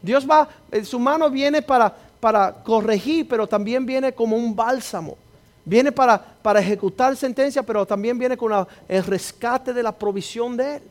Dios 0.00 0.28
va, 0.28 0.48
eh, 0.70 0.84
su 0.84 0.98
mano 0.98 1.28
viene 1.28 1.60
para, 1.60 1.94
para 2.20 2.52
corregir, 2.62 3.26
pero 3.26 3.46
también 3.46 3.84
viene 3.84 4.12
como 4.12 4.36
un 4.36 4.54
bálsamo. 4.54 5.16
Viene 5.64 5.90
para, 5.90 6.18
para 6.20 6.60
ejecutar 6.60 7.16
sentencia, 7.16 7.62
pero 7.62 7.86
también 7.86 8.18
viene 8.18 8.36
con 8.36 8.66
el 8.88 9.04
rescate 9.04 9.72
de 9.72 9.82
la 9.82 9.92
provisión 9.92 10.56
de 10.56 10.76
Él. 10.76 10.82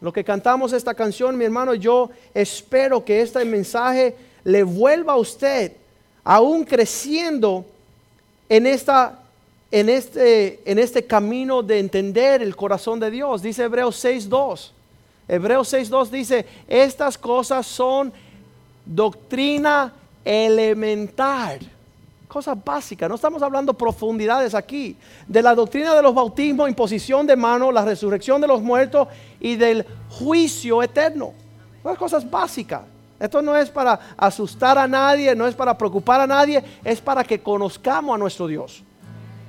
Lo 0.00 0.12
que 0.12 0.24
cantamos 0.24 0.72
esta 0.72 0.94
canción, 0.94 1.36
mi 1.36 1.44
hermano, 1.44 1.74
yo 1.74 2.10
espero 2.32 3.04
que 3.04 3.20
este 3.20 3.44
mensaje 3.44 4.16
le 4.44 4.62
vuelva 4.62 5.12
a 5.12 5.16
usted, 5.16 5.72
aún 6.24 6.64
creciendo 6.64 7.66
en, 8.48 8.66
esta, 8.66 9.18
en, 9.70 9.90
este, 9.90 10.60
en 10.64 10.78
este 10.78 11.04
camino 11.04 11.62
de 11.62 11.78
entender 11.78 12.42
el 12.42 12.56
corazón 12.56 12.98
de 12.98 13.10
Dios. 13.10 13.42
Dice 13.42 13.64
Hebreos 13.64 14.02
6.2. 14.02 14.70
Hebreos 15.28 15.72
6.2 15.72 16.08
dice, 16.08 16.46
estas 16.66 17.16
cosas 17.18 17.66
son 17.66 18.12
doctrina 18.84 19.92
elemental 20.24 21.60
cosas 22.30 22.56
básicas, 22.64 23.08
no 23.08 23.16
estamos 23.16 23.42
hablando 23.42 23.74
profundidades 23.74 24.54
aquí, 24.54 24.96
de 25.26 25.42
la 25.42 25.54
doctrina 25.54 25.94
de 25.94 26.00
los 26.00 26.14
bautismos, 26.14 26.68
imposición 26.68 27.26
de 27.26 27.36
mano, 27.36 27.70
la 27.70 27.84
resurrección 27.84 28.40
de 28.40 28.46
los 28.46 28.62
muertos 28.62 29.08
y 29.40 29.56
del 29.56 29.84
juicio 30.08 30.82
eterno. 30.82 31.32
Son 31.82 31.96
cosas 31.96 32.30
básicas. 32.30 32.82
Esto 33.18 33.42
no 33.42 33.54
es 33.54 33.68
para 33.68 34.00
asustar 34.16 34.78
a 34.78 34.88
nadie, 34.88 35.34
no 35.34 35.46
es 35.46 35.54
para 35.54 35.76
preocupar 35.76 36.22
a 36.22 36.26
nadie, 36.26 36.64
es 36.82 37.00
para 37.02 37.22
que 37.22 37.42
conozcamos 37.42 38.14
a 38.14 38.18
nuestro 38.18 38.46
Dios. 38.46 38.82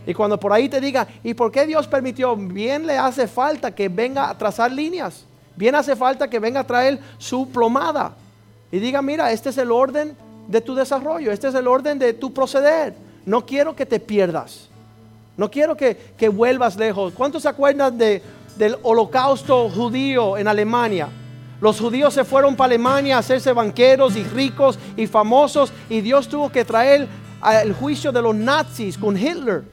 Y 0.05 0.13
cuando 0.13 0.37
por 0.39 0.51
ahí 0.51 0.67
te 0.67 0.81
diga 0.81 1.07
¿y 1.23 1.33
por 1.35 1.51
qué 1.51 1.65
Dios 1.65 1.87
permitió? 1.87 2.35
Bien 2.35 2.85
le 2.85 2.97
hace 2.97 3.27
falta 3.27 3.73
que 3.73 3.87
venga 3.87 4.29
a 4.29 4.37
trazar 4.37 4.71
líneas, 4.71 5.25
bien 5.55 5.75
hace 5.75 5.95
falta 5.95 6.27
que 6.27 6.39
venga 6.39 6.61
a 6.61 6.67
traer 6.67 6.99
su 7.19 7.47
plomada 7.49 8.15
y 8.71 8.79
diga, 8.79 9.01
mira, 9.01 9.31
este 9.31 9.49
es 9.49 9.57
el 9.59 9.71
orden 9.71 10.17
de 10.47 10.61
tu 10.61 10.75
desarrollo, 10.75 11.31
este 11.31 11.47
es 11.47 11.55
el 11.55 11.67
orden 11.67 11.99
de 11.99 12.13
tu 12.13 12.33
proceder. 12.33 12.93
No 13.25 13.45
quiero 13.45 13.75
que 13.75 13.85
te 13.85 13.99
pierdas, 13.99 14.69
no 15.37 15.49
quiero 15.49 15.75
que, 15.75 16.29
vuelvas 16.29 16.75
lejos. 16.75 17.13
¿Cuántos 17.13 17.43
se 17.43 17.49
acuerdan 17.49 17.97
de, 17.97 18.21
del 18.57 18.77
holocausto 18.83 19.69
judío 19.69 20.37
en 20.37 20.47
Alemania? 20.47 21.09
Los 21.61 21.79
judíos 21.79 22.13
se 22.13 22.23
fueron 22.23 22.55
para 22.55 22.65
Alemania 22.65 23.17
a 23.17 23.19
hacerse 23.19 23.53
banqueros 23.53 24.15
y 24.15 24.23
ricos 24.23 24.79
y 24.97 25.05
famosos 25.05 25.71
y 25.89 26.01
Dios 26.01 26.27
tuvo 26.27 26.51
que 26.51 26.65
traer 26.65 27.07
el 27.63 27.73
juicio 27.73 28.11
de 28.11 28.21
los 28.21 28.35
nazis 28.35 28.97
con 28.97 29.15
Hitler 29.15 29.63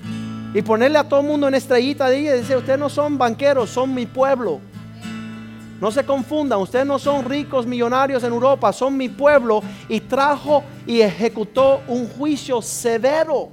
y 0.54 0.62
ponerle 0.62 0.98
a 0.98 1.04
todo 1.04 1.20
el 1.20 1.26
mundo 1.26 1.48
en 1.48 1.54
estrellita 1.54 2.08
de 2.08 2.16
ahí 2.16 2.22
y 2.26 2.30
decir, 2.30 2.56
ustedes 2.56 2.78
no 2.78 2.88
son 2.88 3.18
banqueros, 3.18 3.70
son 3.70 3.94
mi 3.94 4.06
pueblo. 4.06 4.60
No 5.81 5.93
se 5.93 6.05
confundan, 6.05 6.59
ustedes 6.59 6.87
no 6.87 6.99
son 6.99 7.24
ricos 7.24 7.64
millonarios 7.64 8.24
en 8.24 8.33
Europa, 8.33 8.72
son 8.72 8.97
mi 8.97 9.09
pueblo 9.09 9.62
y 9.89 10.01
trajo 10.01 10.64
y 10.87 11.01
ejecutó 11.01 11.83
un 11.87 12.09
juicio 12.09 12.61
severo. 12.61 13.49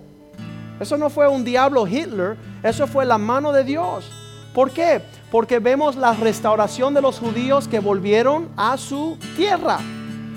Eso 0.79 0.97
no 0.97 1.09
fue 1.09 1.27
un 1.27 1.43
diablo 1.43 1.87
Hitler, 1.87 2.35
eso 2.63 2.87
fue 2.87 3.05
la 3.05 3.19
mano 3.19 3.51
de 3.51 3.63
Dios. 3.63 4.09
¿Por 4.55 4.71
qué? 4.71 5.01
Porque 5.31 5.59
vemos 5.59 5.95
la 5.95 6.13
restauración 6.13 6.93
de 6.93 7.01
los 7.01 7.19
judíos 7.19 7.67
que 7.67 7.79
volvieron 7.79 8.49
a 8.57 8.75
su 8.77 9.17
tierra, 9.35 9.79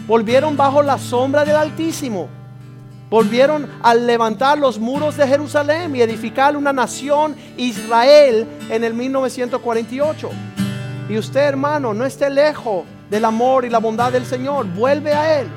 volvieron 0.07 0.57
bajo 0.57 0.82
la 0.82 0.99
sombra 0.99 1.45
del 1.45 1.57
Altísimo, 1.57 2.28
volvieron 3.09 3.66
a 3.82 3.95
levantar 3.95 4.59
los 4.59 4.78
muros 4.78 5.16
de 5.16 5.26
Jerusalén 5.26 5.97
y 5.97 6.03
edificar 6.03 6.55
una 6.55 6.72
nación 6.72 7.34
Israel 7.57 8.47
en 8.68 8.84
el 8.84 8.93
1948. 8.93 10.30
Y 11.09 11.16
usted, 11.16 11.40
hermano, 11.40 11.94
no 11.94 12.04
esté 12.04 12.28
lejos 12.28 12.84
del 13.09 13.24
amor 13.24 13.64
y 13.64 13.70
la 13.70 13.78
bondad 13.78 14.12
del 14.12 14.26
Señor. 14.26 14.66
Vuelve 14.66 15.12
a 15.14 15.40
Él. 15.40 15.48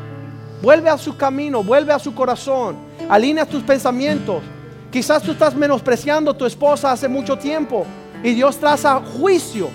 Vuelve 0.62 0.90
a 0.90 0.98
su 0.98 1.18
camino, 1.18 1.64
vuelve 1.64 1.92
a 1.92 2.00
su 2.00 2.14
corazón. 2.14 2.78
Alinea 3.10 3.46
tus 3.46 3.64
pensamientos. 3.64 4.42
Quizás 4.90 5.24
tú 5.24 5.32
estás 5.32 5.56
menospreciando 5.56 6.32
a 6.32 6.38
tu 6.38 6.46
esposa 6.46 6.92
hace 6.92 7.08
mucho 7.08 7.38
tiempo 7.38 7.86
y 8.24 8.34
Dios 8.34 8.58
traza 8.58 9.02
juicio 9.20 9.70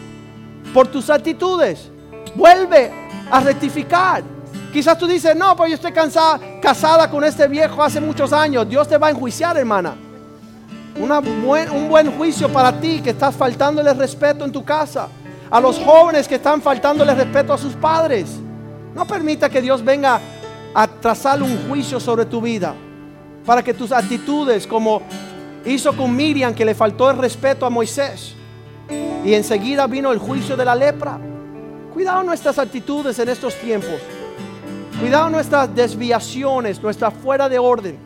por 0.72 0.86
tus 0.86 1.10
actitudes. 1.10 1.90
Vuelve 2.34 2.92
a 3.30 3.40
rectificar. 3.40 4.22
Quizás 4.72 4.96
tú 4.96 5.06
dices, 5.06 5.34
no, 5.34 5.56
pues 5.56 5.70
yo 5.70 5.74
estoy 5.74 5.92
cansada, 5.92 6.38
casada 6.60 7.10
con 7.10 7.24
este 7.24 7.48
viejo 7.48 7.82
hace 7.82 8.00
muchos 8.00 8.32
años. 8.32 8.68
Dios 8.68 8.88
te 8.88 8.96
va 8.96 9.08
a 9.08 9.10
enjuiciar, 9.10 9.56
hermana. 9.56 9.94
un 10.98 11.88
buen 11.88 12.16
juicio 12.16 12.48
para 12.50 12.78
ti 12.78 13.00
que 13.02 13.10
estás 13.10 13.34
faltándole 13.34 13.92
respeto 13.92 14.44
en 14.44 14.52
tu 14.52 14.64
casa 14.64 15.08
a 15.50 15.60
los 15.60 15.78
jóvenes 15.78 16.26
que 16.26 16.36
están 16.36 16.60
faltándole 16.60 17.14
respeto 17.14 17.52
a 17.52 17.58
sus 17.58 17.74
padres. 17.74 18.38
No 18.94 19.06
permita 19.06 19.48
que 19.48 19.60
Dios 19.60 19.84
venga 19.84 20.20
a 20.74 20.86
trazar 20.86 21.42
un 21.42 21.68
juicio 21.68 22.00
sobre 22.00 22.24
tu 22.26 22.40
vida 22.40 22.74
para 23.44 23.62
que 23.62 23.72
tus 23.72 23.92
actitudes, 23.92 24.66
como 24.66 25.02
hizo 25.64 25.96
con 25.96 26.14
Miriam, 26.14 26.54
que 26.54 26.64
le 26.64 26.74
faltó 26.74 27.10
el 27.10 27.18
respeto 27.18 27.64
a 27.64 27.70
Moisés, 27.70 28.34
y 29.24 29.34
enseguida 29.34 29.86
vino 29.86 30.12
el 30.12 30.18
juicio 30.18 30.56
de 30.56 30.64
la 30.64 30.74
lepra. 30.74 31.18
Cuidado 31.92 32.22
nuestras 32.22 32.58
actitudes 32.58 33.18
en 33.18 33.28
estos 33.28 33.54
tiempos. 33.54 34.00
Cuidado 35.00 35.30
nuestras 35.30 35.74
desviaciones, 35.74 36.82
nuestra 36.82 37.10
fuera 37.10 37.48
de 37.48 37.58
orden. 37.58 37.98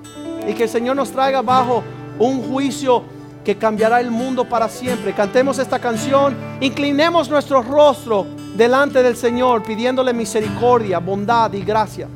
Y 0.49 0.55
que 0.55 0.65
el 0.65 0.69
Señor 0.69 0.97
nos 0.97 1.11
traiga 1.11 1.43
bajo 1.43 1.83
un 2.19 2.43
juicio 2.43 3.03
que 3.45 3.57
cambiará 3.57 4.01
el 4.01 4.11
mundo 4.11 4.49
para 4.49 4.69
siempre. 4.69 5.15
Cantemos 5.15 5.59
esta 5.59 5.79
canción, 5.79 6.37
inclinemos 6.61 7.29
nuestro 7.29 7.63
rostro 7.63 8.27
delante 8.57 9.03
del 9.03 9.17
Señor 9.17 9.63
pidiéndole 9.63 10.13
misericordia, 10.13 10.99
bondad 10.99 11.53
y 11.53 11.63
gracia. 11.63 12.09